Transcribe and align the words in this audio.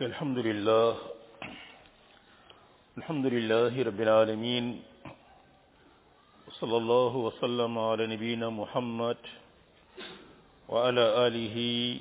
الحمد 0.00 0.38
لله 0.38 0.90
الحمد 2.98 3.26
لله 3.36 3.72
رب 3.88 4.00
العالمين 4.00 4.80
وصلى 6.48 6.76
الله 6.82 7.12
وسلم 7.16 7.72
على 7.78 8.06
نبينا 8.06 8.48
محمد 8.50 9.20
وعلى 10.72 11.04
آله 11.26 11.56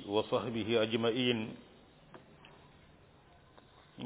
وصحبه 0.07 0.67
أجمعين 0.83 1.37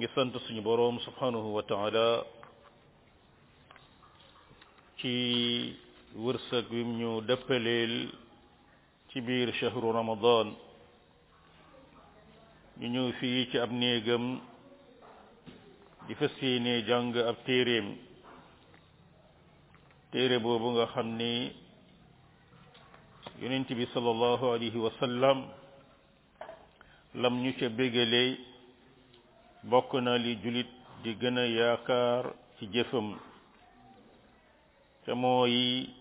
نسانت 0.01 0.37
سنبروم 0.49 0.95
سبحانه 1.07 1.45
وتعالى 1.57 2.09
في 4.97 5.13
ورسك 6.25 6.65
wi 6.73 6.81
ñu 6.97 7.13
dëppaleel 7.29 7.93
ci 9.09 9.19
biir 9.21 9.53
ñu 12.79 12.87
ñëw 12.93 13.07
fii 13.19 13.39
ci 13.51 13.57
ab 13.59 13.71
néegam 13.71 14.25
di 16.07 16.13
fas 16.19 16.33
yéene 16.41 16.73
jàng 16.87 17.15
ab 17.29 17.37
téeréem 17.45 17.87
téere 20.11 20.37
boobu 20.43 20.67
nga 20.71 20.85
xam 20.93 21.07
ni 21.19 21.31
yonent 23.41 23.69
bi 23.77 23.85
sallallahu 23.93 24.45
alayhi 24.53 24.77
wa 24.85 24.91
sallam 25.01 25.37
lam 27.21 27.33
ñu 27.43 27.51
ca 27.59 27.67
bégalee 27.77 28.31
bokk 29.69 29.91
na 30.05 30.13
li 30.23 30.31
julit 30.41 30.69
di 31.03 31.11
gën 31.19 31.37
a 31.43 31.45
yaakaar 31.57 32.23
ci 32.57 32.65
jëfam 32.73 33.07
te 35.03 35.11
yi 35.53 35.91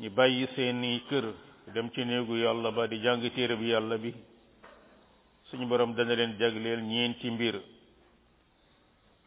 ñu 0.00 0.08
bàyyi 0.16 0.46
seeni 0.54 0.90
kër 1.08 1.24
dem 1.74 1.86
ci 1.92 2.00
néegu 2.04 2.34
yàlla 2.42 2.70
ba 2.76 2.86
di 2.90 2.96
jàng 3.04 3.22
téere 3.34 3.56
bi 3.60 3.66
yàlla 3.72 3.98
bi 4.04 4.12
suñu 5.52 5.68
boroom 5.68 5.92
dana 5.94 6.14
leen 6.16 6.32
jagleel 6.40 6.80
ñeenti 6.82 7.30
mbir 7.30 7.56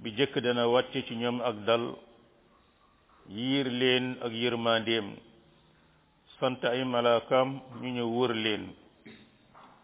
bi 0.01 0.09
jëkk 0.17 0.33
dana 0.45 0.63
wàcce 0.73 0.99
ci 1.07 1.13
ñoom 1.21 1.39
ak 1.49 1.55
dal 1.67 1.83
yiir 3.37 3.67
leen 3.79 4.05
ak 4.25 4.31
yërmandeem 4.41 5.07
sant 6.39 6.59
ay 6.65 6.83
malaakam 6.83 7.49
ñu 7.81 7.89
ñu 7.97 8.03
wër 8.17 8.33
leen 8.45 8.63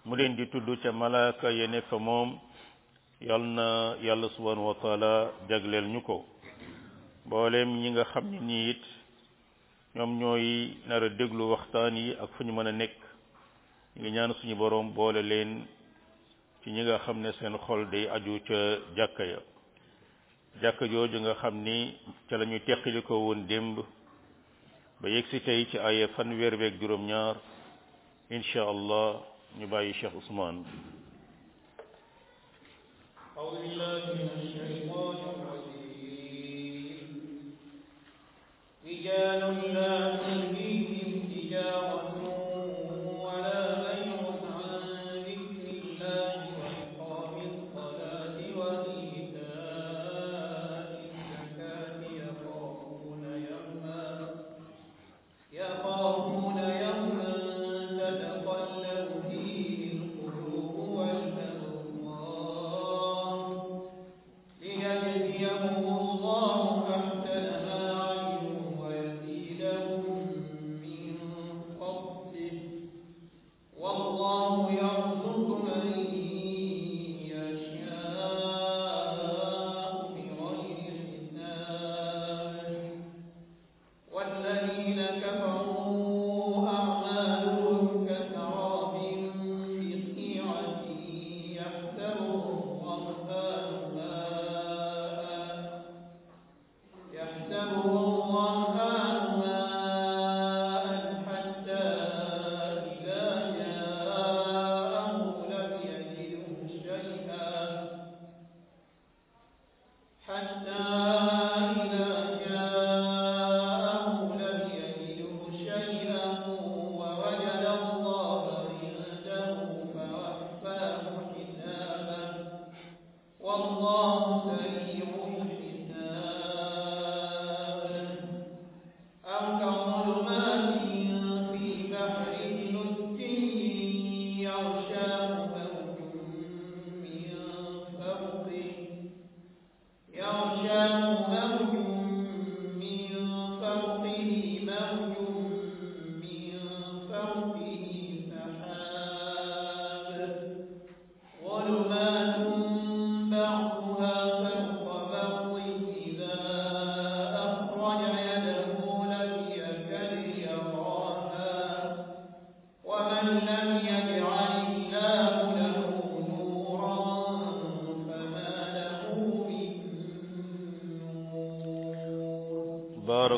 mu 0.05 0.15
leen 0.15 0.35
di 0.35 0.45
tudd 0.49 0.67
ca 0.81 0.91
malaaka 0.91 1.47
ya 1.51 1.67
nekk 1.67 1.91
moom 1.91 2.29
yal 3.27 3.43
yàlla 4.05 4.27
subhanahu 4.35 4.65
wa 4.69 4.75
taala 4.81 5.11
jagleel 5.49 5.87
ñu 5.93 6.01
ko 6.07 6.25
mbooleem 7.25 7.69
ñi 7.81 7.89
nga 7.91 8.03
xam 8.11 8.25
ne 8.31 8.39
nii 8.47 8.69
it 8.73 8.83
ñoom 9.95 10.11
ñooy 10.19 10.47
nar 10.87 11.03
déglu 11.17 11.43
waxtaan 11.51 11.93
yi 12.03 12.15
ak 12.23 12.29
fu 12.33 12.43
ñu 12.43 12.53
mën 12.55 12.67
a 12.71 12.71
nekk 12.71 12.95
ñu 13.93 13.99
ngi 13.99 14.09
ñaan 14.15 14.33
suñu 14.37 14.55
borom 14.61 14.87
boole 14.97 15.21
leen 15.31 15.53
ci 16.63 16.69
ñi 16.71 16.83
nga 16.83 16.97
xam 17.05 17.21
ne 17.21 17.31
seen 17.39 17.57
xol 17.65 17.89
day 17.89 18.05
aju 18.07 18.39
ca 18.47 18.57
jàkka 18.95 19.23
ya 19.23 19.39
jàkka 20.61 20.85
jooju 20.91 21.17
nga 21.21 21.33
xam 21.41 21.55
ni 21.65 21.97
ca 22.29 22.37
la 22.37 22.45
ñu 22.45 22.57
woon 23.09 23.47
démb 23.47 23.77
ba 25.01 25.09
yegg 25.09 25.25
si 25.31 25.39
tey 25.41 25.65
ci 25.71 25.77
ay 25.79 26.07
fanweer 26.15 26.55
beeg 26.57 26.79
juróom-ñaar 26.79 27.35
incha 28.29 28.61
allah 28.73 29.21
ñu 29.57 29.65
bàyyi 29.67 29.93
Cheikh 29.93 30.13
Ousmane. 30.13 30.61
رجال 38.85 39.43
لا 39.75 40.60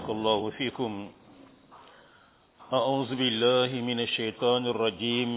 بارك 0.03 0.19
الله 0.19 0.49
فيكم 0.59 1.11
أعوذ 2.73 3.11
بالله 3.15 3.71
من 3.87 3.99
الشيطان 4.03 4.67
الرجيم 4.67 5.31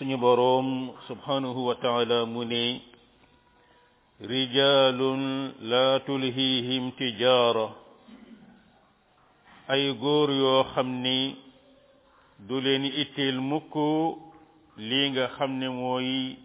سنبروم 0.00 0.68
سبحانه 1.08 1.52
وتعالى 1.68 2.18
مني 2.24 2.80
رجال 4.24 5.00
لا 5.68 5.88
تلهيهم 6.08 6.84
تجارة 6.96 7.68
أي 9.70 9.90
غور 10.00 10.28
يو 10.32 10.56
خمني 10.64 11.20
دولين 12.48 12.84
إتي 12.88 13.28
المكو 13.36 14.16
لينغا 14.80 15.26
خمني 15.36 15.68
موي 15.68 16.36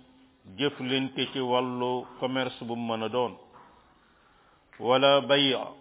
جفلين 0.60 1.16
تيتي 1.16 1.40
والو 1.40 2.04
كوميرس 2.20 2.64
بمنا 2.68 3.08
دون 3.08 3.38
ولا 4.80 5.20
بيع 5.20 5.80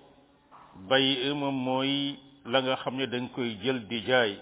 bay 0.86 1.32
moom 1.34 1.54
mooy 1.56 2.16
la 2.44 2.58
nga 2.62 2.76
xam 2.82 2.94
ne 2.96 3.04
dañ 3.12 3.24
koy 3.34 3.50
jël 3.62 3.78
di 3.90 3.98
jaay 4.08 4.32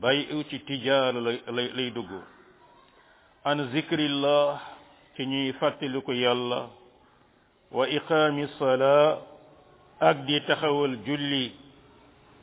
bay 0.00 0.18
u 0.36 0.38
ci 0.48 0.58
tijaara 0.66 1.20
lay 1.56 1.68
lay 1.76 1.90
dugg 1.94 2.10
an 3.44 3.58
zikrillah 3.72 4.48
ci 5.14 5.22
ñuy 5.26 5.52
fàttaliku 5.60 6.12
yàlla 6.24 6.60
wa 7.76 7.84
iqaami 7.98 8.44
salaa 8.58 9.18
ak 10.08 10.16
di 10.26 10.40
taxawal 10.46 10.94
julli 11.06 11.52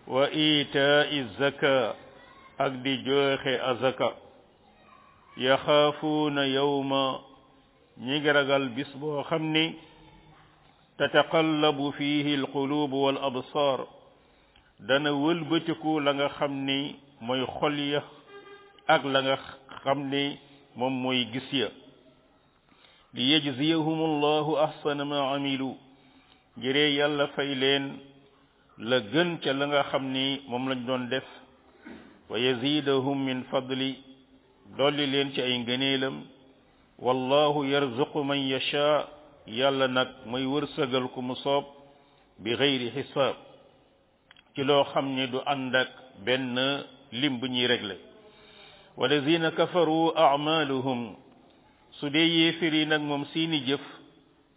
wa 0.08 0.24
iitaa'i 0.32 1.20
zaka 1.40 1.96
ak 2.66 2.72
di 2.84 2.94
joxe 3.06 3.54
azaka 3.72 4.08
yaxaafuuna 5.46 6.44
yawma 6.58 7.02
ñi 8.06 8.16
ngi 8.20 8.32
ragal 8.38 8.66
bis 8.76 8.92
boo 9.00 9.24
xam 9.28 9.44
ni 9.56 9.66
تتقلب 11.02 11.90
فيه 11.98 12.36
القلوب 12.36 12.92
والأبصار 12.94 13.88
دانا 14.80 15.12
ولبتكو 15.12 16.00
لغا 16.00 16.28
خمني 16.28 16.96
موي 17.22 17.46
خليا 17.46 18.02
أك 18.90 19.06
لغا 19.06 19.38
خمني 19.84 20.38
موي 20.76 21.24
جسيا 21.34 21.70
ليجزيهم 23.14 24.00
الله 24.10 24.64
أحسن 24.64 25.02
ما 25.02 25.20
عملوا 25.30 25.74
جري 26.58 26.98
يلا 26.98 27.26
فايلين 27.26 27.98
la 28.90 29.00
gën 29.14 29.38
ca 29.44 29.52
la 29.54 29.66
nga 29.70 29.82
xam 29.92 30.06
ni 30.14 30.28
moom 30.50 30.66
lañ 30.70 30.82
doon 30.90 31.04
def 31.12 31.28
wa 32.30 32.38
yasidahum 32.40 33.18
min 33.28 33.44
fadli 33.52 33.92
dolli 34.78 35.06
leen 35.14 35.30
ci 35.34 35.42
ay 35.42 35.54
ngëneelam 35.62 36.16
wallahu 37.06 37.62
yàlla 39.60 39.88
nag 39.88 40.08
mooy 40.32 40.46
wërsëgal 40.48 41.12
ko 41.14 41.20
mu 41.22 41.36
soob 41.44 41.66
bi 42.44 42.52
xëyri 42.60 42.88
xisaab 42.96 43.36
ci 44.56 44.62
loo 44.68 44.84
xam 44.92 45.06
ne 45.16 45.28
du 45.28 45.40
ànd 45.54 45.76
ak 45.76 45.92
benn 46.26 46.56
lim 47.22 47.36
bu 47.40 47.48
ñuy 47.52 47.68
réglé 47.68 47.96
walazina 48.98 49.52
kafaru 49.52 50.12
amaluhum 50.16 51.16
su 52.00 52.10
dee 52.14 52.28
yéefir 52.38 52.74
yi 52.74 52.86
nag 52.86 53.02
moom 53.04 53.26
seeni 53.34 53.60
jëf 53.68 53.84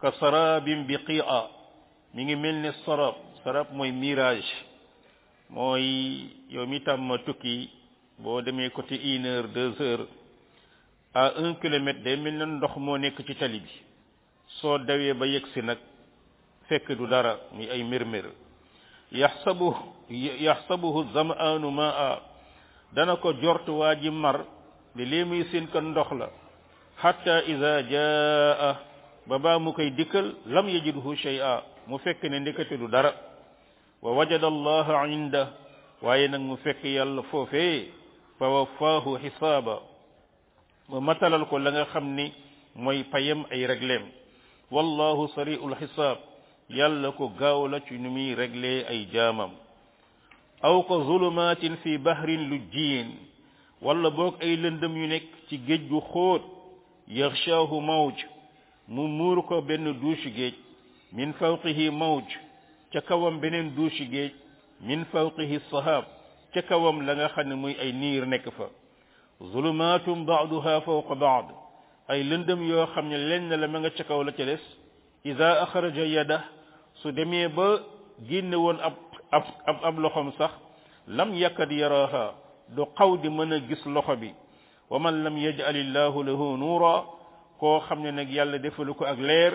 ka 0.01 0.13
sarabin 0.21 0.87
bi 0.87 0.95
qia 1.07 1.41
mi 2.15 2.23
ngi 2.25 2.37
mel 2.37 2.55
ni 2.63 2.71
sarab 2.85 3.15
sarab 3.43 3.69
mooy 3.77 3.91
mirage 3.93 4.53
mooy 5.51 5.87
yow 6.55 6.67
mi 6.71 6.79
tàmm 6.87 7.09
tukki 7.27 7.69
boo 8.23 8.41
demee 8.43 8.71
côté 8.71 8.95
une 9.15 9.27
heure 9.27 9.49
deux 9.49 9.75
heures 9.81 10.07
à 11.15 11.33
un 11.43 11.55
kilomètre 11.55 12.03
day 12.05 12.17
mel 12.17 12.37
na 12.37 12.47
ndox 12.47 12.77
moo 12.77 12.99
nekk 12.99 13.19
ci 13.27 13.35
tali 13.35 13.61
bi 13.61 13.84
soo 14.65 14.79
dawee 14.89 15.13
ba 15.13 15.27
yegsi 15.29 15.61
nag 15.63 15.77
fekk 16.73 16.89
du 16.97 17.05
dara 17.07 17.33
muy 17.53 17.69
ay 17.69 17.85
mirmir 17.85 18.27
yaxsabu 19.13 19.69
yaxsabuhu 20.49 21.01
zamaanu 21.13 21.69
maa 21.71 22.21
dana 22.97 23.17
ko 23.23 23.33
jortu 23.45 23.73
waa 23.85 23.93
ji 24.01 24.09
mar 24.11 24.37
li 24.97 25.05
lii 25.05 25.25
muy 25.29 25.45
sin 25.53 25.69
ka 25.73 25.81
ndox 25.85 26.09
la 26.21 26.29
xatta 27.03 27.35
ida 27.53 27.71
jaa 27.93 28.73
ba 29.29 29.37
baa 29.45 29.59
mu 29.61 29.73
koy 29.77 29.91
dikkal 29.93 30.33
lam 30.55 30.67
yajidhu 30.73 31.13
shay'a 31.15 31.63
mu 31.87 31.99
fekk 32.01 32.23
ne 32.33 32.39
ndekete 32.41 32.77
du 32.81 32.89
dara 32.89 33.13
wa 34.03 34.15
wajada 34.19 34.47
allah 34.49 34.87
inda 35.13 35.43
waaye 36.03 36.25
nag 36.33 36.41
mu 36.43 36.57
fekk 36.65 36.81
yàlla 36.85 37.21
foofee 37.31 37.89
fa 38.41 38.47
wafaahu 38.49 39.19
xisaaba 39.23 39.77
mu 40.89 41.01
matalal 41.05 41.45
ko 41.53 41.59
la 41.61 41.71
nga 41.71 41.85
xam 41.93 42.07
ni 42.17 42.33
mooy 42.81 43.05
payam 43.13 43.45
ay 43.53 43.67
regleem 43.69 44.03
والله 44.75 45.27
سريع 45.27 45.59
الحساب 45.67 46.19
يلك 46.71 47.21
غاولا 47.21 47.79
تنمي 47.79 48.35
رجلي 48.35 48.89
أي 48.89 49.05
جامم 49.05 49.51
أو 50.65 50.77
ظلمات 51.09 51.65
في 51.83 51.97
بحر 51.97 52.29
لجين 52.31 53.09
ولا 53.83 54.09
بوك 54.09 54.43
أي 54.43 54.57
لندم 54.57 54.97
ينك 54.97 55.23
تجد 55.51 55.99
خور 56.11 56.41
يغشاه 57.09 57.81
موج 57.81 58.15
ممورك 58.89 59.53
بن 59.53 60.01
دوش 60.01 60.29
جيج 60.29 60.55
من 61.13 61.33
فوقه 61.33 61.91
موج 61.91 62.29
تكوام 62.93 63.41
بن 63.41 63.75
دوش 63.75 64.03
جيج 64.03 64.31
من 64.81 65.05
فوقه 65.05 65.57
الصحاب 65.57 66.05
تكوام 66.55 67.03
لغا 67.07 67.29
خنمي 67.29 67.81
أي 67.81 67.93
نير 67.93 68.25
نكفا 68.25 68.69
ظلمات 69.43 70.09
بعضها 70.09 70.79
فوق 70.79 71.13
بعض 71.13 71.64
ay 72.09 72.21
lëndëm 72.23 72.61
yo 72.69 72.85
xamne 72.95 73.17
len 73.17 73.49
la 73.49 73.67
ma 73.69 73.79
nga 73.81 73.91
ci 73.97 74.05
kaw 74.05 74.23
la 74.23 74.33
ci 74.37 74.45
les 74.45 74.61
iza 75.25 75.49
akhraja 75.65 76.05
yada 76.05 76.39
su 77.01 77.13
demé 77.13 77.49
ba 77.49 77.69
génne 78.29 78.55
won 78.57 78.77
ab 78.89 78.95
ab 79.37 79.47
ab 79.89 79.97
loxom 79.99 80.33
sax 80.39 80.53
lam 81.09 81.33
yakad 81.35 81.71
yaraha 81.73 82.35
du 82.69 82.85
qawdi 82.97 83.29
di 83.31 83.57
gis 83.69 83.83
loxo 83.87 84.17
bi 84.17 84.31
wa 84.91 84.99
man 84.99 85.23
lam 85.25 85.37
yaj'al 85.37 85.77
illahu 85.77 86.23
lahu 86.23 86.57
nura 86.61 87.05
ko 87.61 87.81
xamne 87.89 88.11
nak 88.13 88.29
yàlla 88.31 88.59
defalu 88.59 88.93
ko 88.95 89.05
ak 89.05 89.19
leer 89.19 89.53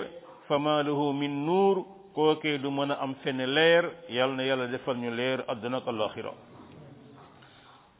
fama 0.47 0.81
lahu 0.83 1.13
min 1.13 1.45
ko 2.15 2.35
ke 2.41 2.57
du 2.57 2.69
mën 2.71 2.91
am 2.97 3.13
fenn 3.21 3.37
leer 3.45 3.85
yàlla 4.09 4.35
na 4.35 4.43
yàlla 4.43 4.67
defal 4.67 4.95
ñu 4.97 5.11
leer 5.13 5.39
àdduna 5.47 5.79
ko 5.81 5.89
alaxira 5.91 6.31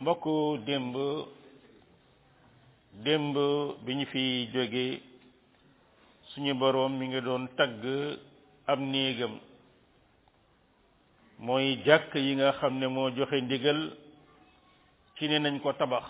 mbokk 0.02 0.26
dembe 0.66 1.26
démb 2.94 3.34
bi 3.86 3.96
ñu 3.96 4.06
fi 4.06 4.50
jóge 4.54 5.02
suñu 6.34 6.54
boroom 6.56 6.98
mi 6.98 7.08
ngi 7.08 7.22
doon 7.22 7.48
tagg 7.58 7.82
ab 8.66 8.80
néegam 8.80 9.40
mooy 11.40 11.80
jàkk 11.86 12.14
yi 12.16 12.36
nga 12.36 12.52
xam 12.60 12.80
ne 12.80 12.88
moo 12.88 13.10
joxe 13.16 13.42
ndigal 13.42 13.80
ci 15.16 15.28
ne 15.28 15.40
nañ 15.40 15.60
ko 15.62 15.74
tabax 15.74 16.06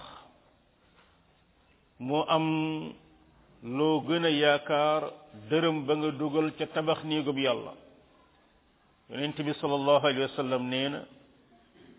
moo 2.00 2.24
am 2.28 2.48
loo 3.62 4.02
gën 4.08 4.26
a 4.30 4.30
yaakaar 4.30 5.04
dërëm 5.50 5.86
ba 5.86 5.94
nga 5.96 6.12
dugal 6.12 6.48
ca 6.58 6.66
tabax 6.68 7.00
néegam 7.04 7.38
yàlla 7.38 7.74
yonent 9.10 9.38
bi 9.46 9.54
sallallahu 9.62 10.06
alayhi 10.08 10.22
wa 10.30 10.36
sallam 10.42 10.64
nee 10.72 10.90
na 10.90 11.02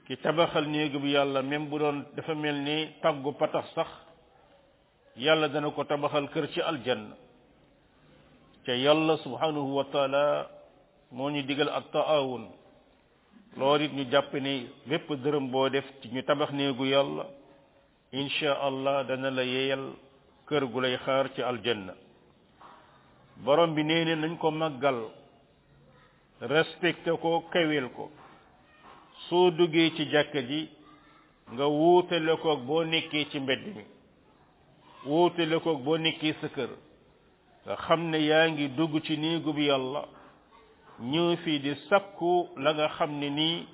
ki 0.07 0.17
tabaxal 0.17 0.67
néegam 0.69 1.05
yàlla 1.07 1.43
même 1.43 1.69
bu 1.69 1.79
doon 1.79 1.99
dafa 2.17 2.35
mel 2.35 2.55
ni 2.67 2.77
taggu 3.03 3.31
patax 3.41 3.67
sax 3.77 4.10
yàlla 5.17 5.49
dana 5.49 5.71
ko 5.71 5.85
tabaxal 5.85 6.27
kër 6.33 6.47
ci 6.53 6.61
aljanna 6.71 7.17
te 8.65 8.73
yàlla 8.85 9.17
subhanahu 9.25 9.71
wa 9.79 9.85
taala 9.93 10.49
moo 11.13 11.29
ñu 11.31 11.43
digal 11.43 11.69
ak 11.69 11.85
taawun 11.93 12.45
loolu 13.59 13.85
it 13.85 13.93
ñu 13.97 14.05
jàpp 14.11 14.33
ne 14.35 14.69
bépp 14.89 15.09
dërëm 15.23 15.47
boo 15.53 15.69
def 15.71 15.85
ci 16.01 16.07
ñu 16.15 16.23
tabax 16.23 16.51
néegu 16.53 16.85
yàlla 16.95 17.25
insha 18.13 18.51
allah 18.69 18.97
dana 19.09 19.29
la 19.31 19.43
yeyal 19.55 19.85
kër 20.49 20.63
gu 20.73 20.79
lay 20.81 20.97
xaar 21.05 21.25
ci 21.35 21.41
aljanna 21.43 21.95
borom 23.45 23.75
bi 23.75 23.83
nee 23.85 24.05
ne 24.05 24.15
nañ 24.17 24.35
ko 24.39 24.49
màggal 24.51 24.99
respecté 26.55 27.11
ko 27.23 27.31
kawel 27.53 27.87
ko 27.97 28.05
soo 29.29 29.51
duggee 29.57 29.91
ci 29.97 30.05
jàkka 30.13 30.41
ji 30.49 30.61
nga 31.53 31.65
wuutale 31.67 32.33
ko 32.43 32.51
boo 32.67 32.83
nekkee 32.93 33.29
ci 33.31 33.39
mbedd 33.41 33.65
mi 33.77 33.85
wóotale 35.05 35.59
koog 35.61 35.81
boo 35.85 35.97
nekkee 35.97 36.35
sa 36.41 36.49
kër 36.49 36.73
nga 37.65 37.75
xam 37.85 38.01
ne 38.11 38.19
yaa 38.29 38.47
ngi 38.49 38.69
dugg 38.77 38.93
ci 39.05 39.17
néegu 39.19 39.53
bi 39.57 39.65
yàlla 39.71 40.03
ñëw 41.11 41.31
fii 41.43 41.59
di 41.65 41.73
sakku 41.89 42.49
la 42.65 42.71
nga 42.75 42.87
xam 42.97 43.11
ne 43.21 43.29
nii 43.31 43.67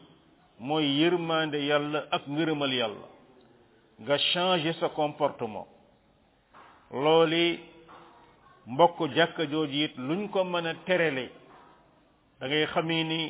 mooy 0.67 0.87
yërmande 1.01 1.59
yàlla 1.71 1.99
ak 2.17 2.23
ngërëmal 2.35 2.73
yàlla 2.81 3.09
nga 4.03 4.17
changer 4.31 4.75
sa 4.81 4.89
comportement 4.89 5.69
loole 7.03 7.45
mbokk 8.67 8.97
jàkka 9.17 9.43
jooju 9.53 9.79
it 9.87 9.95
luñ 10.07 10.29
ko 10.33 10.45
mën 10.45 10.67
a 10.71 10.75
terele 10.87 11.27
da 12.39 12.45
ngay 12.47 12.67
xamee 12.73 13.05
ni 13.11 13.21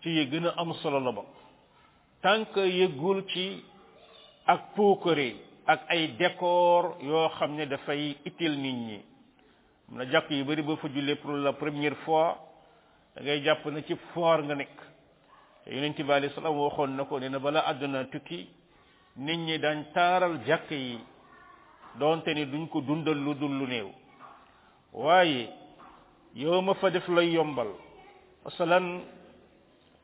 ci 0.00 0.08
yi 0.16 0.24
gën 0.30 0.46
am 0.56 0.70
solo 0.80 0.98
la 1.00 1.12
ba 1.12 1.22
tànk 2.22 2.50
que 2.52 2.60
yëggul 2.78 3.18
ci 3.32 3.46
ak 4.52 4.60
puukare 4.74 5.47
ak 5.68 5.84
ay 5.92 6.16
décor 6.16 6.96
yoo 7.04 7.28
xam 7.38 7.52
ne 7.54 7.66
dafay 7.68 8.16
itteel 8.24 8.56
nit 8.56 8.74
ñi 8.74 8.98
am 9.88 9.96
na 10.00 10.04
jàkk 10.10 10.30
yu 10.32 10.44
bari 10.44 10.62
boo 10.62 10.76
fa 10.80 10.88
jullee 10.88 11.14
première 11.60 11.94
fois 12.06 12.38
dangay 13.14 13.42
jàpp 13.44 13.66
na 13.66 13.82
ci 13.82 13.94
foor 14.14 14.42
nga 14.44 14.54
nekk 14.54 14.76
te 15.64 15.74
yonent 15.76 15.92
bi 16.00 16.10
alayhi 16.12 16.32
salaam 16.34 16.56
waxoon 16.56 16.96
na 16.96 17.04
ko 17.04 17.18
nee 17.20 17.28
na 17.28 17.38
bala 17.38 17.60
àdduna 17.68 18.04
tukki 18.08 18.48
nit 19.16 19.36
ñi 19.36 19.58
daañ 19.58 19.84
taaral 19.92 20.40
jàkk 20.46 20.70
yi 20.70 20.98
doonte 21.98 22.32
ni 22.34 22.46
duñ 22.46 22.68
ko 22.68 22.80
dundal 22.80 23.18
lu 23.22 23.34
dul 23.34 23.52
lu 23.58 23.66
néew 23.66 23.90
waaye 24.94 25.52
yow 26.34 26.62
fa 26.80 26.88
def 26.90 27.06
lay 27.08 27.28
yombal 27.32 27.68
masalan 28.44 29.02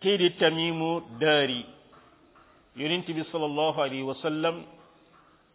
kii 0.00 0.16
di 0.18 0.30
tamimu 0.36 1.00
daari 1.20 1.64
yonent 2.76 3.06
bi 3.10 3.24
sallallahu 3.32 3.78
alayhi 3.80 4.02
wa 4.04 4.14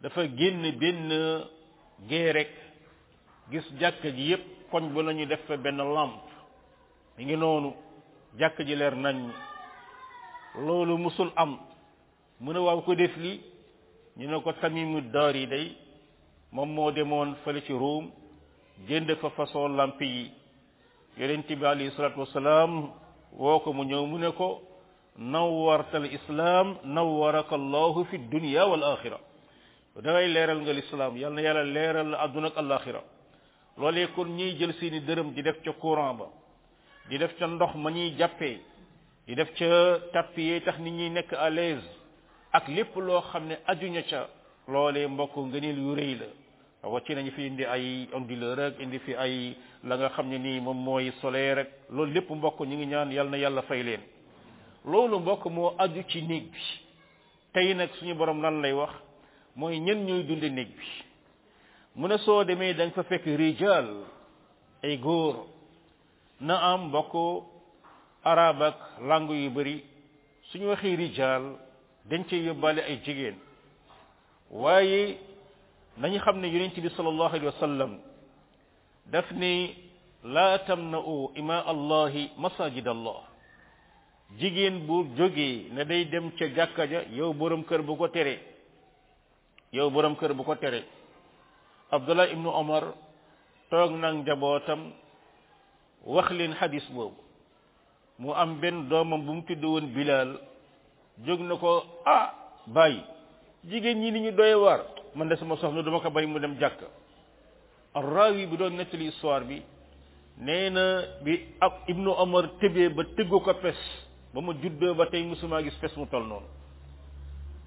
dafa 0.02 0.26
génn 0.38 0.62
benn 0.80 1.10
géerek 2.10 2.50
gis 3.52 3.66
jàkk 3.80 4.04
ji 4.16 4.24
yépp 4.30 4.46
koñ 4.72 4.84
ba 4.94 5.02
la 5.04 5.12
ñu 5.14 5.26
def 5.26 5.42
fa 5.48 5.58
benn 5.58 5.78
lamp 5.78 6.16
mi 7.18 7.24
ngi 7.26 7.38
noonu 7.38 7.70
jàkk 8.40 8.58
ji 8.68 8.76
leer 8.76 8.96
nañ 8.96 9.18
loolu 10.66 10.94
musul 11.04 11.30
am 11.36 11.52
mu 12.42 12.50
ne 12.54 12.60
waaw 12.66 12.80
ko 12.86 12.96
def 12.96 13.14
lii 13.24 13.40
ñu 14.20 14.26
ne 14.28 14.38
ko 14.44 14.52
tamimu 14.62 15.00
daar 15.14 15.36
yi 15.36 15.46
day 15.52 15.68
moom 16.54 16.70
moo 16.76 16.92
demoon 16.96 17.30
fële 17.44 17.60
ci 17.68 17.74
ruum 17.82 18.06
jënd 18.88 19.10
fa 19.22 19.30
façon 19.38 19.68
lamp 19.80 20.00
yi 20.02 20.26
yonente 21.18 21.54
bi 21.60 21.66
alayhi 21.70 21.92
salatu 21.96 22.20
wasalaam 22.24 22.72
woo 23.40 23.60
ko 23.64 23.70
mu 23.76 23.84
ñëw 23.90 24.04
mu 24.10 24.18
ne 24.24 24.30
ko 24.40 24.48
nawwarta 25.32 25.98
l 26.00 26.06
islam 26.18 26.68
nawwaraka 26.96 27.54
allahu 27.62 28.00
fi 28.10 28.16
dunia 28.32 28.64
wal 28.72 28.84
axira 28.94 29.20
da 30.02 30.14
leeral 30.26 30.60
nga 30.64 30.74
lislaam 30.78 31.16
yal 31.22 31.34
na 31.36 31.42
yàlla 31.44 31.64
leeral 31.76 32.08
la 32.12 32.18
àdduna 32.26 32.48
ak 32.48 32.58
alaxira 32.58 33.02
loolee 33.78 34.08
kon 34.16 34.28
ñuy 34.38 34.52
jël 34.60 34.74
seeni 34.80 35.00
dërëm 35.02 35.34
di 35.36 35.42
def 35.44 35.60
ca 35.64 35.74
courant 35.74 36.14
ba 36.20 36.28
di 37.10 37.18
def 37.18 37.36
ca 37.38 37.48
ndox 37.48 37.76
ma 37.76 37.90
ñuy 37.92 38.16
jàppee 38.18 38.58
di 39.28 39.36
def 39.36 39.54
ca 39.54 39.70
tàpp 40.14 40.38
yi 40.38 40.62
tax 40.62 40.78
nit 40.80 40.92
ñi 40.94 41.10
nekk 41.10 41.34
à 41.34 41.50
l'aise 41.50 41.84
ak 42.54 42.68
lépp 42.70 42.96
loo 42.96 43.22
xam 43.30 43.48
ne 43.48 43.58
ajuña 43.66 44.04
ca 44.10 44.30
loole 44.68 45.06
mbokk 45.08 45.36
ngëneel 45.38 45.78
yu 45.80 45.94
rëy 45.96 46.16
la 46.82 46.88
wa 46.90 47.02
ci 47.06 47.14
nañu 47.16 47.32
fi 47.32 47.42
indi 47.48 47.66
ay 47.66 48.08
onduleur 48.14 48.58
rek 48.58 48.80
indi 48.80 49.00
fi 49.00 49.14
ay 49.16 49.56
la 49.84 49.96
nga 49.98 50.10
xam 50.12 50.30
ne 50.30 50.38
nii 50.38 50.60
moom 50.62 50.78
mooy 50.82 51.12
soleil 51.20 51.56
rek 51.56 51.70
loolu 51.90 52.14
lépp 52.14 52.30
mbokk 52.30 52.60
ñu 52.62 52.76
ngi 52.76 52.86
ñaan 52.86 53.12
yal 53.12 53.30
na 53.30 53.38
yàlla 53.38 53.62
fay 53.64 53.84
leen 53.84 54.02
loolu 54.86 55.20
mbokk 55.20 55.46
moo 55.50 55.74
aju 55.78 56.04
ci 56.08 56.22
néeg 56.22 56.44
bi 56.52 56.62
tey 57.54 57.74
nag 57.76 57.90
suñu 58.00 58.14
borom 58.16 58.42
lan 58.42 58.62
lay 58.62 58.72
wax 58.72 58.94
mooy 59.60 59.80
ñen 59.80 60.06
ñooy 60.08 60.24
dunde 60.28 60.50
néeg 60.50 60.70
bi 60.78 60.86
mu 61.98 62.08
ne 62.08 62.18
soo 62.26 62.44
demee 62.48 62.74
dañ 62.78 62.90
fa 62.96 63.04
fekk 63.10 63.26
rijal 63.42 63.88
ay 64.86 64.96
góor 65.04 65.36
na 66.48 66.56
am 66.72 66.82
mbokk 66.88 67.14
arab 68.32 68.60
làng 69.08 69.30
yu 69.42 69.50
bari 69.56 69.76
suñu 70.52 70.68
waxee 70.72 70.96
rijal 71.02 71.44
dañ 72.10 72.22
cee 72.30 72.44
yóbbaale 72.46 72.82
ay 72.90 72.98
jigéen 73.06 73.36
waaye 74.62 75.02
nañu 76.00 76.20
xam 76.26 76.38
ne 76.40 76.48
yonent 76.54 76.76
bi 76.84 76.90
sallallahu 76.96 77.30
alayhi 77.36 77.46
wa 77.52 77.60
sallam 77.64 77.92
daf 79.12 79.28
ni 79.42 79.54
laa 80.24 80.58
tamna'u 80.68 81.16
ima 81.42 81.58
allahi 81.74 82.32
masajid 82.44 82.88
allah 82.88 83.22
jigéen 84.40 84.76
bu 84.88 84.98
jógee 85.18 85.68
ne 85.74 85.82
day 85.90 86.06
dem 86.10 86.26
ca 86.38 86.46
jàkka 86.56 86.84
ja 86.92 87.00
yow 87.18 87.34
boroom 87.40 87.64
kër 87.70 87.82
bu 87.88 87.96
ko 87.98 88.08
tere 88.08 88.49
yow 89.76 89.90
borom 89.94 90.16
kër 90.20 90.34
bu 90.34 90.44
ko 90.44 90.56
tere 90.56 90.82
abdullah 91.94 92.28
ibnu 92.34 92.50
omar 92.50 92.84
toog 93.70 93.92
nag 94.02 94.16
njabootam 94.24 94.82
wax 96.16 96.28
leen 96.38 96.54
xadis 96.60 96.86
boobu 96.96 97.18
mu 98.22 98.34
am 98.34 98.60
benn 98.62 98.90
doomam 98.90 99.22
bu 99.26 99.32
mu 99.38 99.42
tudd 99.48 99.64
woon 99.64 99.88
bilaal 99.96 100.32
jóg 101.26 101.42
na 101.46 101.56
ko 101.62 101.72
ah 102.06 102.26
bàyyi 102.76 103.04
jigéen 103.70 103.98
ñi 104.02 104.12
ni 104.12 104.20
ñu 104.20 104.32
doye 104.32 104.56
war 104.56 104.82
mën 105.16 105.30
de 105.30 105.36
sama 105.36 105.56
soxna 105.58 105.82
duma 105.84 106.00
ko 106.02 106.10
bàyyi 106.10 106.28
mu 106.30 106.40
dem 106.40 106.58
jàkk 106.60 106.80
yi 108.36 108.46
bu 108.50 108.56
doon 108.58 108.74
nettali 108.78 109.06
histoire 109.10 109.46
bi 109.46 109.62
nee 110.38 110.70
na 110.70 110.84
bi 111.24 111.34
ab 111.60 111.74
ibnu 111.88 112.10
omar 112.24 112.44
tëbee 112.60 112.90
ba 112.96 113.04
tëggu 113.18 113.38
ko 113.46 113.54
pes 113.54 113.80
ba 114.34 114.42
ma 114.42 114.52
juddoo 114.62 114.96
ba 114.96 115.06
tey 115.12 115.24
musuma 115.24 115.62
gis 115.62 115.78
pes 115.82 115.94
mu 115.98 116.06
tol 116.08 116.24
noonu 116.26 116.46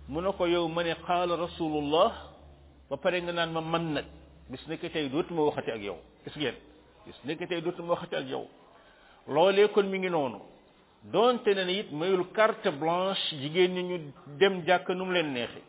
mu 0.09 0.21
ne 0.21 0.31
ko 0.37 0.47
yow 0.47 0.67
ma 0.69 0.83
ne 0.83 0.95
qaala 1.07 1.37
rasulullah 1.37 2.13
ba 2.91 2.97
pare 2.97 3.21
nga 3.23 3.33
naan 3.33 3.51
ma 3.53 3.61
man 3.61 3.93
nag 3.95 4.05
bis 4.51 4.61
nekk 4.67 4.91
tey 4.93 5.09
dootuma 5.09 5.43
waxati 5.47 5.71
ak 5.71 5.83
yow 5.83 5.97
gis 6.25 6.35
ngeen 6.37 6.57
bis 7.07 7.19
nekk 7.25 7.47
tey 7.49 7.61
dootuma 7.61 7.95
waxati 7.95 8.17
ak 8.17 8.27
yow 8.29 8.49
loolee 9.29 9.69
kon 9.71 9.87
mi 9.87 9.99
ngi 9.99 10.09
noonu 10.11 10.41
doonte 11.05 11.55
ne 11.55 11.63
na 11.65 11.71
it 11.73 11.91
mayul 11.93 12.27
carte 12.33 12.67
blanche 12.81 13.23
jigéen 13.41 13.73
ñi 13.75 13.83
ñu 13.83 13.99
dem 14.39 14.63
jàkk 14.67 14.89
nu 14.91 15.05
mu 15.05 15.13
leen 15.15 15.33
neexe 15.33 15.63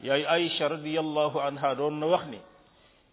yaay 0.00 0.24
Aïcha 0.26 0.68
radiyallahu 0.68 1.38
anha 1.40 1.74
doon 1.74 1.94
na 1.98 2.06
wax 2.06 2.24
ni 2.26 2.38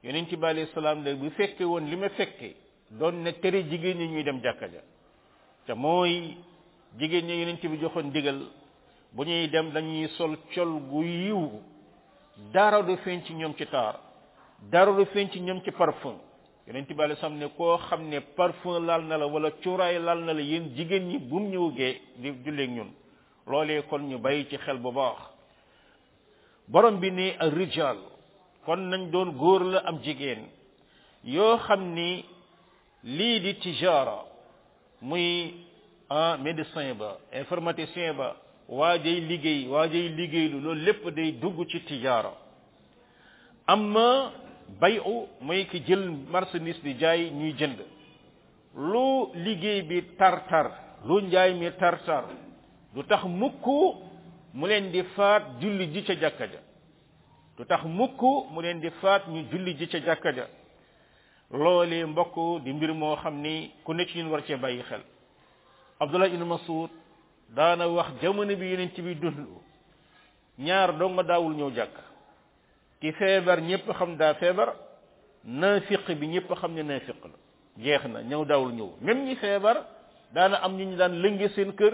yonent 0.04 0.30
bi 0.34 0.46
alayhi 0.46 0.68
salaam 0.74 1.04
de 1.04 1.14
bu 1.14 1.30
fekke 1.30 1.62
woon 1.64 1.86
li 1.86 1.96
ma 1.96 2.10
fekke 2.10 2.56
doon 2.92 3.16
na 3.24 3.32
tere 3.34 3.64
jigéen 3.70 3.98
ñi 3.98 4.08
ñuy 4.08 4.24
dem 4.24 4.42
jàkka 4.42 4.68
ja 4.72 4.82
te 5.66 5.74
mooy 5.74 6.38
jigéen 6.98 7.26
ñi 7.28 7.40
yonent 7.44 7.62
bi 7.66 7.78
joxoon 7.80 8.10
digal 8.12 8.42
bu 9.14 9.24
ñuy 9.24 9.48
dem 9.50 9.72
dañuy 9.72 10.08
sol 10.18 10.38
col 10.56 10.80
gu 10.90 11.04
yiw 11.04 11.52
dara 12.52 12.82
du 12.82 12.96
feeñ 12.98 13.24
ci 13.24 13.34
ñoom 13.34 13.56
ci 13.56 13.66
taar 13.68 14.00
dara 14.70 14.92
du 14.92 15.06
feeñ 15.06 15.30
ci 15.32 15.40
ñoom 15.42 15.62
ci 15.64 15.72
parfum 15.72 16.18
yeneen 16.66 16.86
tibaale 16.86 17.16
sam 17.16 17.38
ne 17.38 17.50
koo 17.56 17.78
xam 17.78 18.08
ne 18.10 18.20
parfum 18.22 18.86
laal 18.86 19.04
na 19.06 19.18
la 19.18 19.26
wala 19.28 19.52
cuuraay 19.52 20.00
laal 20.00 20.20
na 20.26 20.34
la 20.34 20.42
yéen 20.42 20.74
jigéen 20.76 21.08
ñi 21.08 21.18
bu 21.20 21.40
mu 21.40 21.50
ñëwugee 21.50 22.02
di 22.18 22.30
julleeg 22.44 22.70
ñun 22.72 22.92
loolee 23.46 23.84
kon 23.88 24.00
ñu 24.10 24.18
bàyyi 24.20 24.46
ci 24.50 24.58
xel 24.58 24.78
bu 24.80 24.92
baax 24.92 25.18
borom 26.68 27.00
bi 27.00 27.12
ni 27.12 27.30
ak 27.40 27.54
rijal 27.54 27.98
kon 28.66 28.90
nañ 28.90 29.10
doon 29.10 29.32
góor 29.38 29.62
la 29.64 29.80
am 29.86 30.00
jigéen 30.04 30.50
yoo 31.24 31.58
xam 31.60 31.94
ni 31.94 32.26
lii 33.04 33.40
di 33.40 33.56
tijaara 33.58 34.26
muy 35.02 35.64
médecin 36.40 36.94
ba 36.98 37.18
informaticien 37.34 38.16
ba 38.18 38.36
waa 38.68 38.78
waajay 38.88 39.20
liggéey 39.32 39.68
waajay 39.68 40.08
liggéeylu 40.10 40.58
loolu 40.64 40.82
lépp 40.86 41.08
day 41.16 41.32
dugg 41.32 41.60
ci 41.70 41.80
tijaara 41.80 42.32
amma 43.68 44.32
bayu 44.80 45.28
mooy 45.42 45.64
ki 45.66 45.80
jël 45.88 46.04
marchandise 46.32 46.82
di 46.84 46.94
jaay 47.00 47.30
ñuy 47.32 47.54
jënd 47.60 47.78
lu 48.76 49.32
liggéey 49.36 49.82
bi 49.82 50.02
tar-tar 50.18 50.68
lu 51.08 51.20
njaay 51.22 51.54
mi 51.54 51.72
tar-tar 51.80 52.26
du 52.94 53.04
tax 53.04 53.24
mukk 53.24 53.66
mu 54.54 54.68
leen 54.68 54.92
di 54.92 55.04
faat 55.16 55.44
julli 55.62 55.88
ji 55.94 56.04
ca 56.04 56.14
jàkka 56.22 56.48
du 57.58 57.66
tax 57.66 57.84
mukk 57.86 58.22
mu 58.52 58.62
leen 58.62 58.80
di 58.82 58.90
faat 59.02 59.24
ñu 59.30 59.48
julli 59.52 59.78
ji 59.78 59.88
ca 59.88 59.98
jàkka 60.06 60.32
ja 60.36 60.46
loolee 61.52 62.06
mbokk 62.06 62.64
di 62.64 62.74
mbir 62.74 62.94
moo 62.94 63.16
xam 63.16 63.42
ni 63.42 63.72
ku 63.86 63.94
nekk 63.94 64.14
ñun 64.16 64.30
war 64.30 64.42
cee 64.46 64.58
bàyyi 64.58 64.82
xel 64.84 65.02
Abdullah 66.00 66.28
ibn 66.28 66.44
Mas'ud 66.46 66.90
daana 67.56 67.88
wax 67.88 68.06
jamono 68.22 68.56
bi 68.56 68.66
yeneen 68.66 68.92
ci 68.94 69.02
bi 69.02 69.16
dund 69.16 69.38
ñaar 70.58 70.92
doo 70.98 71.10
nga 71.10 71.24
daawul 71.24 71.56
ñëw 71.56 71.72
jàkk 71.76 71.94
ki 73.00 73.12
feebar 73.14 73.62
ñëpp 73.62 73.88
xam 73.98 74.16
daa 74.18 74.34
feebar 74.36 74.74
naafiq 75.44 76.10
bi 76.20 76.28
ñëpp 76.28 76.50
xam 76.60 76.74
ne 76.74 76.82
naafiq 76.84 77.16
la 77.24 77.38
jeex 77.78 78.06
na 78.06 78.22
ñëw 78.22 78.46
daawul 78.46 78.74
ñëw 78.74 78.90
même 79.02 79.24
ñi 79.26 79.36
feebar 79.36 79.78
daana 80.34 80.58
am 80.64 80.76
ñu 80.78 80.84
ñu 80.86 80.96
daan 80.96 81.20
lënge 81.22 81.50
seen 81.50 81.74
kër 81.76 81.94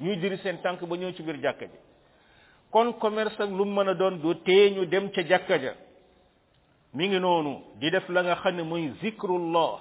ñuy 0.00 0.16
diri 0.18 0.36
seen 0.38 0.60
tànk 0.60 0.80
ba 0.84 0.96
ñëw 0.96 1.12
ci 1.14 1.22
biir 1.22 1.38
jàkka 1.42 1.66
ji 1.66 1.78
kon 2.70 2.92
commerce 2.98 3.40
ak 3.42 3.48
lu 3.50 3.64
mu 3.64 3.72
mën 3.80 3.88
a 3.88 3.94
doon 3.94 4.16
du 4.20 4.34
tee 4.42 4.70
ñu 4.70 4.86
dem 4.86 5.10
ca 5.10 5.22
jàkka 5.26 5.56
ja 5.58 5.74
mi 6.92 7.08
ngi 7.08 7.18
noonu 7.20 7.62
di 7.78 7.90
def 7.90 8.08
la 8.08 8.22
nga 8.22 8.34
xam 8.36 8.56
ne 8.56 8.62
muy 8.62 8.92
zikrullah 9.00 9.78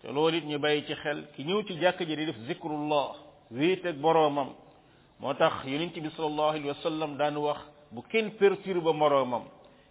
te 0.00 0.08
loolu 0.10 0.36
it 0.38 0.44
ñu 0.44 0.58
bàyyi 0.58 0.84
ci 0.86 0.94
xel 0.94 1.28
ki 1.34 1.44
ñëw 1.44 1.62
ci 1.64 1.74
jàkka 1.78 2.04
ji 2.04 2.16
di 2.16 2.24
def 2.26 2.36
zikrullah 2.46 3.29
wéet 3.50 3.84
ak 3.84 3.96
moo 3.96 5.34
tax 5.34 5.64
yonent 5.66 5.92
bi 6.00 6.08
sallallahu 6.16 6.48
alayhi 6.50 6.66
wa 6.68 6.74
sallam 6.82 7.16
daan 7.18 7.36
wax 7.36 7.58
bu 7.90 8.02
kenn 8.08 8.30
perturbe 8.38 8.92
moromam 8.94 9.42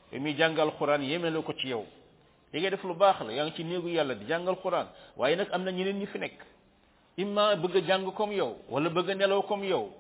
te 0.10 0.18
muy 0.18 0.34
jàngal 0.36 0.72
quran 0.80 1.02
yemele 1.04 1.44
ko 1.44 1.54
ci 1.58 1.68
yow 1.68 1.86
li 2.54 2.60
ngay 2.62 2.70
def 2.72 2.84
lu 2.84 2.94
baax 2.96 3.22
la 3.28 3.34
yaa 3.34 3.46
ngi 3.46 3.56
ci 3.56 3.64
néegu 3.66 3.88
yàlla 3.90 4.16
di 4.16 4.26
jàngal 4.28 4.56
quran 4.64 4.88
waaye 5.18 5.36
nag 5.36 5.48
am 5.52 5.64
na 5.64 5.72
ñeneen 5.72 6.00
ñu 6.00 6.06
fi 6.08 6.18
nekk 6.20 6.38
imma 7.18 7.56
bëgg 7.58 7.76
a 7.76 7.82
jàng 7.86 8.14
comme 8.14 8.34
yow 8.36 8.56
wala 8.70 8.90
bëgg 8.90 9.10
a 9.10 9.14
nelaw 9.16 9.42
comme 9.44 9.66
yow 9.68 9.92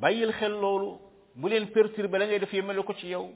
bàyyil 0.00 0.32
xel 0.32 0.52
loolu 0.52 0.98
bu 1.34 1.48
leen 1.48 1.66
perturbe 1.70 2.14
la 2.18 2.24
ngay 2.24 2.38
def 2.38 2.52
yemele 2.52 2.82
ko 2.84 2.94
ci 2.94 3.08
yow 3.08 3.28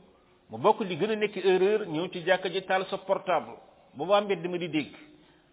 mu 0.49 0.59
bokk 0.59 0.81
li 0.83 0.97
gën 0.97 1.11
a 1.11 1.17
nekk 1.17 1.37
erreur 1.45 1.87
ñëw 1.87 2.09
ci 2.11 2.23
jàkka 2.25 2.49
ji 2.51 2.62
taal 2.62 2.87
sa 2.89 2.97
portable 2.99 3.57
bu 3.95 4.05
ma 4.05 4.21
mbedd 4.21 4.47
ma 4.47 4.57
di 4.57 4.69
dégg 4.71 4.95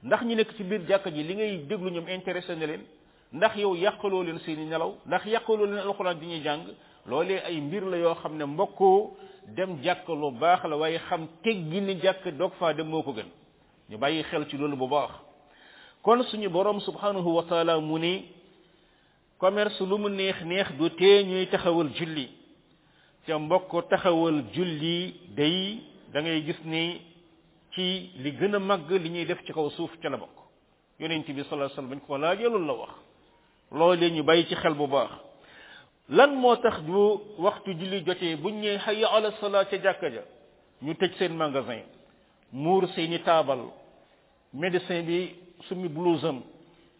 ndax 0.04 0.22
ñu 0.24 0.36
nekk 0.36 0.56
ci 0.56 0.64
biir 0.64 0.80
jàkka 0.88 1.10
ji 1.12 1.24
li 1.24 1.34
ngay 1.36 1.58
déglu 1.68 1.90
ñoom 1.92 2.08
intéressé 2.08 2.56
na 2.56 2.66
leen 2.68 2.86
ndax 3.32 3.58
yow 3.58 3.76
yàqaloo 3.76 4.24
leen 4.26 4.40
seeni 4.46 4.66
nelaw 4.66 4.92
ndax 5.06 5.26
yàqaloo 5.26 5.66
leen 5.66 5.78
alxuraan 5.88 6.18
di 6.20 6.26
ñuy 6.26 6.42
jàng 6.44 6.66
loole 7.06 7.38
ay 7.46 7.62
mbir 7.62 7.84
la 7.86 7.98
yoo 7.98 8.16
xam 8.16 8.36
ne 8.38 8.46
mbokkoo 8.46 9.12
dem 9.56 9.78
jàkk 9.84 10.08
lu 10.10 10.32
baax 10.32 10.64
la 10.66 10.76
waaye 10.78 10.98
xam 11.08 11.28
teggi 11.44 11.80
ni 11.82 11.96
jàkk 12.04 12.24
doog 12.38 12.54
faa 12.60 12.74
dem 12.74 12.88
moo 12.90 13.02
ko 13.04 13.12
gën 13.14 13.28
ñu 13.90 13.98
bàyyi 13.98 14.24
xel 14.24 14.46
ci 14.50 14.58
loolu 14.58 14.76
bu 14.78 14.88
baax 14.88 15.12
kon 16.02 16.24
suñu 16.24 16.50
borom 16.50 16.80
subhanahu 16.80 17.36
wa 17.36 17.44
taala 17.44 17.80
mu 17.80 17.98
ni 18.00 18.24
commerce 19.38 19.80
lu 19.86 19.98
mu 20.00 20.10
neex 20.10 20.42
neex 20.46 20.72
du 20.78 20.90
te 20.92 21.24
ñuy 21.24 21.46
taxawal 21.52 21.90
julli 21.96 22.28
te 23.28 23.38
mbokk 23.38 23.90
taxawal 23.90 24.44
julli 24.54 25.14
day 25.38 25.80
dangay 26.14 26.42
gis 26.46 26.64
ni 26.66 27.00
ci 27.76 28.10
li 28.24 28.32
gën 28.32 28.56
a 28.56 28.60
màgg 28.60 28.90
li 28.90 29.10
ñuy 29.10 29.26
def 29.28 29.44
ci 29.46 29.54
kaw 29.54 29.70
suuf 29.70 29.92
ca 30.02 30.10
la 30.10 30.18
bokk 30.18 30.36
yonent 31.00 31.26
bi 31.28 31.44
sallallahu 31.44 31.70
alayhi 31.74 31.78
wasallam 31.78 32.00
ko 32.00 32.18
laajee 32.18 32.50
loolu 32.50 32.66
la 32.66 32.74
wax 32.74 32.92
lool 33.72 33.96
loolee 33.96 34.10
ñu 34.12 34.24
bàyyi 34.24 34.46
ci 34.50 34.56
xel 34.56 34.74
bu 34.74 34.88
baax 34.88 35.10
lan 36.10 36.36
moo 36.36 36.56
tax 36.58 36.80
bu 36.88 37.22
waxtu 37.38 37.72
julli 37.74 38.04
jotee 38.06 38.36
buñ 38.36 38.54
ñëw 38.60 38.78
hayya 38.86 39.08
ala 39.14 39.32
salaa 39.42 39.66
ca 39.66 39.78
jàkka 39.82 40.08
ja 40.12 40.22
ñu 40.82 40.94
tëj 40.94 41.14
seen 41.18 41.34
magasin 41.34 41.84
muur 42.52 42.88
seeni 42.96 43.20
taabal 43.22 43.60
médecin 44.54 45.04
bi 45.06 45.36
sumi 45.68 45.88
blousam 45.88 46.42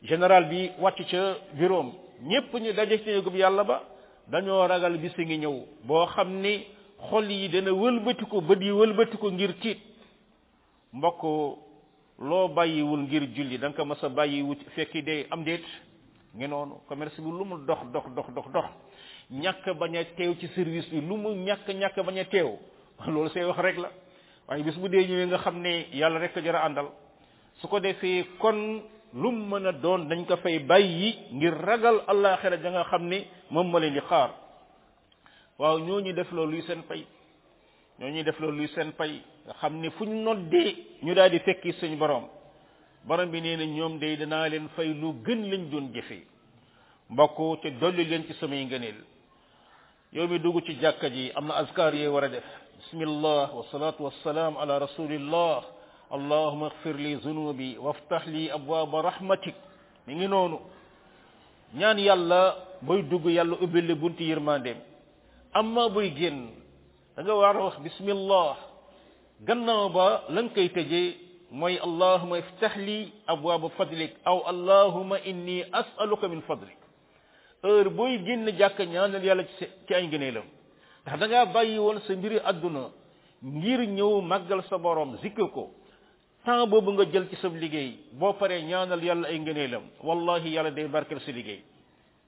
général 0.04 0.46
bi 0.50 0.70
wàcc 0.80 1.10
ca 1.12 1.36
juróom 1.58 1.92
ñépp 2.22 2.54
ñu 2.54 2.74
daje 2.74 2.98
ci 3.00 3.06
néegub 3.08 3.36
yàlla 3.36 3.64
ba 3.64 3.84
dañoo 4.28 4.68
ragal 4.68 4.98
bis 4.98 5.14
a 5.18 5.22
ngi 5.22 5.38
ñëw 5.38 5.56
boo 5.84 6.06
xam 6.08 6.40
ni 6.42 6.66
xol 7.10 7.30
yi 7.32 7.50
dana 7.50 7.72
ko 8.30 8.42
bët 8.42 8.62
yi 8.62 8.72
wëlbatiku 8.72 9.32
ngir 9.32 9.54
tiit 9.62 9.80
mbokk 10.94 11.22
loo 12.20 12.48
bàyyiwul 12.50 13.00
ngir 13.04 13.24
julli 13.36 13.58
da 13.58 13.70
nga 13.70 13.78
ko 13.78 13.86
mas 13.86 14.04
a 14.04 14.10
bàyyiwu 14.10 14.54
fekki 14.76 15.02
day 15.04 15.26
am 15.32 15.44
déet 15.44 15.64
nge 16.36 16.48
nonu 16.48 16.82
commerce 16.88 17.22
bi 17.22 17.28
lumu 17.30 17.58
dox 17.66 17.80
dox 17.94 18.04
dox 18.16 18.30
dox 18.36 18.48
dox 18.52 18.66
ñak 19.32 19.66
baña 19.80 20.04
tew 20.18 20.36
ci 20.40 20.48
service 20.54 20.90
bi 20.92 21.02
lumu 21.02 21.30
ñak 21.34 21.68
ñak 21.68 21.96
baña 22.06 22.26
tew 22.26 22.58
lolu 23.08 23.30
sey 23.34 23.44
wax 23.46 23.58
rek 23.60 23.78
la 23.78 23.90
waye 24.48 24.64
bis 24.64 24.78
bu 24.78 24.88
de 24.90 24.98
ñewé 25.08 25.26
nga 25.28 25.38
xamné 25.40 25.88
yalla 25.94 26.20
rek 26.20 26.34
ko 26.34 26.40
jara 26.42 26.64
andal 26.66 26.90
su 27.62 27.68
ko 27.68 27.80
defé 27.80 28.28
kon 28.38 28.84
lum 29.14 29.50
meuna 29.50 29.72
doon 29.72 30.08
dañ 30.08 30.26
ko 30.26 30.36
fay 30.38 30.60
bayyi 30.60 31.18
ngir 31.34 31.54
ragal 31.56 32.04
alakhira 32.08 32.58
ja 32.62 32.70
nga 32.72 32.84
xamné 32.84 33.26
mom 33.50 33.68
mo 33.70 33.80
leen 33.80 33.94
di 33.94 34.00
xaar 34.02 34.32
waaw 35.58 35.78
ñoo 35.80 36.00
ñu 36.02 36.14
def 36.14 36.32
lolu 36.32 36.62
seen 36.62 36.84
fay 36.84 37.06
ñoo 38.00 38.10
ñu 38.10 38.24
def 38.24 38.40
lolu 38.40 38.68
seen 38.68 38.92
fay 38.94 39.22
xamné 39.60 39.90
fuñ 39.92 40.10
noddé 40.24 40.76
ñu 41.02 41.14
daal 41.16 41.32
di 41.32 41.40
tekki 41.40 41.74
suñu 41.74 41.98
borom 41.98 42.26
borom 43.10 43.32
bi 43.32 43.42
nee 43.42 43.58
na 43.58 43.66
ñoom 43.66 43.98
day 44.00 44.16
danaa 44.22 44.48
leen 44.52 44.68
fay 44.76 44.90
lu 45.02 45.10
gën 45.26 45.40
lañ 45.52 45.64
doon 45.72 45.88
jëfe 45.94 46.18
mbokk 47.12 47.38
te 47.62 47.68
dolli 47.82 48.04
leen 48.06 48.24
ci 48.28 48.34
samay 48.40 48.62
ngëneel 48.66 49.00
yow 50.14 50.28
mi 50.30 50.38
dugg 50.40 50.58
ci 50.66 50.74
jàkka 50.82 51.08
ji 51.10 51.32
am 51.38 51.46
na 51.48 51.54
askar 51.62 51.92
yee 51.96 52.08
war 52.14 52.24
a 52.24 52.30
def 52.30 52.46
bismillah 52.80 53.46
wasalaatu 53.58 54.04
wasalaam 54.08 54.54
ala 54.62 54.76
rasulillah 54.86 55.60
allahuma 56.18 56.66
اغفر 56.70 56.96
لي 57.06 57.16
ذنوبي 57.26 57.72
وافتح 57.84 58.22
li 58.34 58.44
abwaaba 58.58 59.02
rahmatik 59.10 59.56
mi 60.08 60.14
ngi 60.16 60.28
noonu 60.28 60.60
ñaan 61.80 61.98
yàlla 61.98 62.44
boy 62.86 63.02
dugg 63.10 63.26
yàlla 63.26 63.56
ubbil 63.64 63.86
la 63.90 63.96
bunti 63.96 64.24
yërmandeem 64.30 64.78
amma 65.54 65.90
boy 65.90 66.10
génn 66.20 66.42
da 67.16 67.24
nga 67.24 67.34
war 67.34 67.58
a 67.58 67.62
wax 67.66 67.76
bismillah 67.86 68.54
gannaaw 69.48 69.90
ba 69.96 70.08
lan 70.30 70.46
koy 70.54 70.70
tëjee 70.78 71.29
mooy 71.52 71.78
allahuma 71.82 72.40
iftah 72.40 72.78
li 72.78 73.12
abwaaba 73.26 73.70
fadlik 73.78 74.14
aw 74.24 74.42
allahuma 74.52 75.18
inni 75.26 75.64
asaluka 75.74 76.28
min 76.30 76.42
fadlik 76.42 76.78
heure 77.64 77.90
booy 77.90 78.18
génn 78.24 78.46
jàkk 78.58 78.80
ñaanal 78.80 79.24
yàlla 79.24 79.44
ci 79.58 79.66
ci 79.88 79.94
ay 79.94 80.06
ngëneelam 80.08 80.46
ndax 81.06 81.20
da 81.20 81.26
ngaa 81.28 81.46
bàyyi 81.46 81.80
woon 81.80 82.00
sa 82.06 82.14
mbiri 82.14 82.38
àdduna 82.46 82.86
ngir 83.44 83.80
ñëw 83.82 84.22
màggal 84.22 84.62
sa 84.70 84.78
borom 84.78 85.18
zikr 85.24 85.50
ko 85.50 85.74
temps 86.46 86.70
boobu 86.70 86.92
nga 86.92 87.04
jël 87.12 87.28
ci 87.30 87.36
sa 87.42 87.48
liggéey 87.48 87.98
boo 88.12 88.34
paree 88.34 88.62
ñaanal 88.62 89.04
yàlla 89.04 89.28
ay 89.30 89.40
ngëneelam 89.40 89.84
wallahi 90.04 90.50
yàlla 90.52 90.72
day 90.72 90.88
barkel 90.88 91.20
sa 91.20 91.32
liggéey 91.32 91.64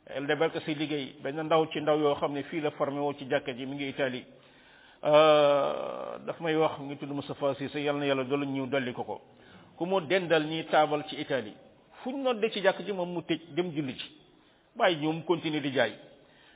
yàlla 0.10 0.28
day 0.28 0.36
barkel 0.38 0.62
sa 0.62 0.72
liggéey 0.72 1.14
benn 1.22 1.42
ndaw 1.44 1.66
ci 1.72 1.80
ndaw 1.82 1.98
yoo 2.00 2.16
xam 2.16 2.34
ne 2.34 2.44
fii 2.50 2.62
la 2.62 2.72
formé 2.72 3.00
woo 3.00 3.14
ci 3.14 3.26
jàkka 3.30 3.54
ji 3.54 3.66
mi 3.66 3.76
ngi 3.76 3.88
italie 3.90 4.26
Euh, 5.04 6.20
daf 6.28 6.38
may 6.42 6.54
wax 6.56 6.78
ngi 6.80 6.96
tudd 6.98 7.10
Moustapha 7.10 7.56
Cissé 7.58 7.82
yal 7.82 7.96
na 7.98 8.06
yàlla 8.06 8.24
dolli 8.24 8.46
ñu 8.46 8.68
dolli 8.68 8.94
ko 8.94 9.02
ko 9.04 9.18
ku 9.76 9.86
mu 9.88 10.00
dendal 10.02 10.46
ñi 10.46 10.62
taabal 10.70 11.02
ci 11.10 11.18
Italie 11.20 11.56
fu 12.04 12.12
ñu 12.12 12.22
noddee 12.22 12.52
ci 12.52 12.62
jàkk 12.62 12.86
ji 12.86 12.92
moom 12.92 13.10
mu 13.12 13.22
tëj 13.24 13.42
dem 13.56 13.72
julli 13.74 13.98
ci 13.98 14.12
bàyyi 14.78 15.02
ñoom 15.02 15.24
continuer 15.26 15.60
di 15.62 15.72
jaay 15.74 15.94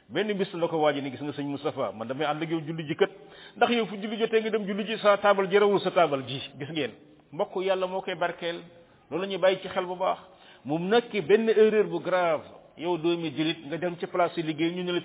benn 0.10 0.32
bis 0.38 0.54
la 0.54 0.68
ko 0.68 0.78
waaji 0.78 1.02
ni 1.02 1.10
gis 1.10 1.22
nga 1.22 1.32
sëñ 1.34 1.48
Moustapha 1.50 1.92
man 1.92 2.08
damay 2.08 2.28
ànd 2.28 2.44
ak 2.44 2.50
yow 2.52 2.60
julli 2.62 2.84
ji 2.86 2.96
kat 2.96 3.10
ndax 3.58 3.70
yow 3.72 3.86
fu 3.88 3.96
julli 4.00 4.18
jotee 4.20 4.40
nga 4.42 4.50
dem 4.52 4.64
julli 4.68 4.86
ji 4.86 4.98
sa 5.00 5.18
taabal 5.18 5.50
jërawul 5.50 5.80
sa 5.82 5.90
taabal 5.90 6.22
ji 6.28 6.38
gis 6.60 6.70
ngeen 6.70 6.92
mbokk 7.32 7.64
yàlla 7.66 7.88
moo 7.88 8.02
koy 8.02 8.14
barkeel 8.14 8.62
loolu 9.10 9.22
la 9.26 9.28
ñuy 9.28 9.40
bàyyi 9.42 9.58
ci 9.62 9.70
xel 9.70 9.86
bu 9.88 9.96
baax 9.96 10.20
mu 10.66 10.78
nekk 10.78 11.10
benn 11.28 11.50
erreur 11.50 11.86
bu 11.88 12.00
grave 12.00 12.46
yow 12.78 12.96
doomi 13.00 13.32
jullit 13.36 13.66
nga 13.66 13.78
dem 13.80 13.98
ci 13.98 14.06
place 14.06 14.38
liggéey 14.38 14.72
ñu 14.76 14.84
ne 14.84 14.92
la 14.92 15.02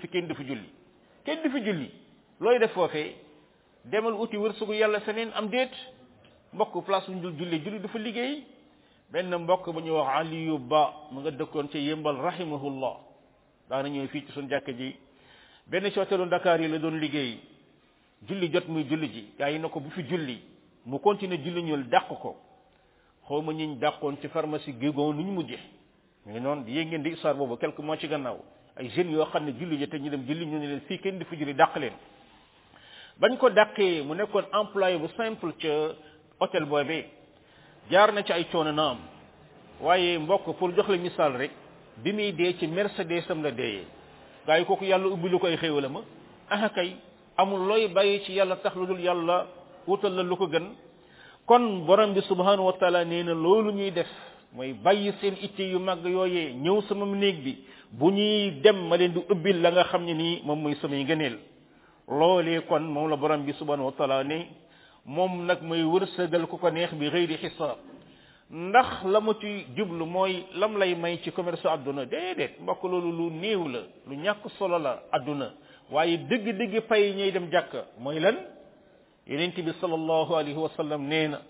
fi 1.25 2.59
def 2.59 2.71
foofee 2.73 3.15
demal 3.89 4.13
uti 4.19 4.37
wërsëgu 4.37 4.73
yàlla 4.77 4.99
feneen 5.01 5.31
am 5.33 5.47
déet 5.49 5.71
mbokk 6.53 6.85
place 6.85 7.07
bu 7.07 7.13
ñu 7.17 7.21
dul 7.21 7.37
julli 7.37 7.61
julli 7.63 7.79
dafa 7.79 7.97
liggéey 7.99 8.43
benn 9.11 9.35
mbokk 9.37 9.65
bu 9.73 9.79
ñuy 9.81 9.91
wax 9.91 10.07
aliyu 10.19 10.59
ba 10.59 10.93
mu 11.11 11.19
nga 11.21 11.31
dëkkoon 11.31 11.67
ca 11.67 11.77
yëmbal 11.77 12.17
rahimahullah 12.21 12.97
daana 13.69 13.89
ñëw 13.89 14.07
fii 14.07 14.25
ci 14.25 14.31
suñu 14.33 14.49
jàkk 14.49 14.69
ji 14.77 14.95
benn 15.67 15.89
sotelu 15.91 16.25
Dakar 16.27 16.61
yi 16.61 16.67
la 16.67 16.77
doon 16.77 16.99
liggéey 16.99 17.39
julli 18.27 18.51
jot 18.53 18.67
muy 18.67 18.83
julli 18.87 19.07
ji 19.11 19.33
gaa 19.37 19.49
yi 19.49 19.59
na 19.59 19.67
ko 19.69 19.79
bu 19.79 19.89
fi 19.89 20.01
julli 20.03 20.41
mu 20.85 20.99
continuer 20.99 21.41
julli 21.41 21.63
ñul 21.63 21.87
dàq 21.89 22.07
ko 22.07 22.35
xaw 23.27 23.41
ma 23.41 23.51
ñiñ 23.53 23.79
dàqoon 23.79 24.17
ci 24.21 24.27
pharmacie 24.27 24.73
Guégon 24.73 25.13
nu 25.15 25.23
ñu 25.23 25.31
mujje 25.31 25.57
ñu 26.27 26.33
ngi 26.33 26.39
noonu 26.39 26.67
yéen 26.69 26.87
ngeen 26.87 27.01
di 27.01 27.09
histoire 27.09 27.35
boobu 27.37 27.57
quelques 27.57 27.79
mois 27.83 27.97
ci 27.97 28.07
gannaaw 28.07 28.37
ay 28.77 28.89
jeunes 28.89 29.11
yoo 29.13 29.25
xam 29.25 29.45
ne 29.45 29.53
julli 29.57 29.77
ji 29.77 29.87
te 29.87 29.97
ñu 29.97 30.09
dem 30.09 30.23
julli 30.27 30.45
ñu 30.45 30.59
ne 30.59 30.67
leen 30.67 31.17
di 31.19 31.25
fi 31.25 31.35
julli 31.37 31.53
dàq 31.55 31.75
leen 31.77 31.93
bañ 33.21 33.37
ko 33.37 33.49
dàqee 33.53 34.01
mu 34.07 34.13
nekkoon 34.17 34.45
employé 34.59 34.95
bu 35.01 35.07
simple 35.17 35.53
ca 35.63 35.73
hôtel 36.39 36.65
boobee 36.71 37.01
jaar 37.91 38.11
na 38.13 38.21
ci 38.23 38.33
ay 38.33 38.43
coono 38.51 38.71
naam 38.71 38.97
waaye 39.81 40.17
mbokk 40.17 40.45
pour 40.57 40.69
jox 40.77 40.87
la 40.89 40.97
misaal 40.97 41.33
rek 41.37 41.51
bi 42.03 42.13
muy 42.13 42.31
dee 42.33 42.53
ci 42.59 42.67
Mercedes 42.67 43.25
am 43.29 43.43
la 43.43 43.51
deeyee 43.51 43.85
gaa 44.47 44.63
kooku 44.65 44.85
yàlla 44.85 45.07
ubbi 45.07 45.29
lu 45.29 45.37
koy 45.39 45.55
xéewala 45.61 45.89
ma 45.89 46.01
ah 46.49 46.67
kay 46.69 46.95
amul 47.37 47.61
looy 47.69 47.87
bàyyi 47.89 48.23
ci 48.25 48.31
yàlla 48.33 48.55
tax 48.55 48.73
lu 48.75 48.87
dul 48.87 48.99
yàlla 48.99 49.37
wutal 49.87 50.13
la 50.15 50.23
lu 50.23 50.35
ko 50.35 50.45
gën 50.47 50.67
kon 51.45 51.85
borom 51.85 52.13
bi 52.13 52.21
subhanahu 52.21 52.65
wa 52.69 52.73
taala 52.79 53.05
nee 53.05 53.23
na 53.23 53.33
loolu 53.35 53.71
ñuy 53.71 53.91
def 53.91 54.07
mooy 54.53 54.73
bàyyi 54.73 55.11
seen 55.21 55.35
itte 55.43 55.61
yu 55.71 55.77
màgg 55.79 56.03
yooyee 56.05 56.53
ñëw 56.53 56.81
sama 56.87 57.05
néeg 57.05 57.37
bi 57.43 57.53
bu 57.91 58.09
ñuy 58.11 58.51
dem 58.63 58.77
ma 58.89 58.97
leen 58.97 59.13
di 59.13 59.19
ubbil 59.29 59.61
la 59.61 59.69
nga 59.71 59.83
xam 59.83 60.05
ne 60.05 60.13
nii 60.13 60.41
moom 60.45 60.59
mooy 60.63 60.75
samay 60.81 61.03
ngëneel 61.03 61.37
loolee 62.11 62.61
kon 62.67 62.81
moom 62.83 63.09
la 63.09 63.15
borom 63.17 63.43
bi 63.45 63.53
subhanahu 63.53 63.85
wa 63.87 63.91
taala 63.93 64.23
ne 64.23 64.47
moom 65.05 65.45
nag 65.45 65.61
mooy 65.63 65.83
wërsëgal 65.83 66.47
ku 66.47 66.57
ko 66.57 66.69
neex 66.69 66.91
bi 66.93 67.09
xëyri 67.09 67.37
xisaab 67.37 67.77
ndax 68.51 69.03
la 69.05 69.19
mu 69.21 69.33
ci 69.39 69.65
jublu 69.75 70.05
mooy 70.05 70.45
lam 70.59 70.75
lay 70.77 70.93
may 70.95 71.17
ci 71.23 71.31
commerce 71.31 71.65
àdduna 71.65 72.05
déedéet 72.05 72.59
mbokk 72.61 72.83
loolu 72.83 73.11
lu 73.11 73.29
néew 73.31 73.67
la 73.67 73.81
lu 74.07 74.15
ñàkk 74.15 74.49
solo 74.57 74.77
la 74.77 74.99
àdduna 75.11 75.53
waaye 75.91 76.17
dëgg 76.17 76.45
dëgg 76.59 76.81
pay 76.89 77.13
ñay 77.15 77.31
dem 77.31 77.47
jàkk 77.51 77.71
mooy 77.99 78.19
lan 78.19 78.35
yonent 79.27 79.55
bi 79.55 79.71
sallallahu 79.79 80.33
alayhi 80.35 80.59
wa 80.59 80.69
sallam 80.75 81.07
nee 81.07 81.27
na 81.29 81.41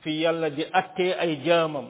fi 0.00 0.10
yàlla 0.10 0.50
di 0.50 0.64
attee 0.72 1.12
ay 1.18 1.38
jaamam 1.44 1.86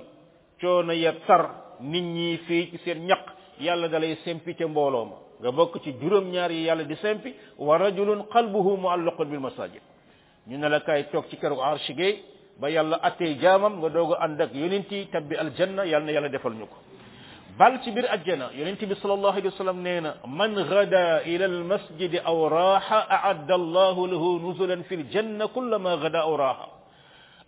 coono 0.60 0.92
ya 0.92 1.12
tar 1.26 1.50
nit 1.80 2.02
ñi 2.02 2.36
fii 2.46 2.70
ci 2.70 2.78
seen 2.84 3.06
ñaq 3.06 3.24
yàlla 3.60 3.88
dalay 3.88 4.16
sempi 4.24 4.54
ca 4.54 4.66
mbooloo 4.68 5.04
ma 5.04 5.16
nga 5.40 5.50
bok 5.52 5.80
ci 5.82 5.96
juróom 6.00 6.28
ñaar 6.30 6.52
yi 6.52 6.64
yàlla 6.68 6.84
di 6.84 6.96
sempi 7.00 7.32
wa 7.56 7.78
rajulun 7.78 8.26
qalbuhu 8.28 8.76
muallaqun 8.76 9.24
bil 9.28 9.40
masajid 9.40 9.80
ñu 10.46 10.56
ne 10.58 10.68
la 10.68 10.80
kay 10.80 11.04
tok 11.10 11.28
ci 11.28 11.36
keru 11.36 11.56
arshi 11.62 11.94
ge 11.94 12.20
ba 12.60 12.68
yàlla 12.70 12.96
attee 13.02 13.36
jaamam 13.40 13.80
nga 13.80 13.88
doog 13.88 14.12
a 14.14 14.16
ànd 14.24 14.40
ak 14.40 14.52
yonenti 14.54 15.08
tabbi 15.10 15.36
aljanna 15.36 15.84
yàlla 15.86 16.06
na 16.06 16.12
yàlla 16.12 16.28
defal 16.28 16.52
ñu 16.52 16.66
ko 16.68 16.76
bal 17.58 17.80
ci 17.82 17.90
biir 17.90 18.04
aljana 18.10 18.50
yonenti 18.52 18.84
bi 18.86 18.94
sallallahu 19.00 19.32
alayhi 19.40 19.46
wasallam 19.48 19.80
neena 19.82 20.14
man 20.28 20.52
ghada 20.54 21.22
ila 21.24 21.44
al 21.44 21.60
masjid 21.64 22.20
aw 22.24 22.38
raha 22.48 23.06
a'adda 23.08 23.54
allah 23.54 23.96
lahu 23.96 24.06
nuzulan 24.44 24.84
fil 24.84 25.04
janna 25.10 25.48
kullama 25.48 25.96
ghada 26.04 26.20
aw 26.28 26.36
raha 26.36 26.68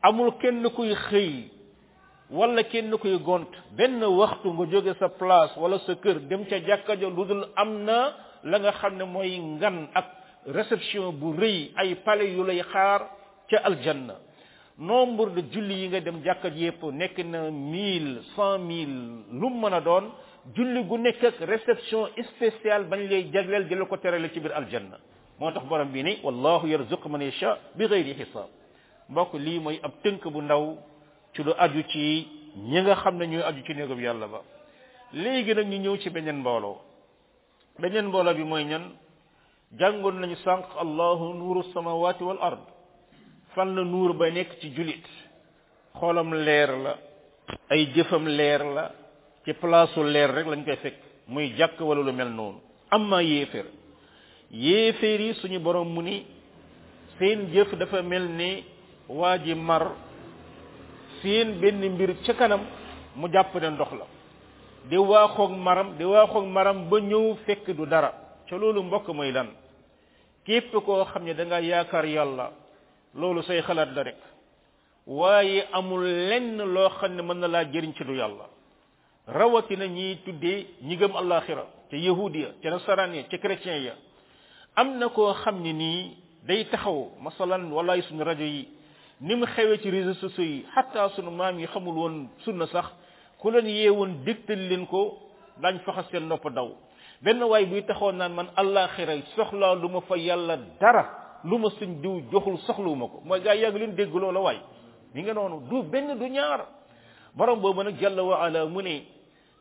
amul 0.02 0.32
kenn 0.40 0.64
kuy 0.72 0.94
xëy 0.96 1.61
wala 2.32 2.64
kenn 2.64 2.88
kuy 2.96 3.12
gont 3.20 3.52
benn 3.76 4.00
waxtu 4.00 4.48
nga 4.56 4.64
jóge 4.72 4.92
sa 4.98 5.08
place 5.20 5.52
wala 5.62 5.78
sa 5.84 5.92
kër 6.02 6.18
dem 6.30 6.44
ca 6.48 6.56
jàkka 6.68 6.94
ja 6.96 7.08
lu 7.08 7.24
dul 7.28 7.44
am 7.56 7.84
na 7.84 8.12
la 8.50 8.58
nga 8.58 8.72
xam 8.80 8.94
ne 8.96 9.04
mooy 9.04 9.36
ngan 9.38 9.76
ak 9.94 10.06
réception 10.56 11.12
bu 11.20 11.36
rëy 11.38 11.70
ay 11.76 11.94
pale 12.04 12.24
yu 12.32 12.42
lay 12.44 12.62
xaar 12.72 13.00
ca 13.50 13.56
aljanna 13.68 14.16
nombre 14.78 15.30
de 15.36 15.42
julli 15.52 15.74
yi 15.74 15.88
nga 15.88 16.00
dem 16.00 16.22
jàkka 16.24 16.48
yépp 16.48 16.82
nekk 16.92 17.16
na 17.32 17.50
mille 17.50 18.22
cent 18.34 18.58
mille 18.58 19.28
lu 19.40 19.48
mën 19.60 19.72
a 19.74 19.80
doon 19.80 20.08
julli 20.56 20.82
gu 20.88 20.96
nekk 20.98 21.22
ak 21.24 21.36
réception 21.40 22.08
spéciale 22.30 22.84
bañ 22.88 23.00
lay 23.10 23.28
jagleel 23.32 23.68
di 23.68 23.74
la 23.74 23.84
ko 23.84 23.96
terale 23.96 24.32
ci 24.32 24.40
biir 24.40 24.52
aljanna 24.54 24.96
moo 25.38 25.50
tax 25.52 25.64
borom 25.68 25.92
bi 25.92 26.02
ni 26.02 26.18
wallahu 26.24 26.66
yarzuq 26.66 27.06
man 27.08 27.20
yasha 27.22 27.58
bi 27.76 27.84
ghayri 27.86 28.14
hisab 28.14 28.48
mbokk 29.08 29.34
lii 29.34 29.60
mooy 29.60 29.78
ab 29.82 29.92
tënk 30.02 30.24
bu 30.32 30.40
ndaw 30.42 30.78
ci 31.34 31.42
lu 31.42 31.52
aju 31.56 31.82
ci 31.88 32.28
ñi 32.56 32.80
nga 32.82 32.94
xam 33.02 33.16
ne 33.16 33.26
ñuy 33.26 33.42
aju 33.42 33.62
ci 33.64 33.72
néegam 33.74 34.00
yàlla 34.00 34.26
ba 34.28 34.40
léegi 35.12 35.54
nag 35.54 35.66
ñu 35.68 35.76
ñëw 35.78 35.96
ci 36.02 36.10
beneen 36.10 36.36
mbooloo 36.38 36.76
beneen 37.80 38.06
mbooloo 38.06 38.34
bi 38.34 38.44
mooy 38.44 38.64
ñan 38.64 38.84
jàngoon 39.78 40.18
nañu 40.20 40.36
sànq 40.44 40.64
allahu 40.82 41.32
nuuru 41.34 41.62
samawati 41.72 42.22
wal 42.24 42.38
ard 42.40 42.60
fan 43.54 43.74
la 43.74 43.82
nuur 43.82 44.12
ba 44.14 44.30
nekk 44.30 44.58
ci 44.60 44.68
julit 44.74 45.04
xoolam 45.98 46.34
leer 46.34 46.70
la 46.76 46.98
ay 47.70 47.86
jëfam 47.94 48.26
leer 48.28 48.62
la 48.64 48.92
ci 49.44 49.52
palaasu 49.54 50.02
leer 50.04 50.30
rek 50.34 50.46
lañ 50.46 50.64
koy 50.64 50.76
fekk 50.76 50.96
muy 51.28 51.54
jàkk 51.56 51.80
wala 51.80 52.02
lu 52.02 52.12
mel 52.12 52.28
noonu 52.28 52.60
amma 52.90 53.22
yéeféer 53.22 53.66
yéeféer 54.50 55.20
yi 55.20 55.34
suñu 55.34 55.58
boroom 55.60 55.88
mu 55.94 56.02
ni 56.02 56.26
seen 57.18 57.48
jëf 57.52 57.74
dafa 57.78 58.02
mel 58.02 58.28
ni 58.28 58.64
waa 59.08 59.38
ji 59.38 59.54
mar 59.54 60.11
séen 61.22 61.60
benn 61.60 61.80
mbir 61.94 62.12
ca 62.26 62.34
kanam 62.34 62.62
mu 63.16 63.28
jàpp 63.32 63.54
ndox 63.54 63.92
la 63.92 64.06
di 64.90 64.96
waaxoog 64.96 65.52
maram 65.56 65.96
di 65.98 66.04
waaxoog 66.04 66.46
maram 66.46 66.88
ba 66.90 66.98
ñëw 67.00 67.36
fekk 67.46 67.70
du 67.76 67.86
dara 67.86 68.12
ca 68.48 68.56
loolu 68.58 68.82
mbokk 68.82 69.08
mooy 69.08 69.32
lan 69.32 69.48
képp 70.44 70.72
koo 70.84 71.04
xam 71.04 71.24
ne 71.24 71.34
da 71.34 71.60
yaakaar 71.60 72.06
yàlla 72.06 72.50
loolu 73.14 73.42
say 73.42 73.60
xalaat 73.62 73.90
la 73.94 74.02
rek 74.02 74.16
waaye 75.06 75.64
amul 75.72 76.02
lenn 76.28 76.56
loo 76.74 76.88
xam 76.98 77.12
ne 77.14 77.22
mën 77.22 77.34
na 77.36 77.46
laa 77.48 77.64
jëriñ 77.64 77.92
ci 77.96 78.04
du 78.04 78.14
yàlla 78.14 78.44
rawatina 79.26 79.86
ñiy 79.86 80.18
tuddee 80.24 80.66
ñi 80.82 80.96
gëm 80.96 81.16
àllaaxira 81.16 81.62
ca 81.90 81.96
yahuud 81.96 82.34
ya 82.34 82.48
ca 82.62 82.70
nasaraan 82.70 83.14
ya 83.14 83.22
ca 83.30 83.38
chrétien 83.38 83.78
ya 83.82 83.94
am 84.74 84.98
na 84.98 85.08
koo 85.08 85.32
xam 85.44 85.62
ne 85.62 85.72
nii 85.72 86.16
day 86.46 86.64
taxaw 86.68 87.10
masalan 87.20 87.70
wallaay 87.72 88.02
suñu 88.02 88.24
rajo 88.24 88.42
yi 88.44 88.68
ni 89.22 89.34
mu 89.36 89.46
xewee 89.46 89.76
ci 89.78 89.90
réseaux 89.90 90.14
sociaux 90.18 90.42
yi 90.44 90.66
xataa 90.74 91.08
sunu 91.14 91.30
maam 91.30 91.58
yi 91.58 91.66
xamul 91.66 91.94
woon 91.96 92.26
sunna 92.44 92.66
sax 92.66 92.86
ku 93.38 93.50
leen 93.50 93.66
yee 93.68 93.88
woon 93.88 94.24
digtal 94.24 94.58
leen 94.58 94.84
ko 94.86 95.16
dañ 95.62 95.78
faxas 95.86 96.10
seen 96.10 96.26
nopp 96.26 96.44
daw 96.50 96.74
benn 97.22 97.40
waay 97.44 97.66
buy 97.66 97.82
taxoon 97.86 98.14
naan 98.16 98.32
man 98.34 98.46
àllaaxira 98.56 99.14
soxlaa 99.36 99.74
lu 99.76 99.88
ma 99.88 100.00
fa 100.00 100.16
yàlla 100.16 100.56
dara 100.80 101.04
lu 101.44 101.56
ma 101.58 101.68
suñ 101.78 102.00
diw 102.02 102.20
joxul 102.32 102.58
soxluwuma 102.66 103.06
ko 103.08 103.22
mooy 103.24 103.40
gaa 103.40 103.54
yàgg 103.54 103.76
leen 103.78 103.94
dégg 103.94 104.12
loola 104.14 104.40
waay 104.40 104.58
mi 105.14 105.22
nga 105.22 105.32
noonu 105.34 105.68
du 105.70 105.82
benn 105.84 106.18
du 106.18 106.26
ñaar 106.28 106.66
borom 107.36 107.60
boobu 107.60 107.82
nag 107.84 107.94
jàlla 108.00 108.22
wa 108.24 108.42
ala 108.42 108.66
mu 108.66 108.80
ne 108.82 109.06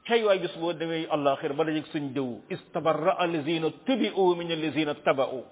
cay 0.06 0.24
waay 0.24 0.39
bis 0.39 0.58
boo 0.58 0.74
demee 0.74 1.06
àllaaxira 1.10 1.54
ba 1.54 1.63
dajeg 1.65 1.86
suñ 1.93 2.13
diw 2.13 2.41
istabarra 2.50 3.12
allazina 3.12 3.67
tubi'u 3.86 4.36
min 4.36 4.52
allazina 4.52 4.95
taba'u 4.95 5.43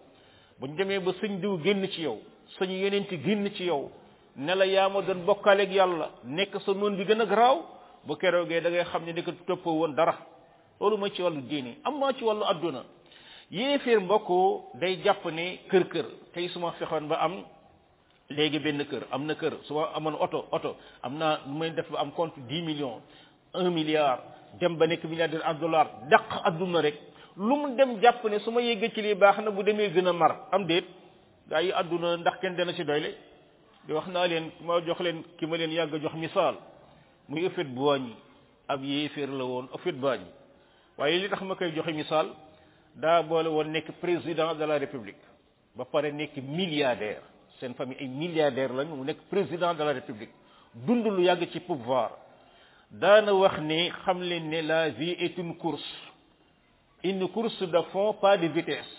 buñ 0.60 0.76
demee 0.78 0.98
ba 1.00 1.12
suñ 1.20 1.40
diw 1.42 1.60
génn 1.64 1.88
ci 1.92 2.02
yow 2.02 2.18
suñu 2.58 2.74
yeneen 2.74 3.06
ti 3.08 3.18
génn 3.18 3.48
ci 3.54 3.64
yow 3.66 3.92
ne 4.36 4.56
la 4.56 4.66
yaa 4.66 4.90
ma 4.90 5.02
doon 5.02 5.24
bokkaaleeg 5.26 5.72
yàlla 5.72 6.10
nekk 6.24 6.60
sa 6.66 6.74
noon 6.74 6.96
bi 6.96 7.04
gën 7.06 7.22
a 7.22 7.26
garaaw 7.26 7.58
bu 8.06 8.16
keroogee 8.18 8.62
da 8.62 8.70
ngay 8.70 8.86
xam 8.86 9.06
ne 9.06 9.12
ni 9.14 9.24
ko 9.24 9.32
toppoo 9.48 9.74
woon 9.80 9.94
dara 9.96 10.16
loolu 10.80 10.98
mooy 10.98 11.12
ci 11.12 11.22
wàllu 11.22 11.42
diine 11.42 11.78
am 11.84 12.00
maa 12.00 12.14
ci 12.14 12.24
wàllu 12.24 12.44
adduna 12.46 12.84
yéeféer 13.52 14.00
mbokk 14.02 14.30
day 14.80 14.96
jàpp 15.04 15.26
ne 15.32 15.60
kër 15.70 15.84
kër 15.90 16.06
tey 16.34 16.48
su 16.50 16.60
ma 16.60 16.72
fexoon 16.72 17.08
ba 17.08 17.16
am 17.16 17.44
léegi 18.30 18.60
benn 18.60 18.84
kër 18.86 19.06
am 19.12 19.26
na 19.26 19.36
kër 19.36 19.54
su 19.68 19.74
ma 19.74 19.90
amoon 19.96 20.16
oto 20.20 20.46
oto 20.52 20.76
am 21.04 21.18
naa 21.18 21.40
lu 21.46 21.54
may 21.54 21.72
def 21.72 21.90
ba 21.92 22.00
am 22.00 22.12
compte 22.12 22.40
dix 22.48 22.64
millions 22.66 23.02
un 23.54 23.70
milliard 23.74 24.22
dem 24.60 24.76
ba 24.78 24.86
nekk 24.88 25.04
milliardaire 25.04 25.44
en 25.46 25.60
dollar 25.60 25.88
dàq 26.10 26.42
adduna 26.44 26.82
rek 26.82 26.96
lu 27.38 27.56
mu 27.56 27.76
dem 27.76 28.00
jàpp 28.02 28.24
ne 28.24 28.40
su 28.40 28.52
ma 28.52 28.62
yeggee 28.62 28.92
ci 28.94 29.02
lii 29.02 29.16
baax 29.16 29.38
na 29.44 29.52
bu 29.52 29.64
demee 29.64 29.90
gën 29.94 30.08
a 30.08 30.14
mar 30.14 30.34
am 30.52 30.66
déet 30.66 30.86
gaa 31.50 31.62
yi 31.66 31.72
àdduna 31.82 32.10
ndax 32.18 32.40
kenn 32.42 32.56
dana 32.58 32.74
ci 32.74 32.84
doyle 32.86 33.10
di 33.86 33.94
wax 33.94 34.08
naa 34.14 34.28
leen 34.28 34.46
ma 34.66 34.74
jox 34.88 35.00
leen 35.02 35.18
ki 35.38 35.46
ma 35.48 35.58
leen 35.58 35.72
yàgg 35.72 35.94
a 35.96 36.00
jox 36.00 36.14
misaal 36.16 36.56
muy 37.28 37.42
ëffet 37.48 37.68
bu 37.76 37.82
wàññi 37.86 38.16
ab 38.68 38.84
yéeféer 38.84 39.30
la 39.30 39.44
woon 39.46 39.68
ëffet 39.76 39.94
bu 39.98 40.06
wàññi 40.06 40.30
waaye 40.98 41.18
li 41.22 41.30
tax 41.30 41.42
ma 41.42 41.56
koy 41.56 41.72
joxe 41.76 41.92
misaal 41.94 42.28
daa 42.96 43.24
boole 43.24 43.50
woon 43.50 43.70
nekk 43.72 43.92
président 44.02 44.54
de 44.56 44.64
la 44.66 44.78
république 44.78 45.22
ba 45.76 45.86
pare 45.86 46.12
nekk 46.12 46.38
milliardaire 46.38 47.24
seen 47.60 47.74
famille 47.74 47.98
ay 48.02 48.08
milliardaire 48.08 48.72
lañ 48.74 48.88
mu 48.88 49.04
nekk 49.04 49.20
président 49.30 49.74
de 49.74 49.84
la 49.84 49.94
république 49.94 50.32
dund 50.74 51.06
lu 51.06 51.24
yàgg 51.24 51.50
ci 51.52 51.60
pouvoir 51.62 52.12
daana 52.92 53.34
wax 53.34 53.58
ne 53.62 53.90
xam 54.04 54.22
leen 54.22 54.50
ne 54.50 54.62
la 54.62 54.90
vie 54.90 55.16
et 55.18 55.36
une 55.38 55.56
course 55.58 55.92
une 57.04 57.28
course 57.30 57.62
de 57.64 57.82
fond 57.92 58.14
pas 58.14 58.38
de 58.38 58.48
vitesse 58.48 58.99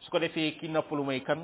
su 0.00 0.10
ko 0.10 0.18
defee 0.18 0.56
ki 0.58 0.68
noppalu 0.68 1.04
may 1.04 1.20
kan 1.22 1.40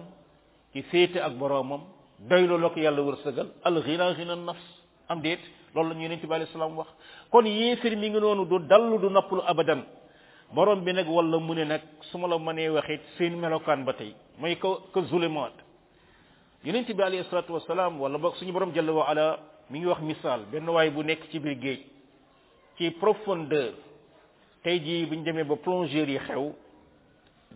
ki 0.73 0.83
féete 0.91 1.17
ak 1.21 1.37
boromam 1.39 1.83
doylo 2.29 2.57
la 2.61 2.71
ko 2.71 2.81
yàlla 2.81 3.03
wërsëgal 3.03 3.49
al 3.65 3.83
ghina 3.85 4.13
ghina 4.17 4.37
nafs 4.37 4.65
am 5.09 5.21
déet 5.21 5.41
loolu 5.75 5.89
la 5.91 5.95
ñu 5.95 6.03
yonent 6.09 6.25
bi 6.25 6.35
alayhi 6.35 6.53
salaam 6.53 6.77
wax 6.77 6.89
kon 7.31 7.45
yéefir 7.45 7.97
mi 7.97 8.09
ngi 8.11 8.21
noonu 8.21 8.45
du 8.47 8.59
dallu 8.67 8.99
du 8.99 9.09
noppalu 9.11 9.43
abadan 9.47 9.85
borom 10.55 10.81
bi 10.85 10.93
nag 10.93 11.07
wala 11.09 11.39
mu 11.39 11.55
ne 11.55 11.65
nag 11.65 11.83
su 12.09 12.19
ma 12.19 12.27
la 12.29 12.39
mënee 12.39 12.69
waxit 12.71 13.01
seen 13.19 13.35
melokaan 13.37 13.85
ba 13.85 13.93
tey 13.93 14.15
mooy 14.39 14.57
ko 14.57 14.89
ko 14.93 15.03
zulimaat 15.05 15.53
yonent 16.65 16.89
bi 16.91 17.03
alayhi 17.03 17.25
salatu 17.31 17.53
wasalaam 17.53 18.01
wala 18.01 18.19
boog 18.19 18.37
suñu 18.37 18.53
borom 18.53 18.73
jalla 18.73 18.93
wa 18.93 19.05
ala 19.09 19.39
mi 19.71 19.79
ngi 19.79 19.87
wax 19.87 20.01
misaal 20.01 20.41
benn 20.51 20.69
waay 20.69 20.91
bu 20.91 21.03
nekk 21.05 21.29
ci 21.31 21.39
biir 21.41 21.59
géej 21.61 21.81
ci 22.79 22.91
profondeur 22.91 23.75
tey 24.63 24.81
jii 24.81 25.07
bu 25.07 25.15
ñu 25.17 25.23
demee 25.25 25.45
ba 25.45 25.57
plongeur 25.57 26.09
yi 26.09 26.19
xew 26.19 26.53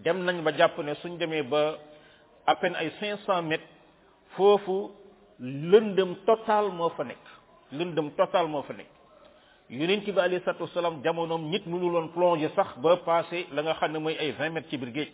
dem 0.05 0.25
nañ 0.25 0.43
ba 0.43 0.53
jàpp 0.57 0.79
ne 0.79 0.95
suñ 1.03 1.19
demee 1.19 1.43
ba 1.43 1.77
à 2.47 2.55
ay 2.75 2.91
cinq 3.01 3.19
cent 3.27 3.43
mètres 3.43 3.67
foofu 4.37 4.91
lëndëm 5.41 6.15
total 6.27 6.69
moo 6.73 6.89
fa 6.91 7.05
nekk 7.05 7.21
lëndëm 7.73 8.11
total 8.17 8.47
moo 8.49 8.63
fa 8.63 8.73
nekk 8.73 8.89
yonent 9.69 10.05
bi 10.05 10.21
alayhi 10.21 10.41
salaatu 10.45 10.65
wasalaam 10.65 11.03
jamonoom 11.05 11.45
nit 11.51 11.67
mënu 11.67 11.91
loon 11.93 12.09
plonger 12.13 12.51
sax 12.57 12.69
ba 12.79 12.97
passé 12.97 13.47
la 13.53 13.63
nga 13.63 13.75
xam 13.75 13.93
ne 13.93 13.99
mooy 13.99 14.17
ay 14.19 14.31
vingt 14.33 14.69
ci 14.71 14.77
biir 14.79 15.09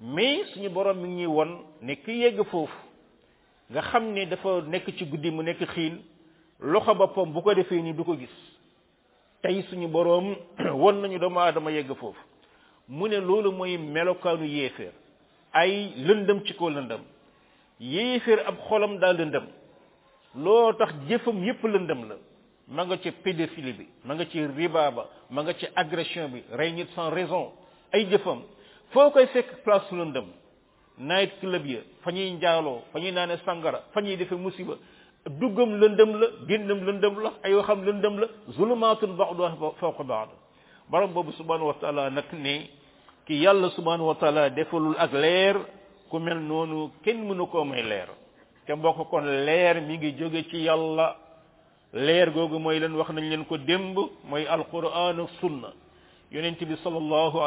mais 0.00 0.44
suñu 0.54 0.68
borom 0.70 0.96
mi 0.96 1.08
ngi 1.08 1.22
ñuy 1.22 1.26
won 1.36 1.50
ne 1.82 1.94
ki 1.96 2.12
yegg 2.12 2.42
foofu 2.50 2.76
nga 3.70 3.80
xam 3.82 4.12
ne 4.12 4.24
dafa 4.26 4.60
nekk 4.68 4.96
ci 4.96 5.04
guddi 5.06 5.30
mu 5.30 5.42
nekk 5.42 5.64
xiin 5.72 6.02
loxo 6.60 6.94
boppam 6.94 7.30
bu 7.32 7.42
ko 7.42 7.54
defee 7.54 7.82
nii 7.82 7.92
du 7.92 8.04
ko 8.04 8.16
gis 8.16 8.34
tey 9.42 9.62
suñu 9.68 9.88
boroom 9.88 10.34
won 10.80 11.00
nañu 11.02 11.18
doomu 11.18 11.38
aadama 11.40 11.70
yegg 11.70 11.92
foofu 11.94 12.31
mu 12.98 13.06
ne 13.12 13.18
loolu 13.28 13.50
mooy 13.58 13.78
melokaanu 13.94 14.44
yéeféer 14.44 14.92
ay 15.60 15.72
lëndëm 16.06 16.38
ci 16.46 16.52
ko 16.58 16.68
lëndëm 16.76 17.00
yéeféer 17.94 18.38
ab 18.48 18.56
xolam 18.68 18.98
daa 19.00 19.12
lëndëm 19.20 19.46
loo 20.44 20.72
tax 20.80 20.90
jëfam 21.08 21.38
yépp 21.46 21.62
lëndëm 21.74 22.00
la 22.08 22.16
ma 22.76 22.82
nga 22.84 22.96
ci 23.02 23.10
pédophilie 23.24 23.72
bi 23.78 23.86
ma 24.04 24.12
nga 24.14 24.24
ci 24.30 24.38
riba 24.58 24.90
ba 24.90 25.08
ma 25.30 25.42
nga 25.42 25.54
ci 25.58 25.66
agression 25.74 26.28
bi 26.28 26.42
rey 26.58 26.70
nit 26.72 26.88
sans 26.94 27.08
raison 27.10 27.52
ay 27.92 28.04
jëfam 28.10 28.40
foo 28.92 29.10
koy 29.10 29.26
fekk 29.32 29.62
place 29.64 29.88
su 29.88 29.96
lëndëm 29.96 30.26
night 30.98 31.32
club 31.40 31.64
ya 31.66 31.80
fa 32.02 32.12
ñuy 32.12 32.30
njaaloo 32.32 32.82
fa 32.92 32.98
ñuy 33.00 33.10
naane 33.12 33.38
sangara 33.46 33.80
fa 33.94 34.00
ñuy 34.02 34.16
defee 34.18 34.36
musiba 34.38 34.74
duggam 35.40 35.78
lëndëm 35.80 36.10
la 36.20 36.26
génnam 36.48 36.80
lëndëm 36.88 37.14
la 37.24 37.30
ay 37.42 37.54
waxam 37.54 37.84
lëndëm 37.88 38.18
la 38.20 38.26
zulumaatun 38.56 39.16
ba'duha 39.16 39.56
fawqa 39.80 40.04
ba'd 40.04 40.28
borom 40.90 41.12
boobu 41.12 41.32
subhanahu 41.32 41.66
wa 41.68 41.74
taala 41.80 42.10
nag 42.10 42.28
ne 42.34 42.68
ki 43.26 43.34
yàlla 43.42 43.70
subhanahu 43.78 44.08
wa 44.10 44.14
taala 44.18 44.50
defalul 44.50 44.94
ak 44.98 45.12
leer 45.14 45.56
ku 46.10 46.18
mel 46.18 46.38
noonu 46.42 46.90
kenn 47.04 47.22
mënu 47.28 47.46
koo 47.46 47.64
may 47.64 47.82
leer 47.82 48.08
te 48.66 48.74
mbokk 48.74 49.06
kon 49.10 49.26
leer 49.46 49.78
mi 49.80 49.96
ngi 49.96 50.12
jóge 50.18 50.42
ci 50.50 50.56
yàlla 50.66 51.06
leer 51.92 52.30
googu 52.34 52.58
mooy 52.58 52.80
leen 52.80 52.94
wax 52.98 53.10
nañ 53.14 53.24
leen 53.30 53.44
ko 53.44 53.56
démb 53.58 53.96
mooy 54.24 54.46
alquran 54.46 55.20
ak 55.22 55.30
sunna 55.40 55.70
yonent 56.30 56.58
bi 56.68 56.74
sallallahu 56.82 57.38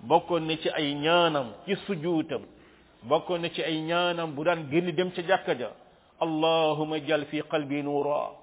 bokkoon 0.00 0.46
na 0.48 0.56
ci 0.56 0.68
ay 0.70 0.94
ñaanam 0.94 1.46
ci 1.66 1.76
sujuutam 1.84 2.42
bokkoon 3.02 3.40
na 3.42 3.48
ci 3.50 3.62
ay 3.62 3.78
ñaanam 3.80 4.32
bu 4.34 4.44
daan 4.44 4.66
génn 4.70 4.90
dem 4.96 5.10
ca 5.12 5.20
jàkka 5.22 5.52
ja 5.58 5.70
allahuma 6.20 6.96
jal 7.06 7.24
fi 7.26 7.42
qalbi 7.42 7.82
nuura 7.82 8.39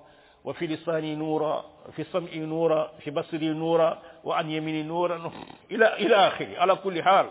وفي 0.48 0.68
لساني 0.68 1.16
نورا 1.16 1.66
في 1.96 2.04
سمعي 2.04 2.40
نورا 2.40 2.92
في 3.04 3.12
بصري 3.12 3.50
نورا 3.50 4.02
وعن 4.24 4.50
يميني 4.50 4.84
نورا 4.84 5.32
إلى 5.72 5.94
إلى 5.94 6.16
آخره 6.16 6.58
على 6.60 6.76
كل 6.76 7.04
حال 7.04 7.28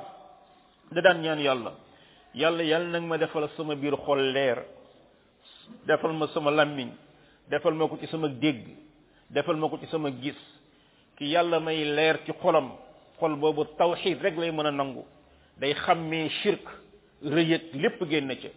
دان 0.92 1.24
يان 1.24 1.38
يالا 1.40 1.72
يالا 2.36 2.62
يلا 2.62 2.98
نعم 3.00 3.14
دافال 3.14 3.48
سما 3.56 3.74
بير 3.74 3.96
لير 4.16 4.58
دافال 5.88 6.12
ما 6.12 6.26
سما 6.26 6.50
لامين 6.50 6.92
دافال 7.48 7.74
ما 7.74 7.86
كنت 7.86 8.04
سما 8.04 8.28
ديغ 8.28 8.56
دافال 9.32 9.56
ما 9.56 9.68
كنت 9.68 9.84
سما 9.88 10.12
غيس 10.22 10.40
كي 11.16 11.32
يالا 11.32 11.58
ماي 11.64 11.96
لير 11.96 12.14
تي 12.28 12.32
خولم 12.42 12.68
خول 13.20 13.32
بوبو 13.40 13.80
توحيد 13.80 14.20
رك 14.26 14.36
لاي 14.38 14.50
مانا 14.52 14.70
نانغو 14.76 15.02
داي 15.58 15.72
خامي 15.74 16.20
شرك 16.44 16.64
ريت 17.24 17.72
génn 18.10 18.36
ca 18.44 18.52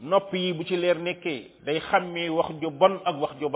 نوبي 0.00 0.38
yi 0.38 0.52
bu 0.54 0.62
ci 0.64 0.76
leer 0.76 0.98
nekkee 1.02 1.50
day 1.66 1.80
xàmmee 1.90 2.30
wax 2.30 2.50
ju 2.62 2.70
bon 2.80 2.94
ak 3.08 3.16
wax 3.22 3.32
ju 3.40 3.48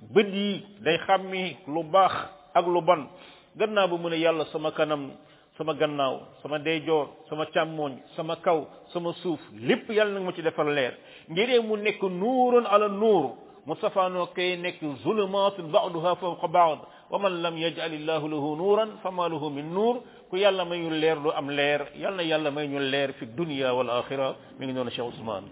bët 0.00 0.26
yi 0.32 0.64
day 0.84 0.98
xàmmi 1.06 1.56
lu 1.68 1.82
baax 1.82 2.12
ak 2.54 2.66
lu 2.66 2.80
bon 2.80 3.06
gannaaw 3.56 3.88
bu 3.88 3.96
mu 3.98 4.08
ne 4.10 4.16
yàlla 4.16 4.44
sama 4.52 4.70
kanam 4.72 5.10
sama 5.58 5.72
gannaaw 5.74 6.20
sama 6.42 6.58
deyjoor 6.58 7.08
sama 7.28 7.44
càmmooñ 7.46 7.98
sama 8.16 8.36
kaw 8.36 8.66
sama 8.92 9.12
suuf 9.22 9.40
lépp 9.52 9.90
yàlla 9.90 10.14
nag 10.14 10.22
ma 10.24 10.32
ci 10.32 10.42
defal 10.42 10.68
leer 10.68 10.94
ngiree 11.28 11.60
mu 11.60 11.76
nekk 11.76 12.02
nuurun 12.02 12.66
ala 12.66 12.88
nuur 12.88 13.30
mu 13.66 13.74
safaanoo 13.80 14.26
kay 14.34 14.56
nekk 14.56 14.80
zulumaatun 15.02 15.70
ba'duha 15.72 16.16
fawqa 16.16 16.48
ba'd 16.48 16.78
wa 17.10 17.18
man 17.18 17.42
lam 17.42 17.56
yaj'al 17.58 17.92
illahu 17.92 18.28
lahu 18.28 18.56
nuuran 18.56 18.90
fama 19.02 19.28
lahu 19.28 19.50
min 19.50 19.72
nuur 19.74 20.02
ku 20.30 20.36
yàlla 20.36 20.64
may 20.64 20.78
ñu 20.78 20.90
leer 20.90 21.16
du 21.22 21.30
am 21.32 21.48
leer 21.50 21.80
yàlla 21.96 22.16
na 22.22 22.22
yàlla 22.22 22.50
may 22.50 22.68
ñu 22.68 22.78
leer 22.78 23.12
fi 23.18 23.26
dunya 23.26 23.72
wal 23.74 23.90
axira 23.90 24.36
mi 24.58 24.66
ngi 24.66 24.72
noonu 24.74 24.90
Cheikh 24.90 25.08
Ousmane 25.08 25.50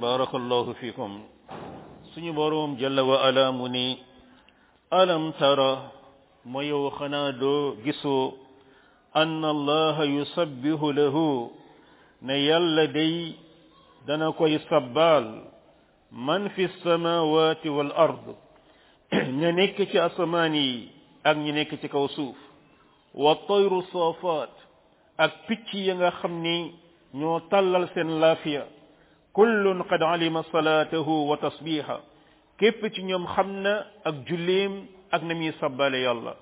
بارك 0.00 0.34
الله 0.34 0.72
فيكم 0.72 1.20
سني 2.14 2.30
بروم 2.32 2.70
جل 2.80 3.00
وعلا 3.00 3.50
مني 3.50 3.98
ألم 4.92 5.24
ترى 5.30 5.72
ما 6.48 6.62
يوخنا 6.62 7.30
دو 7.36 7.76
جسو 7.84 8.32
أن 9.16 9.44
الله 9.44 9.96
يسبه 10.04 10.80
له 10.92 11.16
نيال 12.22 12.76
لدي 12.76 13.32
دنكو 14.08 14.46
يسبال 14.46 15.24
من 16.12 16.48
في 16.48 16.64
السماوات 16.64 17.66
والأرض 17.66 18.24
ننكتي 19.42 20.06
أسماني 20.06 20.70
أغني 21.26 21.52
ننكتي 21.52 21.88
كوسوف 21.88 22.49
والطير 23.14 23.78
الصافات 23.78 24.50
أكبتشي 25.20 25.86
يغخمني 25.86 26.74
نو 27.14 27.38
تلل 27.38 27.88
سن 27.94 28.20
لافيا 28.20 28.66
كل 29.32 29.82
قد 29.82 30.02
علم 30.02 30.42
صلاته 30.42 31.08
وتصبيحا 31.08 32.00
كيف 32.58 32.84
تنيم 32.86 33.26
خمنا 33.26 33.86
أكجليم 34.06 34.86
أكنمي 35.12 35.52
صبالي 35.52 36.02
يلا 36.04 36.34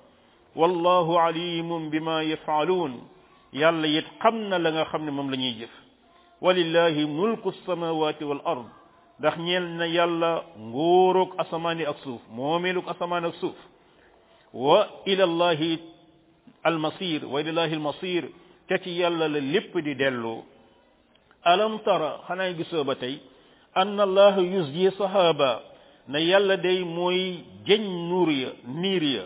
والله 0.55 1.21
عليم 1.21 1.89
بما 1.89 2.21
يفعلون 2.21 3.07
يلا 3.53 3.87
يتقمنا 3.87 4.69
لنا 4.69 4.83
خمنا 4.83 5.11
مملني 5.11 5.51
جف 5.51 5.71
ولله 6.41 6.95
ملك 7.07 7.47
السماوات 7.47 8.23
والأرض 8.23 8.65
دخنيلنا 9.19 9.85
يلا 9.85 10.43
نغورك 10.59 11.39
أسماني 11.39 11.89
أكسوف 11.89 12.21
مومي 12.31 12.71
لك 12.71 12.87
أسماني 12.89 13.27
أكسوف 13.27 13.55
وإلى 14.53 15.23
الله 15.23 15.77
المصير 16.65 17.25
ولله 17.25 17.73
المصير 17.73 18.29
كتي 18.69 18.99
يلا 19.01 19.27
للب 19.27 19.77
دي 19.79 19.93
دلو 19.93 20.43
ألم 21.47 21.77
ترى 21.77 22.11
خنا 22.27 22.47
يقصوبتي 22.47 23.17
أن 23.77 24.01
الله 24.01 24.39
يزجي 24.55 24.89
صحابا 24.91 25.61
نيالا 26.09 26.55
دي 26.55 26.83
موي 26.83 27.35
جن 27.67 27.81
نوريا 28.09 28.53
نيريا 28.67 29.25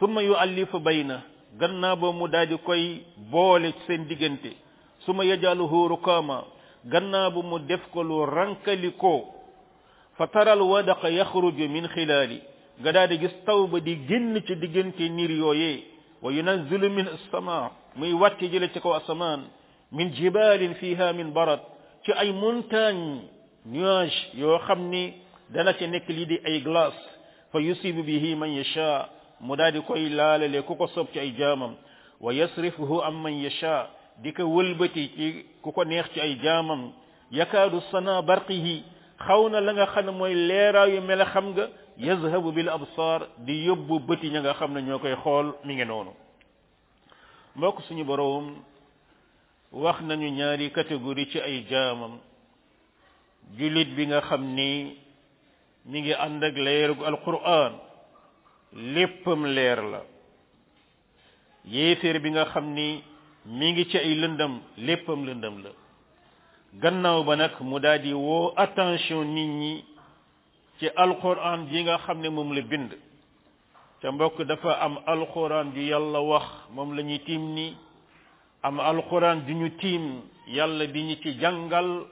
ثم 0.00 0.18
يؤلف 0.18 0.76
بينه 0.76 1.20
غنابا 1.60 2.10
مداد 2.12 2.54
كوي 2.54 2.98
بولت 3.32 3.74
سن 3.88 4.04
ثم 5.06 5.22
يجعله 5.22 5.72
ركاما 5.88 6.44
غنابا 6.92 7.42
مدفكو 7.42 8.24
رنكلي 8.24 8.90
كو 8.90 9.24
فترى 10.16 10.52
الودق 10.52 11.02
يخرج 11.20 11.58
من 11.74 11.84
خلالي 11.86 12.38
غدا 12.84 13.04
دي 13.04 13.16
جستوب 13.16 13.76
دي 13.76 13.94
جن 14.08 14.44
تي 14.46 14.54
ديجنتي 14.54 15.08
نيريو 15.08 15.52
وينزل 16.22 16.88
من 16.88 17.08
السماء 17.08 17.70
مي 17.96 18.12
وات 18.12 18.36
جيلي 18.44 18.66
تي 18.68 18.80
اسمان 18.84 19.40
من 19.92 20.06
جبال 20.10 20.74
فيها 20.74 21.12
من 21.12 21.32
برد 21.32 21.60
تي 22.04 22.12
اي 22.20 22.32
مونتاج 22.32 22.94
نواج 23.66 24.12
يو 24.34 24.58
خامني 24.58 25.04
دا 25.50 25.62
لا 25.62 25.72
سي 25.72 25.86
نيك 25.86 26.10
لي 26.10 26.24
دي 26.24 26.38
اي 26.46 26.62
غلاس 26.66 26.92
فيصيب 27.52 27.96
به 28.06 28.34
من 28.34 28.48
يشاء 28.48 29.10
مداد 29.40 29.78
كوي 29.78 30.08
لال 30.08 30.50
لي 30.50 30.62
كوكو 30.62 30.86
سوب 30.86 31.06
تي 31.14 31.20
اي 31.20 31.30
جامم 31.30 31.74
ويصرفه 32.20 33.04
عن 33.04 33.22
من 33.22 33.32
يشاء 33.32 33.90
ديك 34.22 34.38
ولبتي 34.40 35.06
تي 35.06 35.44
كوكو 35.62 35.82
نيخ 35.82 36.08
تي 36.14 36.22
اي 36.22 36.34
جامم 36.34 36.92
يكاد 37.32 37.74
الصنا 37.74 38.20
برقه 38.20 38.66
xaw 39.26 39.42
na 39.50 39.60
la 39.60 39.72
nga 39.72 39.86
xam 39.94 40.06
ne 40.06 40.12
mooy 40.12 40.34
leeraayu 40.48 41.00
mel 41.08 41.22
xam 41.32 41.46
nga 41.54 41.64
yazhabu 42.06 42.50
bil 42.52 42.68
absar 42.68 43.20
di 43.46 43.54
yóbbu 43.66 43.94
bëti 44.08 44.28
ña 44.30 44.40
nga 44.44 44.54
xam 44.60 44.72
ne 44.74 44.80
ñoo 44.86 44.98
koy 45.00 45.16
xool 45.22 45.46
mi 45.64 45.74
ngi 45.74 45.84
noonu 45.88 46.12
mbokk 47.56 47.78
suñu 47.88 48.04
boroom 48.04 48.46
wax 49.82 49.96
nañu 50.04 50.28
ñaari 50.36 50.70
catégorie 50.76 51.26
ci 51.30 51.38
ay 51.40 51.64
jaamam 51.70 52.18
jullit 53.56 53.88
bi 53.96 54.06
nga 54.06 54.20
xam 54.20 54.42
ni 54.54 54.96
mi 55.86 55.98
ngi 56.00 56.12
ànd 56.24 56.42
ak 56.44 56.56
leerug 56.56 57.00
alquran 57.04 57.72
léppam 58.94 59.46
leer 59.56 59.80
la 59.82 60.00
yéeféer 61.64 62.20
bi 62.20 62.30
nga 62.30 62.44
xam 62.52 62.66
ni 62.76 63.02
mu 63.46 63.64
ngi 63.72 63.84
ci 63.90 63.96
ay 63.98 64.14
lëndam 64.14 64.60
léppam 64.76 65.24
lëndam 65.24 65.62
la 65.64 65.70
gannaaw 66.80 67.22
ba 67.24 67.36
nag 67.36 67.54
mu 67.60 67.78
daal 67.78 68.02
di 68.02 68.12
woo 68.12 68.50
attention 68.56 69.24
nit 69.34 69.48
ñi 69.60 69.74
ci 70.78 70.88
alquran 70.96 71.68
ji 71.70 71.82
nga 71.82 71.98
xam 72.02 72.20
ne 72.20 72.28
moom 72.28 72.52
la 72.52 72.62
bind 72.62 72.90
te 74.00 74.10
mbokk 74.10 74.42
dafa 74.42 74.72
am 74.82 74.98
alquran 75.06 75.70
di 75.72 75.86
yàlla 75.90 76.20
wax 76.20 76.46
moom 76.74 76.94
la 76.96 77.02
ñuy 77.02 77.18
tiim 77.22 77.52
ni 77.54 77.76
am 78.62 78.80
alquran 78.80 79.44
di 79.46 79.54
ñu 79.54 79.70
tiim 79.78 80.20
yàlla 80.48 80.86
bi 80.86 81.02
ñu 81.02 81.16
ci 81.22 81.38
jàngal 81.40 82.06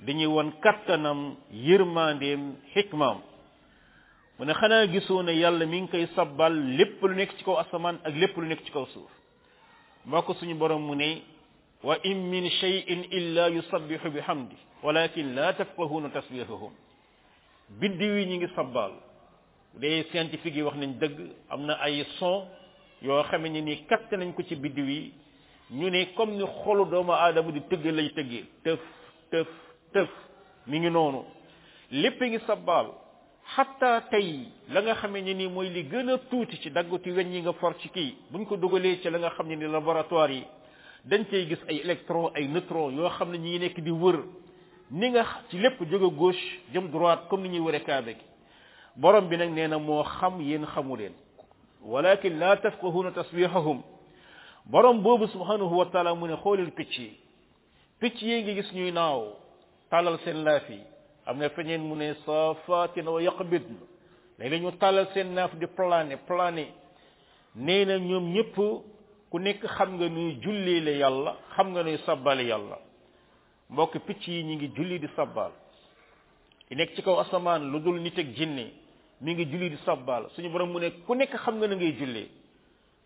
dañuy 0.00 0.26
won 0.26 0.50
kattanam 0.62 1.34
yërmandeem 1.50 2.54
xikmaam 2.74 3.18
mu 4.38 4.44
ne 4.44 4.52
xanaa 4.54 4.86
gisoo 4.86 5.22
ne 5.22 5.32
yàlla 5.34 5.66
mi 5.66 5.80
ngi 5.80 5.88
koy 5.90 6.06
sabbal 6.14 6.54
lépp 6.76 7.02
lu 7.02 7.14
nekk 7.14 7.34
ci 7.36 7.42
kaw 7.44 7.58
asamaan 7.58 7.98
ak 8.04 8.14
lépp 8.14 8.36
lu 8.36 8.46
nekk 8.46 8.62
ci 8.64 8.70
kaw 8.72 8.86
suuf 8.86 9.10
mbokk 10.06 10.36
suñu 10.38 10.54
borom 10.54 10.82
mu 10.86 10.94
ne 10.94 11.22
wa 11.82 11.96
in 12.04 12.14
min 12.30 12.48
cheyin 12.60 13.04
illa 13.10 13.48
yusabbihu 13.50 14.10
bi 14.10 14.20
hamdi 14.20 14.56
walakin 14.82 15.34
la 15.34 15.52
tafqahuna 15.52 16.08
tasbihahum 16.10 16.72
biddiw 17.80 18.18
yi 18.18 18.26
ñu 18.26 18.36
ngi 18.36 18.48
sabbaal 18.54 18.92
bu 19.74 19.80
dee 19.80 20.02
scientifique 20.10 20.56
yi 20.56 20.62
wax 20.62 20.74
nañ 20.76 20.98
dëgg 20.98 21.18
am 21.50 21.66
na 21.66 21.74
ay 21.74 22.04
son 22.18 22.48
yoo 23.02 23.22
xam 23.30 23.46
ne 23.46 23.60
ni 23.60 23.76
capté 23.86 24.16
nañ 24.16 24.32
ko 24.34 24.42
ci 24.42 24.56
biddiw 24.56 24.84
yi 24.86 25.12
ñu 25.70 25.88
ne 25.90 26.06
comme 26.16 26.36
ni 26.36 26.44
xolu 26.62 26.84
doomu 26.86 27.12
aadama 27.12 27.52
di 27.52 27.60
tëgg 27.60 27.84
lay 27.92 28.10
tëggee 28.10 28.44
tëf 28.64 28.78
tëf 29.30 29.48
tëf 29.92 30.10
mi 30.66 30.78
ngi 30.80 30.90
noonu 30.90 31.22
lépp 31.92 32.20
ngi 32.20 32.38
sabbaal 32.46 32.90
xatta 33.54 34.00
tey 34.10 34.48
la 34.70 34.80
nga 34.82 34.94
xam 34.96 35.12
ne 35.16 35.32
nii 35.34 35.48
mooy 35.48 35.68
li 35.68 35.84
gën 35.84 36.08
a 36.10 36.18
tuuti 36.28 36.58
ci 36.60 36.70
daggati 36.70 37.10
weñ 37.12 37.32
yi 37.34 37.40
nga 37.42 37.52
for 37.52 37.76
ci 37.78 37.88
kii 37.88 38.16
buñ 38.32 38.46
ko 38.46 38.56
dugalee 38.56 38.98
ci 39.00 39.10
la 39.10 39.18
nga 39.18 39.30
xam 39.30 39.46
ne 39.46 39.54
ni 39.56 39.66
laboratoire 39.66 40.34
yi 40.34 40.44
dañ 41.04 41.24
cay 41.30 41.46
gis 41.46 41.58
ay 41.68 41.78
électron 41.80 42.30
ay 42.34 42.48
neutron 42.48 42.96
yoo 42.96 43.08
xam 43.08 43.30
ne 43.30 43.38
ñi 43.38 43.50
ngi 43.50 43.58
nekk 43.58 43.78
di 43.80 43.90
wër 43.90 44.18
ni 44.90 45.08
nga 45.10 45.24
ci 45.50 45.58
lépp 45.58 45.78
jóge 45.90 46.10
gauche 46.18 46.60
jëm 46.72 46.90
droite 46.90 47.28
comme 47.28 47.42
ni 47.42 47.48
ñuy 47.58 47.66
wëre 47.66 47.80
kaaba 47.84 48.12
gi 48.12 48.22
borom 48.96 49.28
bi 49.28 49.36
nag 49.36 49.50
nee 49.52 49.68
na 49.68 49.78
moo 49.78 50.02
xam 50.02 50.40
yéen 50.40 50.66
xamu 50.66 50.96
leen 50.96 51.12
walakin 51.82 52.30
la 52.38 52.56
tafqahuna 52.56 53.10
tasbihahum 53.12 53.82
boroom 54.64 55.02
boobu 55.02 55.26
subhanahu 55.28 55.74
wa 55.76 55.86
taala 55.86 56.14
mu 56.14 56.26
ne 56.26 56.34
xoolil 56.36 56.70
picc 56.72 56.92
yi 56.98 57.18
picc 58.00 58.20
yi 58.22 58.42
ngi 58.42 58.54
gis 58.54 58.72
ñuy 58.74 58.90
naaw 58.92 59.32
tàllal 59.90 60.18
seen 60.24 60.42
laaf 60.44 60.68
yi 60.68 60.80
am 61.26 61.38
na 61.38 61.48
feneen 61.50 61.80
mu 61.88 61.94
ne 61.94 62.14
saafatin 62.26 63.06
wa 63.08 63.22
yaqbidn 63.22 63.74
léegi 64.38 64.60
ñu 64.64 64.72
tàllal 64.78 65.06
seen 65.14 65.32
naaf 65.34 65.54
di 65.54 65.66
plané 65.66 66.16
plané 66.26 66.66
nee 67.54 67.84
na 67.84 67.98
ñoom 67.98 68.32
ñëpp 68.34 68.54
ku 69.30 69.36
nekk 69.46 69.60
xam 69.76 69.90
nga 69.98 70.06
nuy 70.14 70.30
jullee 70.42 70.80
la 70.86 70.90
yàlla 71.02 71.32
xam 71.54 71.66
nga 71.72 71.82
nuy 71.86 71.98
sabbale 72.06 72.42
yàlla 72.50 72.76
mbokk 73.70 73.92
picc 74.06 74.22
yi 74.36 74.42
ñu 74.48 74.54
ngi 74.56 74.68
julli 74.76 74.96
di 75.02 75.08
sabbal 75.16 75.52
ki 76.68 76.74
nekk 76.78 76.90
ci 76.94 77.00
kaw 77.06 77.16
asamaan 77.24 77.62
lu 77.72 77.78
dul 77.84 77.96
nit 78.04 78.16
ak 78.22 78.28
jinne 78.36 78.64
mi 79.22 79.30
ngi 79.34 79.44
julli 79.50 79.68
di 79.74 79.78
sabbal 79.86 80.22
suñu 80.34 80.48
borom 80.52 80.68
mu 80.72 80.78
nekk 80.84 80.94
ku 81.06 81.12
nekk 81.20 81.32
xam 81.42 81.54
nga 81.58 81.66
na 81.70 81.74
ngay 81.78 81.92
jullee 81.98 82.28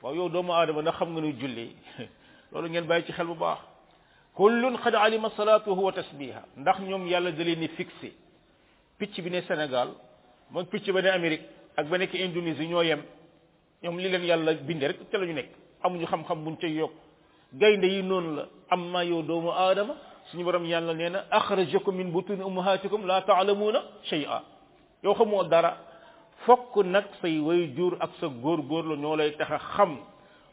waaw 0.03 0.15
yow 0.19 0.29
doomu 0.33 0.53
aadama 0.55 0.81
ndax 0.85 0.95
xam 0.99 1.09
nga 1.13 1.21
nuy 1.25 1.33
jullee 1.41 1.71
loolu 2.53 2.67
ngeen 2.73 2.87
bàyyi 2.91 3.05
ci 3.07 3.13
xel 3.17 3.27
bu 3.31 3.35
baax 3.43 3.61
kullun 4.39 4.75
qad 4.83 4.95
alima 5.05 5.29
salaatuhu 5.39 5.81
wa 5.89 5.93
tasbiha 5.99 6.43
ndax 6.61 6.77
ñoom 6.89 7.05
yàlla 7.11 7.31
da 7.39 7.43
ni 7.61 7.69
fixé 7.77 8.11
picc 8.99 9.15
bi 9.25 9.31
ne 9.35 9.41
senegal 9.49 9.91
moom 10.53 10.65
picc 10.73 10.87
ba 10.95 11.01
ne 11.05 11.11
Amérique 11.19 11.47
ak 11.79 11.85
ba 11.91 11.97
nekk 11.99 12.13
Indonésie 12.15 12.69
ñoo 12.71 12.83
yem 12.91 13.03
ñoom 13.83 13.97
li 14.03 14.09
leen 14.13 14.25
yàlla 14.31 14.51
bindee 14.67 14.89
la 15.23 15.27
ñu 15.31 15.35
nekk 15.41 15.53
amuñu 15.85 16.07
xam-xam 16.07 16.39
buñ 16.45 16.55
cey 16.61 16.73
yok 16.77 16.91
gaynde 17.55 17.85
yi 17.87 18.03
non 18.03 18.37
la 18.37 18.43
am 18.71 18.91
ma 18.91 19.03
yow 19.05 19.23
doomu 19.23 19.51
adama 19.53 19.95
suñu 20.31 20.45
borom 20.45 20.65
yàlla 20.65 20.95
neena 20.95 21.25
akhrajakum 21.31 21.95
min 21.97 22.11
butun 22.13 22.41
ummahatikum 22.43 23.07
la 23.07 23.21
ta'lamuna 23.23 23.81
shay'a 24.05 24.43
yow 25.03 25.15
xamo 25.15 25.45
dara 25.45 25.77
fokk 26.47 26.77
nak 26.87 27.05
say 27.21 27.39
way 27.41 27.67
jur 27.77 27.97
ak 28.01 28.11
sa 28.21 28.29
gor 28.29 28.61
gor 28.63 28.85
lo 28.85 28.97
ñolay 28.97 29.29
lay 29.31 29.37
tax 29.37 29.61
xam 29.77 29.99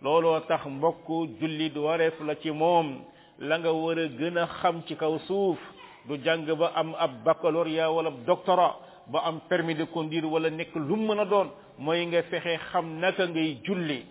lolo 0.02 0.40
tax 0.48 0.66
mbokk 0.66 1.08
jullit 1.40 1.76
waref 1.78 2.20
la 2.26 2.36
ci 2.36 2.52
mom 2.52 3.02
la 3.40 3.58
nga 3.60 3.72
wara 3.72 4.08
gëna 4.08 4.48
xam 4.62 4.82
ci 4.88 4.96
kaw 4.96 5.20
suuf 5.28 5.58
du 6.08 6.18
jàng 6.24 6.46
ba 6.58 6.72
am 6.76 6.96
ab 6.98 7.24
baccalauréat 7.26 7.92
wala 7.92 8.12
doctorat 8.26 8.76
ba 9.08 9.20
am 9.26 9.40
permis 9.50 9.76
de 9.76 9.84
conduire 9.86 10.26
wala 10.26 10.50
nek 10.50 10.74
lu 10.76 10.96
mëna 10.96 11.26
doon 11.26 11.50
moy 11.78 12.06
nga 12.08 12.22
fexe 12.24 12.58
xam 12.72 13.00
naka 13.00 13.28
ngay 13.28 13.58
julli 13.64 14.06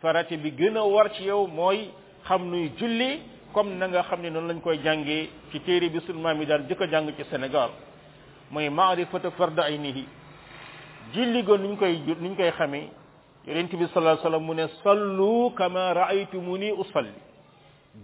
farate 0.00 0.36
bi 0.44 0.50
gën 0.56 0.74
a 0.76 0.82
war 0.84 1.10
ci 1.14 1.24
yow 1.24 1.46
mooy 1.46 1.90
xam 2.24 2.48
nuy 2.50 2.70
julli 2.76 3.20
comme 3.52 3.72
na 3.76 3.86
nga 3.88 4.02
xam 4.02 4.20
ne 4.22 4.30
noonu 4.30 4.48
lañ 4.48 4.60
koy 4.62 4.78
jàngee 4.82 5.28
ci 5.50 5.60
téere 5.60 5.90
bi 5.90 6.00
sunu 6.06 6.20
maam 6.20 6.40
yi 6.40 6.46
daan 6.46 6.66
jëkk 6.68 6.80
a 6.82 6.86
jàng 6.88 7.12
ci 7.16 7.24
Sénégal 7.30 7.70
mooy 8.50 8.68
maarifatu 8.70 9.30
fardu 9.32 9.62
aynihi 9.62 10.04
julli 11.12 11.42
goon 11.42 11.58
nuñ 11.60 11.76
koy 11.76 11.92
nuñ 12.20 12.34
koy 12.36 12.50
xamee 12.50 12.88
yonent 13.46 13.68
bi 13.76 13.86
sallallahu 13.86 13.98
alayhi 13.98 14.24
wasallam 14.24 14.42
mu 14.44 14.54
ne 14.54 14.66
sallu 14.82 15.50
kama 15.54 15.92
raaytumuni 15.94 16.72
usalli 16.72 17.12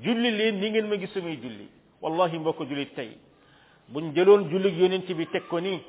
julli 0.02 0.30
leen 0.30 0.61
li 0.61 0.70
ngeen 0.70 0.87
ma 0.88 0.96
gis 0.98 1.11
samay 1.12 1.37
julli 1.40 1.68
wallahi 2.02 2.38
mbokk 2.38 2.59
jullit 2.68 2.94
tey 2.94 3.09
buñ 3.88 4.12
jëloon 4.14 4.48
julli 4.50 4.68
yonent 4.78 5.06
bi 5.12 5.26
teg 5.28 5.46
ko 5.48 5.61
ni 5.61 5.80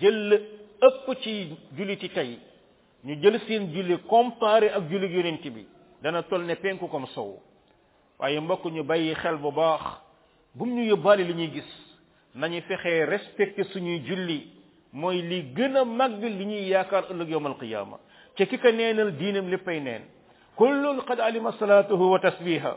jël 0.00 0.40
ëpp 0.82 1.20
ci 1.22 1.56
julliti 1.76 2.08
tey 2.08 2.38
ñu 3.04 3.16
jël 3.20 3.38
seen 3.46 3.70
julli 3.72 3.98
comparé 4.08 4.70
ak 4.70 4.84
julli 4.90 5.08
yonent 5.14 5.42
bi 5.54 5.66
dana 6.02 6.22
toll 6.22 6.42
ne 6.46 6.54
penku 6.54 6.88
comme 6.88 7.06
sow 7.14 7.42
waaye 8.18 8.40
mbokk 8.40 8.64
ñu 8.72 8.82
bàyyi 8.82 9.14
xel 9.14 9.36
bu 9.36 9.52
baax 9.52 9.82
bu 10.54 10.64
mu 10.66 10.74
ñu 10.74 10.84
yóbbaale 10.88 11.24
li 11.24 11.34
ñuy 11.34 11.50
gis 11.52 11.70
nañu 12.34 12.60
fexee 12.62 13.04
respecté 13.06 13.64
suñuy 13.64 14.00
julli 14.08 14.48
mooy 14.92 15.20
li 15.22 15.42
gën 15.54 15.76
a 15.76 15.84
mag 15.84 16.12
li 16.18 16.44
ñuy 16.46 16.64
yaakaar 16.68 17.04
ëllëg 17.12 17.28
yowmal 17.28 17.54
qiyaama 17.58 17.96
ci 18.36 18.46
ki 18.46 18.58
ka 18.58 18.70
neenal 18.72 19.12
diinam 19.18 19.50
léppay 19.50 19.80
neen 19.80 20.02
kullun 20.56 21.04
qad 21.04 21.20
alima 21.20 21.52
salaatuhu 21.58 22.10
wa 22.10 22.18
tasbiha 22.20 22.76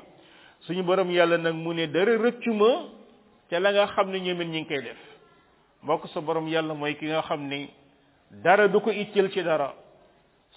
suñu 0.68 0.84
borom 0.84 1.10
yàlla 1.10 1.38
nag 1.38 1.54
mu 1.56 1.74
ne 1.74 1.88
dara 1.88 2.18
rëccu 2.18 2.54
ma 2.54 2.90
ca 3.50 3.60
la 3.62 3.72
nga 3.72 3.88
xam 3.88 4.12
ne 4.12 4.20
ñoom 4.20 4.42
it 4.42 4.48
ñi 4.48 4.60
ngi 4.62 4.68
koy 4.68 4.82
def 4.84 4.98
mbokk 5.84 6.08
sa 6.10 6.20
borom 6.20 6.48
yàlla 6.50 6.74
mooy 6.74 6.98
ki 6.98 7.06
nga 7.06 7.22
xam 7.22 7.48
ni 7.48 7.70
dara 8.44 8.68
du 8.68 8.78
ko 8.82 8.92
itteel 8.92 9.32
ci 9.32 9.42
dara 9.42 9.74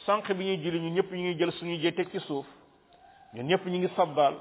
sànq 0.06 0.32
bi 0.32 0.44
ñuy 0.44 0.58
julli 0.62 0.78
ñun 0.80 0.94
ñëpp 0.94 1.10
ñu 1.12 1.18
ngi 1.24 1.38
jël 1.38 1.52
suñu 1.52 1.76
jëtte 1.82 2.04
ci 2.12 2.20
suuf 2.20 2.46
ñun 3.34 3.46
ñëpp 3.46 3.64
ñu 3.66 3.78
ngi 3.78 3.88
sabbal 3.96 4.34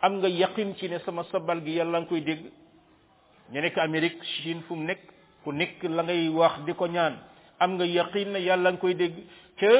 am 0.00 0.12
nga 0.18 0.28
yaqin 0.28 0.74
ci 0.76 0.88
ne 0.88 0.98
sama 1.00 1.24
sabbal 1.24 1.64
gi 1.64 1.72
yàlla 1.72 1.98
nga 2.00 2.08
koy 2.08 2.20
dégg 2.20 2.42
ñu 3.52 3.60
nekk 3.60 3.78
amérique 3.78 4.22
chine 4.22 4.62
fu 4.68 4.74
mu 4.74 4.84
nekk 4.84 5.00
ku 5.42 5.52
nekk 5.52 5.82
la 5.82 6.02
ngay 6.02 6.28
wax 6.28 6.60
di 6.66 6.72
ko 6.74 6.86
ñaan 6.86 7.14
am 7.58 7.74
nga 7.74 7.84
yaqin 7.86 8.30
ne 8.32 8.38
yàlla 8.40 8.70
nga 8.72 8.80
koy 8.80 8.94
dégg 8.94 9.14
ca 9.58 9.70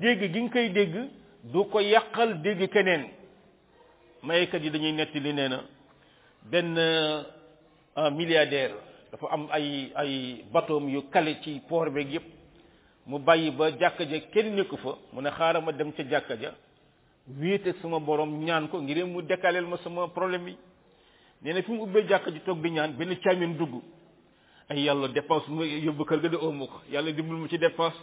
dégg 0.00 0.32
gi 0.32 0.40
nga 0.40 0.50
koy 0.52 0.68
dégg 0.70 0.94
du 1.42 1.58
ko 1.72 1.80
yàqal 1.80 2.40
dégg 2.42 2.68
keneen 2.72 3.04
maykat 4.22 4.62
yi 4.62 4.70
dañuy 4.70 4.92
netti 4.92 5.20
li 5.20 5.32
nee 5.32 5.48
na 5.48 5.62
benn 6.50 6.78
euh, 6.78 8.10
milliardaire 8.12 8.74
dafa 9.12 9.26
am 9.32 9.48
ay 9.50 9.90
ay 9.96 10.44
batom 10.52 10.88
yu 10.88 11.02
kale 11.10 11.34
ci 11.42 11.60
port 11.68 11.90
beeg 11.92 12.12
yépp 12.12 12.37
mu 13.08 13.18
bàyyi 13.18 13.50
ba 13.58 13.66
jàkka 13.80 14.04
ja 14.04 14.18
kenn 14.32 14.64
ko 14.64 14.76
fa 14.76 14.90
mu 15.12 15.20
ne 15.22 15.30
xaaral 15.30 15.62
ma 15.64 15.72
dem 15.72 15.92
ca 15.92 16.02
jàkka 16.08 16.34
ja 16.36 16.50
wéete 17.40 17.72
suma 17.80 17.98
borom 18.00 18.44
ñaan 18.46 18.68
ko 18.68 18.78
ngir 18.82 19.04
mu 19.06 19.22
décaleel 19.22 19.66
ma 19.66 19.76
sama 19.78 20.08
problème 20.08 20.46
yi 20.48 20.56
nee 21.42 21.52
na 21.54 21.62
fi 21.62 21.72
mu 21.72 21.82
ubbee 21.84 22.04
jàkka 22.08 22.30
ji 22.30 22.40
toog 22.40 22.60
di 22.62 22.70
ñaan 22.70 22.92
benn 22.98 23.16
caamin 23.24 23.56
dugg 23.56 23.74
ay 24.70 24.80
yàlla 24.82 25.08
dépense 25.08 25.48
mu 25.48 25.64
yóbbu 25.64 26.04
kër 26.04 26.20
ga 26.20 26.28
de 26.28 26.36
omo 26.36 26.66
ko 26.66 26.78
yàlla 26.92 27.10
dimbal 27.12 27.36
mu 27.38 27.48
ci 27.48 27.58
dépense 27.58 27.96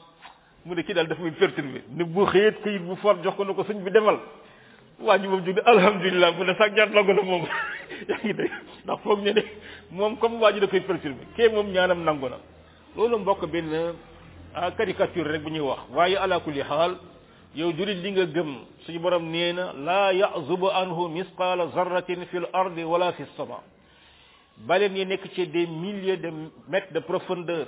mu 0.65 0.73
ne 0.73 0.83
kii 0.83 0.93
daal 0.95 1.07
dafa 1.07 1.21
muy 1.21 1.31
perturbé 1.33 1.83
ne 1.91 2.03
bu 2.03 2.25
xëyet 2.25 2.57
këyit 2.63 2.81
bu 2.87 2.95
for 2.95 3.15
jox 3.23 3.35
ko 3.37 3.43
na 3.45 3.53
ko 3.53 3.61
sëñ 3.63 3.83
bi 3.83 3.91
demal 3.91 4.17
waa 5.01 5.19
ji 5.19 5.27
moom 5.27 5.43
jóg 5.45 5.55
ne 5.55 5.61
alhamdulilah 5.65 6.31
mu 6.37 6.43
ne 6.45 6.55
sax 6.57 6.73
ñaar 6.73 6.89
la 6.89 7.03
na 7.03 7.21
moom 7.21 7.43
yaa 8.09 8.17
ngi 8.23 8.33
dégg 8.33 8.51
ndax 8.83 8.99
foog 9.03 9.19
ne 9.21 9.33
ne 9.33 9.43
moom 9.91 10.17
comme 10.17 10.39
waa 10.41 10.51
ji 10.51 10.59
da 10.59 10.67
koy 10.67 10.81
perturbé 10.81 11.49
moom 11.53 11.69
ñaanam 11.71 12.01
nangu 12.03 12.27
na 12.29 12.37
caricature 14.77 15.23
rek 15.29 15.43
bu 15.45 15.49
ñuy 15.51 15.59
wax 15.59 15.79
waaye 15.95 16.17
ala 16.17 16.39
kulli 16.39 16.61
xaal 16.63 16.97
yow 17.55 17.71
julit 17.73 17.99
li 18.03 18.11
nga 18.11 18.25
gëm 18.25 18.51
suñu 18.85 18.99
borom 18.99 19.23
nee 19.29 19.51
na 19.53 19.73
laa 19.73 20.11
yazubu 20.13 20.69
anhu 20.71 21.09
misqala 21.09 21.67
zarratin 21.75 22.25
fi 22.31 22.37
l 22.37 22.45
ardi 22.53 22.83
wala 22.83 23.11
fi 23.13 23.23
sama 23.37 23.59
baleen 24.67 24.95
yi 24.97 25.05
nekk 25.05 25.29
ci 25.33 25.47
des 25.47 25.67
milliers 25.67 26.17
de 26.17 26.31
mètres 26.69 26.93
de 26.93 26.99
profondeur 26.99 27.67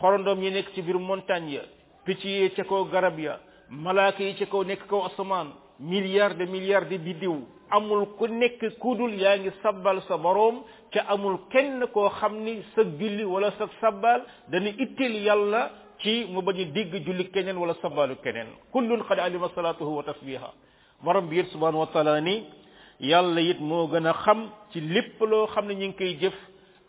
xorondoom 0.00 0.42
yi 0.42 0.50
nekk 0.50 0.72
ci 0.74 0.82
biir 0.82 0.98
montagne 0.98 1.50
ya 1.52 1.62
picc 2.04 2.22
yi 2.24 2.50
ca 2.54 2.64
kaw 2.64 2.84
garab 2.84 3.18
ya 3.18 3.38
malaaka 3.70 4.22
yi 4.22 4.34
ca 4.38 4.46
kaw 4.46 4.62
nekk 4.64 4.86
kaw 4.86 5.06
asamaan 5.06 5.48
milliards 5.80 6.36
de 6.36 6.44
milliards 6.46 6.88
de 6.88 6.98
bidiw 6.98 7.34
amul 7.70 8.06
ku 8.18 8.26
nekk 8.28 8.78
kudul 8.78 9.12
yaa 9.14 9.36
ngi 9.38 9.50
sabbal 9.62 10.00
sa 10.06 10.16
borom 10.18 10.62
ca 10.92 11.00
amul 11.08 11.36
kenn 11.50 11.86
koo 11.92 12.08
xam 12.08 12.36
ni 12.44 12.62
sa 12.74 12.82
julli 12.84 13.24
wala 13.24 13.50
sa 13.58 13.66
sabbal 13.80 14.22
dana 14.48 14.68
ittil 14.68 15.22
yàlla 15.24 15.70
ci 16.02 16.26
mu 16.30 16.42
bañ 16.42 16.60
a 16.60 16.64
dégg 16.64 17.04
julli 17.04 17.30
keneen 17.30 17.56
wala 17.56 17.74
sabaalu 17.80 18.16
keneen 18.22 18.46
kullun 18.72 19.02
qad 19.08 19.18
alima 19.18 19.48
salaatuhu 19.54 19.96
wa 19.98 20.02
tasbiha 20.02 20.50
borom 21.02 21.28
bi 21.28 21.38
it 21.38 21.46
subhanahu 21.52 21.78
wa 21.80 21.86
taala 21.86 22.20
ni 22.20 22.44
yàlla 23.00 23.40
it 23.40 23.60
moo 23.60 23.86
gën 23.88 24.06
a 24.06 24.12
xam 24.12 24.50
ci 24.72 24.80
lépp 24.80 25.20
loo 25.20 25.46
xam 25.46 25.66
ne 25.66 25.74
ñu 25.74 25.88
ngi 25.88 25.94
koy 25.96 26.14
jëf 26.20 26.34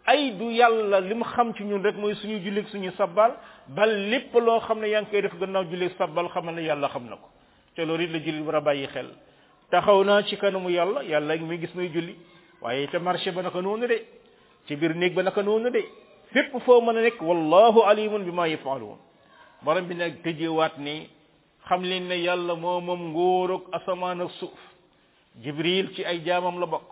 ay 0.05 0.31
du 0.31 0.49
yàlla 0.51 0.99
li 0.99 1.13
mu 1.15 1.23
xam 1.23 1.53
ci 1.55 1.63
ñun 1.63 1.83
rek 1.83 1.95
mooy 1.95 2.15
suñu 2.15 2.39
jullik 2.43 2.67
suñu 2.69 2.91
sabbal 2.97 3.31
bal 3.67 3.89
lépp 4.09 4.33
loo 4.35 4.59
xam 4.59 4.79
ne 4.79 4.87
yaa 4.89 5.01
ngi 5.01 5.09
koy 5.11 5.21
def 5.21 5.33
gannaaw 5.39 5.63
jullik 5.69 5.93
sabbal 5.97 6.27
xamal 6.29 6.55
ne 6.55 6.61
yàlla 6.63 6.87
xam 6.89 7.05
na 7.09 7.15
ko 7.15 7.27
te 7.75 7.85
loolu 7.85 8.03
it 8.03 8.11
la 8.11 8.19
jullit 8.19 8.43
war 8.45 8.55
a 8.55 8.61
bàyyi 8.61 8.87
xel 8.87 9.07
taxaw 9.71 10.03
naa 10.03 10.23
ci 10.23 10.35
kanamu 10.37 10.69
yàlla 10.69 11.03
yàlla 11.03 11.35
mi 11.37 11.57
gis 11.59 11.73
muy 11.75 11.89
julli 11.93 12.15
waaye 12.61 12.87
te 12.87 12.97
marché 12.99 13.31
ba 13.31 13.41
naka 13.41 13.61
noonu 13.61 13.87
de 13.87 14.05
ci 14.67 14.75
biir 14.75 14.95
néeg 14.95 15.13
ba 15.13 15.23
naka 15.23 15.41
noonu 15.43 15.69
de 15.71 15.83
fépp 16.33 16.55
foo 16.65 16.81
mën 16.81 16.97
a 16.97 17.01
nekk 17.03 17.21
wallahu 17.21 17.79
alimun 17.89 18.25
bi 18.25 18.31
ma 18.31 18.47
yafaluun 18.47 18.97
borom 19.63 19.85
bi 19.87 19.93
nag 19.95 20.13
tëjewaat 20.23 20.73
ni 20.79 21.09
xam 21.67 21.81
leen 21.83 22.07
na 22.07 22.15
yàlla 22.15 22.53
moo 22.55 22.79
moom 22.81 23.01
ngóor 23.11 23.51
ak 23.55 23.63
asamaan 23.77 24.21
ak 24.21 24.31
suuf 24.39 24.59
jibril 25.43 25.91
ci 25.95 26.03
ay 26.05 26.19
jaamam 26.25 26.59
la 26.59 26.65
bokk 26.65 26.89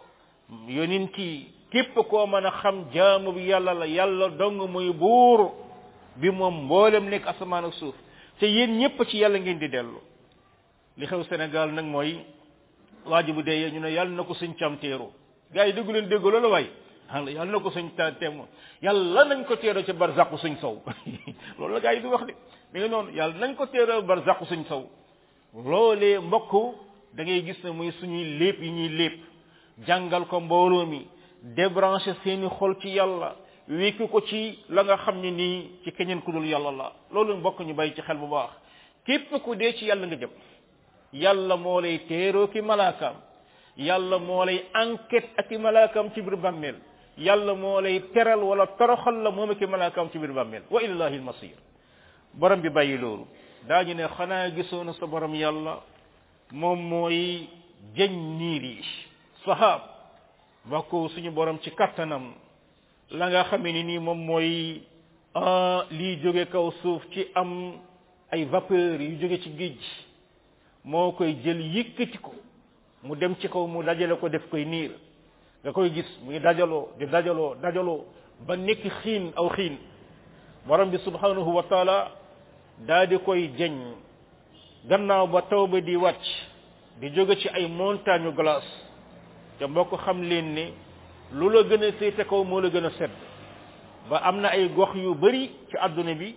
yonent 0.67 1.15
yi 1.17 1.47
képp 1.71 1.93
koo 2.09 2.27
mën 2.27 2.45
a 2.45 2.51
xam 2.61 2.85
jaamu 2.93 3.31
bi 3.33 3.47
yàlla 3.51 3.73
la 3.73 3.85
yàlla 3.87 4.25
dong 4.39 4.59
muy 4.73 4.93
buur 5.01 5.39
bi 6.15 6.29
moom 6.31 6.55
mboolem 6.65 7.05
nekk 7.09 7.27
asamaanak 7.27 7.73
suuf 7.73 7.95
te 8.39 8.45
yéen 8.47 8.71
ñépp 8.79 8.97
ci 9.09 9.17
yàlla 9.17 9.39
ngeen 9.39 9.59
di 9.59 9.67
dellu 9.75 9.99
li 10.97 11.05
xew 11.09 11.23
senegal 11.29 11.69
nag 11.73 11.85
mooy 11.93 12.11
waajibu 13.09 13.41
dee 13.43 13.69
ñu 13.73 13.79
ne 13.81 13.89
yàlla 13.97 14.13
na 14.15 14.23
ko 14.23 14.33
suñ 14.33 14.51
càmteeru 14.59 15.07
gars 15.53 15.67
yi 15.67 15.73
déggu 15.73 15.91
leen 15.91 16.07
déggu 16.11 16.31
loolu 16.31 16.49
yàlla 17.13 17.31
yàlla 17.31 17.51
na 17.51 17.59
ko 17.59 17.69
suñ 17.71 17.89
teemo 18.19 18.47
yàlla 18.81 19.23
nañ 19.25 19.45
ko 19.45 19.55
teeroo 19.55 19.83
ca 19.83 19.93
barzaqu 19.93 20.37
suñ 20.37 20.55
sow 20.59 20.81
loolu 21.59 21.79
gaa 21.81 21.91
yi 21.93 22.01
wax 22.03 22.21
noonu 22.73 23.11
yàlla 23.13 23.39
nañ 23.39 23.55
ko 23.55 23.65
teeroo 23.67 24.01
barzaqu 24.01 24.45
suñ 24.45 24.65
sow 24.67 24.85
loolee 25.53 26.19
mbokk 26.19 26.51
dangay 27.13 27.43
gis 27.45 27.63
ne 27.63 27.69
muy 27.71 27.91
suñuy 27.91 28.37
lépp 28.39 28.61
yi 28.61 28.71
ñuy 28.71 28.89
lépp 28.89 29.19
jàngal 29.87 30.25
ko 30.27 30.39
mbooloo 30.39 30.85
mi 30.85 31.07
débranché 31.55 32.13
seeni 32.23 32.47
xol 32.57 32.75
ci 32.81 32.89
yàlla 32.89 33.35
wékki 33.69 34.07
ko 34.07 34.21
ci 34.21 34.59
la 34.69 34.83
nga 34.83 34.97
xam 34.97 35.19
ne 35.21 35.29
nii 35.31 35.69
ci 35.83 35.91
keneen 35.91 36.21
ku 36.21 36.31
dul 36.31 36.45
yàlla 36.45 36.71
la 36.71 36.91
loolu 37.11 37.37
mbokk 37.37 37.59
ñu 37.61 37.73
bàyyi 37.73 37.93
ci 37.93 38.01
xel 38.01 38.17
bu 38.17 38.27
baax 38.29 38.51
képp 39.05 39.29
ko 39.43 39.55
dee 39.55 39.73
ci 39.75 39.85
yàlla 39.85 40.07
nga 40.07 40.15
jëm 40.15 40.29
yàlla 41.13 41.55
moo 41.57 41.79
lay 41.81 41.99
teeroo 42.07 42.47
ki 42.47 42.61
yàlla 43.77 44.17
moo 44.19 44.45
lay 44.45 44.63
enquête 44.73 45.29
ak 45.37 45.51
i 45.51 46.11
ci 46.13 46.21
biir 46.21 46.37
bàmmeel 46.37 46.75
yàlla 47.17 47.53
moo 47.55 47.79
lay 47.81 47.99
teral 48.13 48.39
wala 48.43 48.65
toroxal 48.77 49.23
la 49.23 49.31
moom 49.31 49.51
ak 49.51 49.61
i 49.61 49.65
malaakaam 49.65 50.09
ci 50.11 50.17
biir 50.17 50.33
bàmmeel 50.33 50.63
wa 50.69 50.81
ilallahi 50.83 51.15
almasir 51.17 51.55
borom 52.33 52.61
bi 52.61 52.69
bàyyi 52.69 52.97
loolu 52.97 53.25
daañu 53.67 53.93
ne 53.95 54.05
xanaa 54.17 54.47
gisoona 54.51 54.93
sa 54.93 55.05
borom 55.07 55.33
yàlla 55.33 55.81
moom 56.51 56.79
mooy 56.89 57.47
jëñ 57.95 58.11
niir 58.37 58.63
yi 58.63 58.81
sahab 59.45 59.81
bakku 60.69 61.07
suñu 61.09 61.31
borom 61.31 61.57
ci 61.59 61.71
kattanam 61.71 62.33
la 63.11 63.29
nga 63.29 63.43
xamee 63.49 63.71
nii 63.83 63.99
moom 63.99 64.19
mooy 64.25 64.81
ah, 65.35 65.85
liy 65.91 66.17
jóge 66.21 66.45
kaw 66.49 66.71
suuf 66.81 67.01
ci 67.13 67.27
am 67.35 67.77
ay 68.31 68.43
vapeur 68.45 69.01
yu 69.01 69.17
jóge 69.21 69.39
ci 69.41 69.49
géej 69.51 69.79
moo 70.83 71.11
koy 71.13 71.31
jël 71.43 71.61
yëkkati 71.61 72.17
ko 72.17 72.31
mu 73.03 73.15
dem 73.15 73.35
ci 73.39 73.47
kaw 73.47 73.67
mu 73.67 73.83
dajale 73.83 74.19
ko 74.19 74.27
def 74.29 74.49
koy 74.49 74.65
niir 74.65 74.91
nga 75.65 75.73
koy 75.73 75.89
gis 75.97 76.05
muy 76.21 76.37
dajaloo 76.39 76.87
di 76.99 77.05
dajaloo 77.09 77.55
dajaloo 77.61 78.05
ba 78.45 78.53
nekk 78.55 78.83
xiin 79.01 79.31
aw 79.35 79.49
xiin 79.49 79.75
borom 80.67 80.91
bi 80.93 80.97
subhanahu 81.01 81.49
wa 81.57 81.63
taala 81.65 82.11
daa 82.87 83.05
di 83.09 83.17
koy 83.25 83.49
jeñ 83.57 83.73
gannaaw 84.89 85.25
ba 85.27 85.41
taw 85.49 85.65
ba 85.67 85.81
di 85.81 85.95
wàcc 85.97 86.21
di 87.01 87.09
jóge 87.09 87.35
ci 87.41 87.47
ay 87.49 87.65
montagne 87.67 88.29
glace 88.37 88.69
te 89.57 89.65
mbokk 89.65 89.97
xam 90.05 90.21
leen 90.21 90.53
ne 90.53 90.65
lu 91.33 91.49
la 91.49 91.63
gën 91.65 91.81
a 91.83 91.91
féete 91.97 92.23
kaw 92.29 92.43
moo 92.45 92.61
la 92.61 92.69
gën 92.69 92.85
a 92.85 92.91
sedd 92.99 93.13
ba 94.09 94.17
am 94.17 94.37
na 94.41 94.49
ay 94.53 94.69
gox 94.75 94.93
yu 94.95 95.15
bari 95.15 95.49
ci 95.69 95.77
àdduna 95.81 96.13
bi 96.15 96.35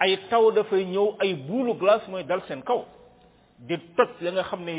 ay 0.00 0.16
taw 0.30 0.50
dafay 0.56 0.84
ñëw 0.84 1.16
ay 1.20 1.34
buulu 1.34 1.74
glace 1.78 2.08
mooy 2.08 2.24
dal 2.24 2.40
seen 2.48 2.62
kaw 2.62 2.80
di 3.58 3.76
toj 3.96 4.08
li 4.20 4.30
nga 4.32 4.42
xam 4.42 4.64
ne 4.64 4.72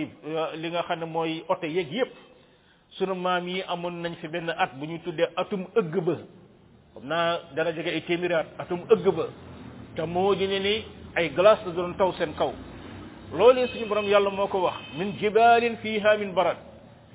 li 0.55 0.67
nga 0.69 0.81
xam 0.87 0.99
ne 0.99 1.05
mooy 1.05 1.43
oto 1.47 1.65
yeeg 1.67 1.91
yépp 1.93 2.13
sunu 2.97 3.13
maam 3.15 3.47
yi 3.47 3.63
amoon 3.67 3.93
nañ 4.03 4.13
fi 4.21 4.27
benn 4.27 4.49
at 4.49 4.71
bu 4.79 4.85
ñu 4.85 4.99
tuddee 5.03 5.27
atum 5.35 5.65
ëgg 5.79 5.95
ba 6.05 6.15
xam 6.93 7.03
naa 7.07 7.39
dana 7.55 7.71
jege 7.73 7.89
ay 7.89 8.01
téeméeri 8.03 8.33
at 8.33 8.47
atum 8.59 8.79
ëgg 8.91 9.11
ba 9.17 9.25
te 9.95 10.01
moo 10.05 10.35
di 10.35 10.47
ne 10.47 10.83
ay 11.15 11.29
glace 11.33 11.65
la 11.65 11.71
doon 11.73 11.93
taw 11.97 12.11
seen 12.13 12.33
kaw 12.35 12.51
loolee 13.33 13.67
suñu 13.67 13.85
borom 13.87 14.05
yàlla 14.05 14.29
moo 14.29 14.47
ko 14.47 14.59
wax 14.61 14.75
min 14.97 15.11
jibalin 15.19 15.75
fiha 15.77 16.17
min 16.17 16.31
barad 16.33 16.57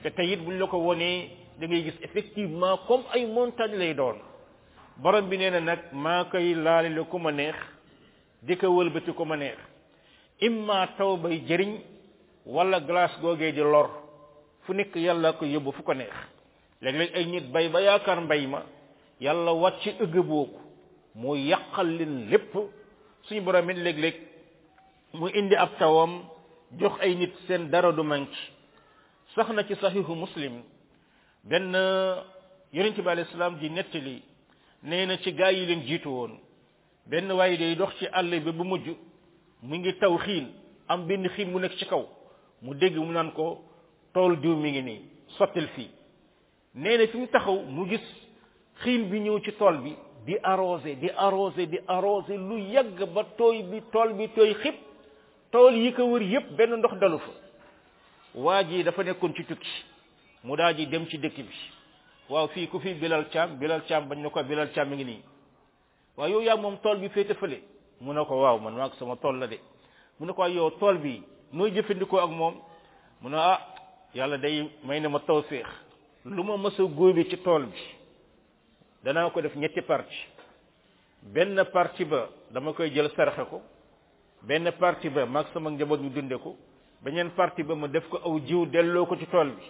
te 0.02 0.10
tey 0.10 0.32
it 0.32 0.40
buñ 0.44 0.58
la 0.58 0.66
ko 0.66 0.78
wonee 0.78 1.30
da 1.58 1.66
gis 1.66 1.96
effectivement 2.02 2.76
comme 2.86 3.04
ay 3.14 3.24
montagne 3.26 3.76
lay 3.78 3.94
doon 3.94 4.18
borom 4.98 5.28
bi 5.28 5.36
nee 5.38 5.50
na 5.50 5.60
nag 5.60 5.78
maa 5.92 6.24
koy 6.24 6.54
laale 6.54 6.90
ko 7.10 7.18
ma 7.18 7.30
neex 7.32 7.56
di 8.42 8.56
ko 8.56 8.66
wëlbati 8.68 9.14
ko 9.16 9.24
ma 9.24 9.36
neex 9.36 9.58
imma 10.40 10.86
taw 10.98 11.16
bay 11.16 11.40
jëriñ 11.48 11.72
wala 12.46 12.80
glace 12.80 13.16
googee 13.22 13.52
di 13.52 13.60
lor 13.60 13.99
fu 14.64 14.72
nekk 14.74 14.96
yàlla 14.96 15.32
ko 15.32 15.44
yóbbu 15.46 15.72
fu 15.72 15.82
ko 15.82 15.92
neex 15.94 16.12
léeg-léeg 16.80 17.14
ay 17.16 17.24
nit 17.26 17.46
bay 17.52 17.68
ba 17.68 17.80
yaakaar 17.80 18.20
mbay 18.20 18.46
ma 18.46 18.62
yàlla 19.20 19.52
wàcc 19.52 19.84
ëgg 20.02 20.16
booku 20.26 20.58
mu 21.14 21.36
yàqal 21.36 21.86
leen 21.98 22.28
lépp 22.30 22.52
suñu 23.26 23.40
borom 23.42 23.70
it 23.70 23.76
léeg 23.76 24.16
mu 25.12 25.28
indi 25.34 25.54
ab 25.56 25.76
tawam 25.78 26.22
jox 26.78 26.92
ay 27.00 27.14
nit 27.16 27.32
seen 27.46 27.70
dara 27.70 27.92
du 27.92 28.02
manc 28.02 28.28
sax 29.34 29.48
na 29.52 29.64
ci 29.64 29.74
saxiixu 29.80 30.14
muslim 30.14 30.62
benn 31.44 31.72
yonent 32.72 32.96
bi 33.00 33.08
alayhi 33.08 33.30
salaam 33.32 33.58
di 33.58 33.68
nettali 33.70 34.22
nee 34.82 35.06
na 35.06 35.16
ci 35.18 35.32
gaa 35.32 35.50
yi 35.52 35.66
leen 35.66 35.80
jiitu 35.82 36.08
woon 36.08 36.38
benn 37.06 37.32
waaye 37.32 37.56
day 37.56 37.74
dox 37.76 37.94
ci 37.98 38.06
àll 38.12 38.30
bi 38.40 38.52
bu 38.52 38.64
mujj 38.64 38.86
mu 39.62 39.76
ngi 39.76 39.98
taw 40.00 40.16
xiin 40.18 40.46
am 40.88 41.06
benn 41.06 41.28
xiin 41.28 41.50
mu 41.50 41.58
nekk 41.60 41.76
ci 41.76 41.86
kaw 41.86 42.06
mu 42.62 42.74
dégg 42.74 42.96
mu 42.96 43.12
naan 43.12 43.32
ko 43.32 43.64
tool 44.14 44.36
diw 44.42 44.56
mi 44.56 44.70
ngi 44.72 44.82
nii 44.86 45.00
sottil 45.38 45.68
fii 45.76 45.88
nee 46.74 46.96
na 46.98 47.06
fi 47.06 47.16
mu 47.18 47.26
taxaw 47.26 47.58
mu 47.68 47.84
gis 47.88 48.04
xiin 48.82 49.08
bi 49.10 49.18
ñëw 49.20 49.38
ci 49.44 49.52
tool 49.58 49.78
bi 49.84 49.92
di 50.26 50.36
arrosé 50.42 50.96
di 50.98 51.08
arrosé 51.16 51.66
di 51.68 51.78
arrosé 51.86 52.36
lu 52.36 52.56
yàgg 52.58 52.98
ba 53.14 53.24
tooy 53.36 53.62
bi 53.62 53.80
tool 53.92 54.12
bi 54.14 54.28
tooy 54.34 54.54
xib 54.54 54.74
tool 55.50 55.74
yi 55.74 55.92
ko 55.92 56.02
wër 56.04 56.22
yépp 56.22 56.50
benn 56.56 56.76
ndox 56.76 56.94
dalu 57.00 57.18
fa 57.18 57.32
waa 58.34 58.62
ji 58.64 58.82
dafa 58.84 59.02
nekkoon 59.04 59.34
ci 59.34 59.44
tukki 59.44 59.74
mu 60.44 60.56
daa 60.56 60.72
ji 60.74 60.86
dem 60.86 61.06
ci 61.06 61.18
dëkk 61.18 61.36
bi 61.44 61.54
waaw 62.28 62.48
fii 62.48 62.68
ku 62.68 62.80
fi 62.80 62.94
bilal 62.94 63.28
caam 63.30 63.58
bilal 63.58 63.82
caam 63.86 64.08
bañ 64.08 64.18
na 64.22 64.30
ko 64.30 64.42
bilal 64.44 64.70
caam 64.74 64.88
mi 64.88 64.96
ngi 64.96 65.04
nii 65.04 65.20
waaw 66.16 66.28
yow 66.28 66.42
yaa 66.42 66.56
moom 66.56 66.78
tool 66.82 66.98
bi 66.98 67.08
féete 67.08 67.34
fële 67.34 67.62
mu 68.00 68.12
ne 68.12 68.24
ko 68.24 68.40
waaw 68.40 68.58
man 68.58 68.74
maa 68.74 68.86
ak 68.86 68.94
sama 68.94 69.16
tool 69.16 69.38
la 69.38 69.46
de 69.46 69.58
mun 70.18 70.26
ne 70.26 70.32
ko 70.32 70.46
yow 70.46 70.70
tool 70.78 70.98
bi 70.98 71.22
nooy 71.52 71.70
jëfandikoo 71.72 72.18
ak 72.20 72.30
moom 72.30 72.54
mu 73.22 73.28
ne 73.28 73.36
ah 73.36 73.58
yàlla 74.14 74.36
day 74.38 74.68
may 74.84 75.00
na 75.00 75.08
ma 75.08 75.18
tawféex 75.26 75.66
lu 76.24 76.42
ma 76.42 76.56
mës 76.56 76.78
a 76.78 76.82
góobe 76.84 77.24
ci 77.30 77.36
tool 77.44 77.64
bi 77.70 77.80
danaa 79.04 79.30
ko 79.30 79.40
def 79.40 79.54
ñetti 79.56 79.82
partie 79.82 80.20
benn 81.22 81.60
partie 81.72 82.04
ba 82.04 82.28
dama 82.50 82.72
koy 82.72 82.90
jël 82.92 83.10
saraxe 83.16 83.44
ko 83.50 83.62
benn 84.42 84.70
partie 84.78 85.10
ba 85.10 85.26
mag 85.26 85.46
sama 85.54 85.70
njaboot 85.70 86.00
ñu 86.00 86.10
dunde 86.10 86.36
ko 86.42 86.56
beneen 87.02 87.30
partie 87.30 87.64
ba 87.64 87.74
ma 87.74 87.86
def 87.88 88.08
ko 88.08 88.18
aw 88.24 88.38
jiw 88.40 88.66
delloo 88.66 89.06
ko 89.06 89.16
ci 89.16 89.26
tool 89.30 89.48
bi 89.50 89.64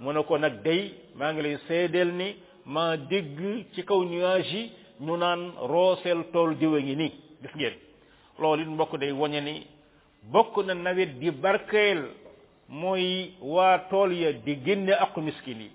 mu 0.00 0.12
ne 0.12 0.22
ko 0.24 0.36
nag 0.38 0.62
day 0.62 0.94
maa 1.14 1.32
ngi 1.32 1.42
lay 1.42 1.58
seedeel 1.66 2.12
ni 2.12 2.36
maa 2.66 2.96
dégg 2.96 3.66
ci 3.72 3.84
kaw 3.84 4.02
nuage 4.04 4.46
yi 4.48 4.72
ñu 5.00 5.16
naan 5.16 5.52
rooseel 5.58 6.22
tool 6.32 6.54
diw 6.58 6.74
a 6.76 6.80
ngi 6.80 6.96
nii 6.96 7.12
loolu 8.38 8.62
it 8.62 8.68
mbokk 8.68 8.96
day 8.98 9.12
woñe 9.12 9.40
ni 9.40 9.66
bokk 10.22 10.58
na 10.66 10.74
nawet 10.74 11.18
gi 11.20 11.30
barkeel 11.30 12.19
mooy 12.70 13.34
waa 13.42 13.78
tool 13.90 14.12
ya 14.14 14.32
di 14.32 14.62
génne 14.64 14.90
aqu 14.94 15.20
miskin 15.20 15.58
yi 15.60 15.70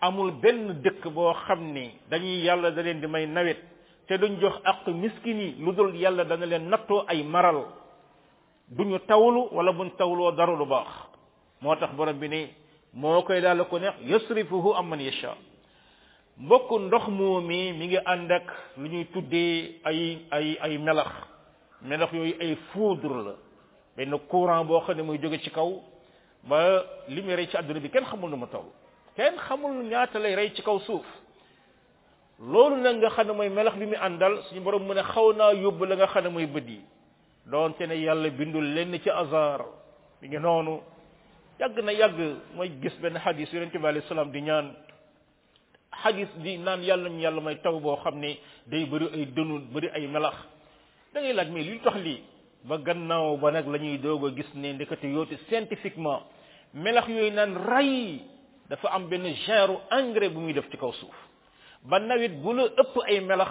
amul 0.00 0.32
benn 0.40 0.80
dëkk 0.82 1.08
boo 1.12 1.34
xam 1.44 1.72
ni 1.72 1.92
dañuy 2.10 2.40
yàlla 2.44 2.70
da 2.70 2.82
leen 2.82 3.00
di 3.00 3.06
may 3.06 3.26
nawet 3.26 3.58
te 4.08 4.14
duñ 4.18 4.40
jox 4.40 4.54
aqu 4.64 4.90
miskin 4.94 5.38
yi 5.40 5.54
lu 5.60 5.72
dul 5.74 5.94
yàlla 5.94 6.24
dana 6.24 6.46
leen 6.46 6.68
nattoo 6.70 7.04
ay 7.08 7.22
maral 7.22 7.64
duñu 8.68 8.98
tawlu 9.06 9.48
wala 9.52 9.72
buñ 9.72 9.90
tawloo 9.98 10.32
dara 10.32 10.56
lu 10.56 10.64
baax 10.66 10.88
moo 11.60 11.76
tax 11.76 11.92
borom 11.94 12.18
bi 12.18 12.28
ne 12.28 12.48
moo 12.94 13.22
koy 13.22 13.40
daal 13.42 13.68
ko 13.68 13.78
neex 13.78 13.94
yasrifuhu 14.06 14.72
amman 14.76 15.00
yasha 15.00 15.36
mbokk 16.38 16.70
ndox 16.70 17.06
moomee 17.08 17.72
mi 17.72 17.86
ngi 17.86 17.98
ànd 18.04 18.32
ak 18.32 18.46
lu 18.78 18.88
ñuy 18.88 19.04
tuddee 19.12 19.78
ay 19.84 20.18
ay 20.30 20.58
ay 20.62 20.78
melax 20.78 21.12
melax 21.82 22.10
yooyu 22.12 22.34
ay 22.40 22.56
foudre 22.72 23.22
la 23.24 23.34
benn 23.96 24.18
courant 24.28 24.64
boo 24.64 24.80
xam 24.86 24.96
ne 24.96 25.02
muy 25.02 25.18
jóge 25.18 25.38
ci 25.40 25.50
kaw 25.50 25.80
ba 26.48 26.84
li 27.08 27.22
muy 27.22 27.36
rey 27.36 27.46
ci 27.48 27.56
àdduna 27.56 27.80
bi 27.80 27.88
kenn 27.90 28.04
xamul 28.04 28.30
nu 28.30 28.36
ma 28.36 28.46
toll 28.46 28.68
kenn 29.16 29.36
xamul 29.48 29.84
ñaata 29.90 30.18
lay 30.18 30.34
rey 30.36 30.50
ci 30.54 30.62
kaw 30.62 30.78
suuf 30.80 31.04
loolu 32.38 32.76
nag 32.80 32.96
nga 33.00 33.10
xam 33.10 33.26
ne 33.28 33.32
mooy 33.32 33.48
melax 33.48 33.74
bi 33.78 33.86
mu 33.86 33.96
àndal 33.96 34.42
suñu 34.48 34.60
borom 34.60 34.82
mu 34.86 34.94
ne 34.94 35.02
xaw 35.02 35.32
naa 35.32 35.52
yóbbu 35.54 35.84
la 35.88 35.96
nga 35.96 36.06
xam 36.06 36.24
ne 36.24 36.28
mooy 36.28 36.46
bët 36.46 36.68
yi 36.68 36.80
doonte 37.50 37.80
ne 37.88 37.94
yàlla 37.96 38.28
bindul 38.30 38.64
lenn 38.74 38.92
ci 39.02 39.10
azar 39.10 39.64
mi 40.20 40.28
ngi 40.28 40.38
noonu 40.38 40.80
yàgg 41.60 41.78
na 41.82 41.92
yàgg 41.92 42.18
mooy 42.54 42.70
gis 42.82 42.92
benn 43.00 43.18
xadis 43.24 43.52
yonent 43.52 43.72
bi 43.72 43.86
alayhi 43.86 44.06
salaam 44.08 44.30
di 44.30 44.40
ñaan 44.42 44.74
xadis 46.02 46.28
di 46.42 46.58
naan 46.58 46.82
yàlla 46.82 47.08
ñu 47.08 47.20
yàlla 47.20 47.40
may 47.40 47.56
taw 47.62 47.80
boo 47.80 47.96
xam 48.02 48.18
ne 48.20 48.36
day 48.66 48.84
bëri 48.84 49.06
ay 49.14 49.26
dënu 49.32 49.58
bëri 49.72 49.88
ay 49.94 50.06
melax 50.08 50.36
da 51.14 51.20
ngay 51.20 51.32
laaj 51.32 51.48
mais 51.48 51.64
li 51.64 51.78
tax 51.80 51.94
lii 51.96 52.20
ba 52.64 52.78
gannaaw 52.78 53.36
ba 53.36 53.50
nag 53.50 53.66
la 53.68 53.78
ñuy 53.78 53.98
doog 53.98 54.24
a 54.26 54.30
gis 54.34 54.52
ne 54.54 54.72
ndekete 54.72 55.04
yoote 55.06 55.36
scientifiquement 55.48 56.20
melax 56.74 57.06
yooyu 57.08 57.30
naan 57.30 57.54
ray 57.70 58.18
dafa 58.68 58.88
am 58.92 59.06
benn 59.06 59.24
genre 59.46 59.78
engrais 59.94 60.28
bu 60.34 60.38
muy 60.42 60.52
def 60.54 60.66
ci 60.70 60.76
kaw 60.76 60.90
suuf 60.92 61.14
ba 61.86 61.98
nawet 62.02 62.34
bu 62.42 62.52
la 62.52 62.64
ëpp 62.66 62.94
ay 63.06 63.20
melax 63.22 63.50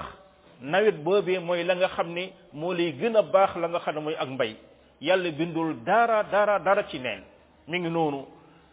nawet 0.62 0.96
boobee 1.04 1.40
mooy 1.40 1.64
la 1.64 1.76
nga 1.76 1.88
xam 1.88 2.12
ne 2.14 2.34
moo 2.54 2.74
lay 2.74 2.92
gën 2.92 3.16
a 3.16 3.22
baax 3.24 3.56
la 3.56 3.68
nga 3.70 3.80
xam 3.80 3.96
ne 3.96 4.02
mooy 4.02 4.16
ak 4.16 4.30
mbay 4.30 4.56
yàlla 5.00 5.32
bindul 5.32 5.74
dara 5.86 6.24
dara 6.24 6.60
dara 6.60 6.84
ci 6.84 7.00
neen 7.00 7.24
mu 7.68 7.78
ngi 7.80 7.90
noonu 7.90 8.26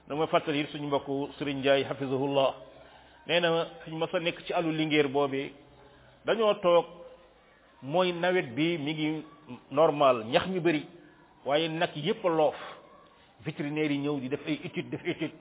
dama 0.08 0.26
fàttali 0.26 0.66
suñu 0.72 0.86
mbokku 0.86 1.30
Serigne 1.38 1.58
Ndiaye 1.60 1.84
hafizahullah 1.84 2.54
nee 3.28 3.40
na 3.40 3.66
suñ 3.86 3.94
ma 3.98 4.06
sa 4.08 4.18
nekk 4.18 4.42
ci 4.46 4.52
àllu 4.52 4.70
lingeer 4.72 5.08
boobee 5.08 5.52
dañoo 6.24 6.54
toog 6.54 6.86
mooy 7.82 8.12
nawet 8.12 8.46
bi 8.52 8.78
mi 8.78 8.92
ngi 8.94 9.22
normal 9.70 10.24
ñax 10.26 10.46
mi 10.48 10.58
bëri 10.60 10.86
waaye 11.44 11.68
nag 11.68 11.90
yépp 11.94 12.24
loof 12.24 12.56
vétérinaire 13.44 13.90
ñëw 13.96 14.20
di 14.20 14.28
def 14.28 14.40
ay 14.46 14.60
étude 14.64 14.90
def 14.92 15.04
étude 15.06 15.32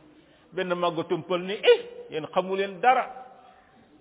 benn 0.56 0.72
màggo 0.74 1.04
tumpal 1.06 1.42
ni 1.44 1.54
eh 1.56 1.80
yéen 2.12 2.26
xamu 2.34 2.56
leen 2.56 2.80
dara 2.82 3.06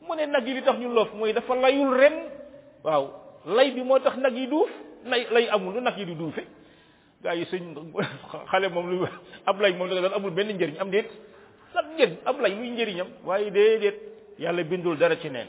mu 0.06 0.14
ne 0.16 0.26
nag 0.26 0.46
yi 0.46 0.54
li 0.54 0.62
tax 0.62 0.78
ñu 0.78 0.88
lof 0.92 1.12
mooy 1.14 1.32
dafa 1.32 1.54
layul 1.56 1.94
ren 1.96 2.14
waaw 2.84 3.10
lay 3.46 3.70
bi 3.74 3.82
moo 3.82 3.98
tax 3.98 4.16
nag 4.16 4.34
yi 4.36 4.46
duuf 4.46 4.70
lay 5.04 5.26
lay 5.32 5.48
amul 5.48 5.80
nag 5.80 5.96
yi 5.98 6.04
di 6.06 6.14
duufe 6.14 6.42
gaa 7.22 7.34
yi 7.34 7.44
sëñ 7.44 7.92
xale 8.50 8.68
moom 8.68 8.86
lu 8.90 9.06
ab 9.46 9.60
lay 9.60 9.72
moom 9.72 9.88
dafa 9.88 10.14
amul 10.16 10.30
benn 10.30 10.54
njëriñ 10.54 10.78
am 10.78 10.90
déet 10.90 11.10
sax 11.72 11.86
njëriñ 11.96 12.16
ab 12.24 12.40
lay 12.40 12.54
muy 12.54 12.70
njëriñam 12.70 13.08
waaye 13.24 13.50
dee 13.50 13.78
déet 13.78 13.98
yàlla 14.38 14.62
bindul 14.64 14.96
dara 14.96 15.16
ci 15.16 15.28
neen 15.30 15.48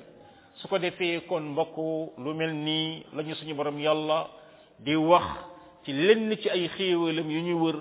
su 0.56 0.68
ko 0.68 0.78
defee 0.80 1.22
kon 1.28 1.42
mbokk 1.44 1.76
lu 2.18 2.34
mel 2.34 2.54
nii 2.54 3.06
lañu 3.16 3.36
suñu 3.36 3.54
borom 3.56 3.80
yàlla 3.80 4.28
di 4.80 4.96
wax 4.96 5.26
ci 5.86 5.94
lenn 5.94 6.36
ci 6.38 6.50
ay 6.50 6.68
xéewalam 6.76 7.30
yu 7.30 7.42
ñu 7.42 7.64
wër 7.64 7.78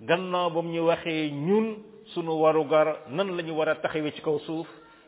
gannaaw 0.00 0.50
ba 0.50 0.60
mu 0.64 0.72
ñu 0.72 0.82
waxee 0.88 1.28
ñun 1.30 1.76
sunu 2.14 2.32
warugar 2.40 3.04
nan 3.10 3.36
la 3.36 3.42
ñu 3.42 3.52
war 3.54 3.68
a 3.68 3.74
taxawee 3.76 4.12
ci 4.16 4.22
kaw 4.22 4.38
suuf 4.46 4.66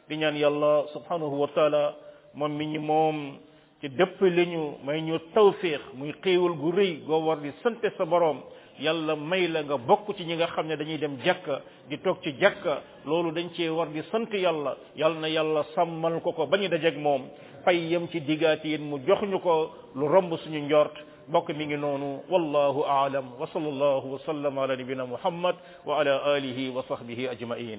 di 0.09 0.17
ñaan 0.19 0.37
yàlla 0.37 0.85
subhanahu 0.93 1.33
wa 1.37 1.49
taala 1.55 1.97
moom 2.35 2.53
mi 2.53 2.67
ñu 2.67 2.81
moom 2.81 3.39
ci 3.81 3.89
dëpp 3.89 4.21
li 4.21 4.47
ñu 4.49 4.79
may 4.85 5.01
ñu 5.01 5.19
tawfiix 5.35 5.81
muy 5.95 6.13
xéewal 6.23 6.53
gu 6.61 6.71
rëy 6.73 6.93
goo 7.07 7.23
war 7.25 7.41
di 7.41 7.51
sante 7.63 7.89
sa 7.97 8.05
boroom 8.05 8.43
yàlla 8.81 9.17
may 9.17 9.49
la 9.49 9.63
nga 9.63 9.79
bokk 9.79 10.13
ci 10.17 10.25
ñi 10.27 10.35
nga 10.37 10.47
xam 10.49 10.67
ne 10.67 10.77
dañuy 10.77 10.99
dem 10.99 11.17
jàkka 11.25 11.63
di 11.89 11.99
toog 11.99 12.19
ci 12.23 12.31
jàkka 12.39 12.83
loolu 13.07 13.33
dañ 13.33 13.49
cee 13.57 13.69
war 13.71 13.89
di 13.89 14.03
sant 14.13 14.29
yàlla 14.33 14.77
yàlla 14.95 15.21
na 15.21 15.29
yàlla 15.29 15.63
sàmmal 15.75 16.21
ko 16.21 16.33
ko 16.33 16.47
ba 16.47 16.59
ñu 16.59 16.69
dajeeg 16.69 16.99
moom 16.99 17.25
pay 17.65 17.77
yam 17.89 18.09
ci 18.09 18.21
diggaat 18.21 18.63
yéen 18.65 18.83
mu 18.87 18.99
jox 19.07 19.23
ñu 19.23 19.41
ko 19.41 19.71
lu 19.95 20.07
romb 20.09 20.37
suñu 20.37 20.59
njort 20.69 20.93
mbokk 21.29 21.49
mi 21.55 21.67
ngi 21.71 21.77
noonu 21.79 22.25
wallahu 22.31 22.83
aalam 22.87 23.39
wa 23.41 23.47
sallallahu 23.47 24.07
wa 24.19 24.19
sallam 24.27 24.55
ala 24.59 24.75
nabina 24.77 25.07
muhammad 25.07 25.55
wa 25.87 26.01
ala 26.03 26.23
alihi 26.35 26.71
wa 26.75 26.83
sahbihi 26.83 27.29
ajmain 27.31 27.79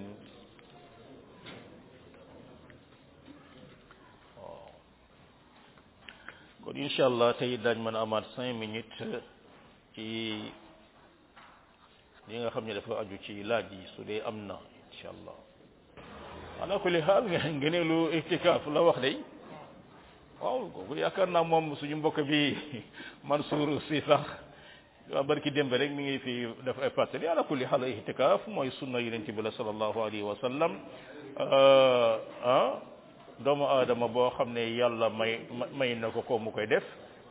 kon 6.64 6.76
insha 6.80 7.06
allah 7.12 7.36
tey 7.36 7.58
dañ 7.60 7.76
mën 7.84 7.96
a 8.00 8.08
amaat 8.08 8.24
cinq 8.40 8.56
minutes 8.56 8.98
ci 9.96 10.40
li 12.32 12.36
nga 12.40 12.50
xam 12.56 12.64
ne 12.66 12.74
dafa 12.80 12.96
aju 13.04 13.18
ci 13.28 13.44
laaj 13.44 13.68
yi 13.72 13.84
su 13.96 14.04
dee 14.08 14.24
am 14.24 14.48
na 14.48 14.56
insha 14.88 15.12
allah 15.12 15.36
ala 16.64 16.80
kulli 16.80 17.02
haal 17.04 17.28
ngeneelu 17.28 18.10
ihtikaaf 18.16 18.64
la 18.72 18.80
wax 18.88 18.98
day 19.04 19.20
waaw 20.44 20.60
kooku 20.76 20.94
yaakaar 21.00 21.30
naa 21.32 21.44
moom 21.48 21.72
suñu 21.80 21.96
mbokk 22.04 22.20
bi 22.30 22.52
man 23.28 23.44
suuru 23.48 23.80
si 23.88 24.02
sax 24.04 24.24
waa 25.10 25.18
ya, 25.24 25.24
barki 25.24 25.52
démb 25.56 25.72
rek 25.72 25.92
mi 25.96 26.04
ngi 26.04 26.20
fi 26.20 26.34
def 26.68 26.78
ay 26.84 26.90
fàttali 26.92 27.26
ala 27.32 27.44
kulli 27.48 27.64
xale 27.66 27.88
yi 27.88 28.02
tikaaf 28.06 28.44
mooy 28.52 28.68
sunna 28.80 29.00
yonente 29.00 29.32
bi 29.32 29.40
la 29.42 29.52
salallahu 29.56 30.00
alayhi 30.04 30.22
wa 30.28 30.36
sallam 30.44 30.72
eh, 31.40 32.14
ah 32.46 32.82
doomu 33.40 33.66
aadama 33.72 34.08
boo 34.12 34.28
xam 34.38 34.52
ne 34.54 34.62
yàlla 34.80 35.08
may 35.10 35.40
may 35.80 35.96
na 35.96 36.12
ko 36.12 36.20
ko 36.28 36.36
mu 36.44 36.52
koy 36.52 36.68
def 36.68 36.84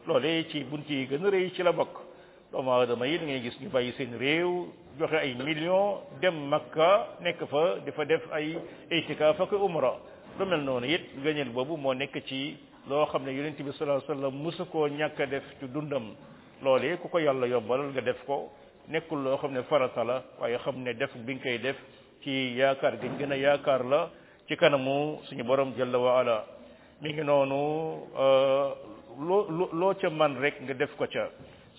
loole 0.09 0.49
ci 0.49 0.65
bunt 0.65 0.89
yi 0.91 1.05
gën 1.07 1.27
a 1.27 1.29
rëy 1.31 1.53
ci 1.53 1.61
la 1.63 1.73
bokk 1.73 1.93
doomu 2.53 2.71
aadama 2.73 3.05
yi 3.07 3.19
da 3.21 3.37
gis 3.45 3.61
ñu 3.61 3.69
bàyyi 3.71 3.93
seen 3.99 4.17
réew 4.19 4.69
joxe 4.99 5.17
ay 5.21 5.35
million 5.35 6.01
dem 6.21 6.35
makka 6.49 7.07
nekk 7.21 7.45
fa 7.45 7.77
difa 7.85 8.05
def 8.09 8.23
ay 8.33 8.57
itikaaf 8.91 9.41
ak 9.41 9.53
umra 9.53 9.93
lu 10.39 10.47
mel 10.47 10.65
noonu 10.65 10.87
it 10.89 11.05
gëñal 11.23 11.53
boobu 11.53 11.77
moo 11.77 11.93
nekk 11.95 12.17
ci 12.27 12.57
loo 12.89 13.05
xam 13.13 13.25
ne 13.25 13.31
yonent 13.33 13.57
bi 13.59 13.71
sallallahu 13.73 14.03
alayhi 14.03 14.11
wasallam 14.13 14.35
musu 14.43 14.65
koo 14.65 14.89
ñàkk 14.89 15.19
def 15.31 15.45
ci 15.61 15.67
dundam 15.69 16.15
loole 16.63 16.97
ku 17.01 17.09
ko 17.09 17.19
yàlla 17.21 17.47
yombalal 17.47 17.91
nga 17.93 18.01
def 18.01 18.17
ko 18.27 18.51
nekkul 18.89 19.23
loo 19.23 19.37
xam 19.37 19.53
ne 19.53 19.63
farata 19.71 20.03
la 20.05 20.23
waaye 20.41 20.59
xam 20.59 20.83
ne 20.83 20.93
def 20.95 21.15
bi 21.17 21.35
nga 21.35 21.43
koy 21.43 21.59
def 21.59 21.77
ci 22.23 22.31
yaakaar 22.57 22.99
gi 23.01 23.09
gën 23.19 23.31
yaakaar 23.35 23.85
la 23.85 24.11
ci 24.49 24.57
kanamu 24.57 25.21
suñu 25.29 25.45
borom 25.45 25.73
jalla 25.79 25.99
wa 25.99 26.19
ala 26.21 26.45
ngi 27.01 27.23
noonu 27.23 28.09
euh, 28.17 28.75
loo 29.79 29.95
ca 29.95 30.11
man 30.11 30.37
rek 30.41 30.55
nga 30.63 30.75
def 30.75 30.91
ko 30.97 31.07
ca 31.07 31.31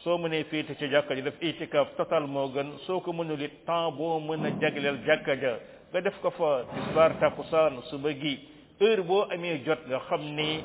soo 0.03 0.17
mënee 0.17 0.43
fii 0.45 0.63
ci 0.79 0.87
jàkka 0.89 1.15
ji 1.15 1.21
def 1.21 1.35
itikaaf 1.41 1.95
total 1.97 2.27
moo 2.27 2.47
gën 2.47 2.77
soo 2.87 3.01
ko 3.01 3.11
mënul 3.11 3.41
it 3.41 3.65
temps 3.65 3.91
boo 3.97 4.19
mën 4.19 4.45
a 4.45 4.49
jagleel 4.61 4.97
jàkka 5.05 5.33
ja 5.35 5.53
nga 5.91 5.99
def 6.01 6.15
ko 6.21 6.29
fa 6.29 6.63
tisbaar 6.73 7.19
takusaan 7.19 7.81
suba 7.89 8.09
gi 8.13 8.39
heure 8.79 9.03
boo 9.03 9.27
amee 9.33 9.61
jot 9.65 9.81
nga 9.87 9.99
xam 10.07 10.21
ni 10.35 10.63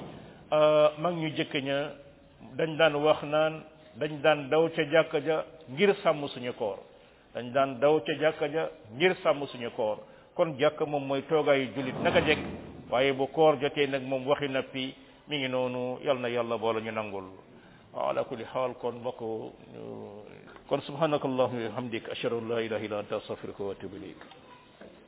Euh, 0.50 0.88
mag 0.98 1.12
ñu 1.14 1.28
jëkk 1.36 1.52
ña 1.64 1.78
dañ 2.56 2.70
daan 2.78 2.94
wax 2.96 3.22
naan 3.22 3.64
dañ 3.98 4.12
daan 4.22 4.48
daw 4.50 4.64
ca 4.74 4.82
jàkka 4.82 5.18
ja 5.20 5.44
ngir 5.68 5.94
sàmm 6.02 6.26
suñu 6.28 6.52
koor 6.52 6.78
dañ 7.34 7.52
daan 7.52 7.80
daw 7.80 7.98
ca 8.00 8.12
jàkka 8.20 8.46
ja 8.48 8.66
ngir 8.96 9.12
sàmm 9.22 9.46
suñu 9.46 9.70
koor 9.76 9.98
kon 10.34 10.56
jàkk 10.58 10.80
moom 10.88 11.04
mooy 11.08 11.22
toogaayu 11.28 11.66
julit 11.74 11.94
naka 12.02 12.20
jekk 12.26 12.38
waaye 12.90 13.12
bu 13.12 13.26
koor 13.26 13.58
jotee 13.60 13.86
nag 13.88 14.02
moom 14.02 14.26
waxi 14.26 14.48
nappi 14.48 14.94
mi 15.28 15.36
ngi 15.36 15.48
noonu 15.48 15.98
yal 16.06 16.18
na 16.18 16.28
yàlla 16.30 16.56
boole 16.58 16.80
ñu 16.80 16.92
nangul 16.92 17.26
ala 18.08 18.24
kulli 18.24 18.44
xaal 18.52 18.72
kon 18.80 18.94
mbokk 19.00 19.20
kon 20.68 20.80
subhanakallahumma 20.80 21.62
wa 21.64 21.68
bihamdik 21.70 22.04
ashhadu 22.12 22.38
an 22.38 22.48
la 22.48 22.62
ilaha 22.62 22.84
illa 22.84 22.98
anta 23.00 23.16
astaghfiruka 23.16 23.62
wa 23.64 23.72
atubu 23.72 23.96
ilayk 23.96 24.47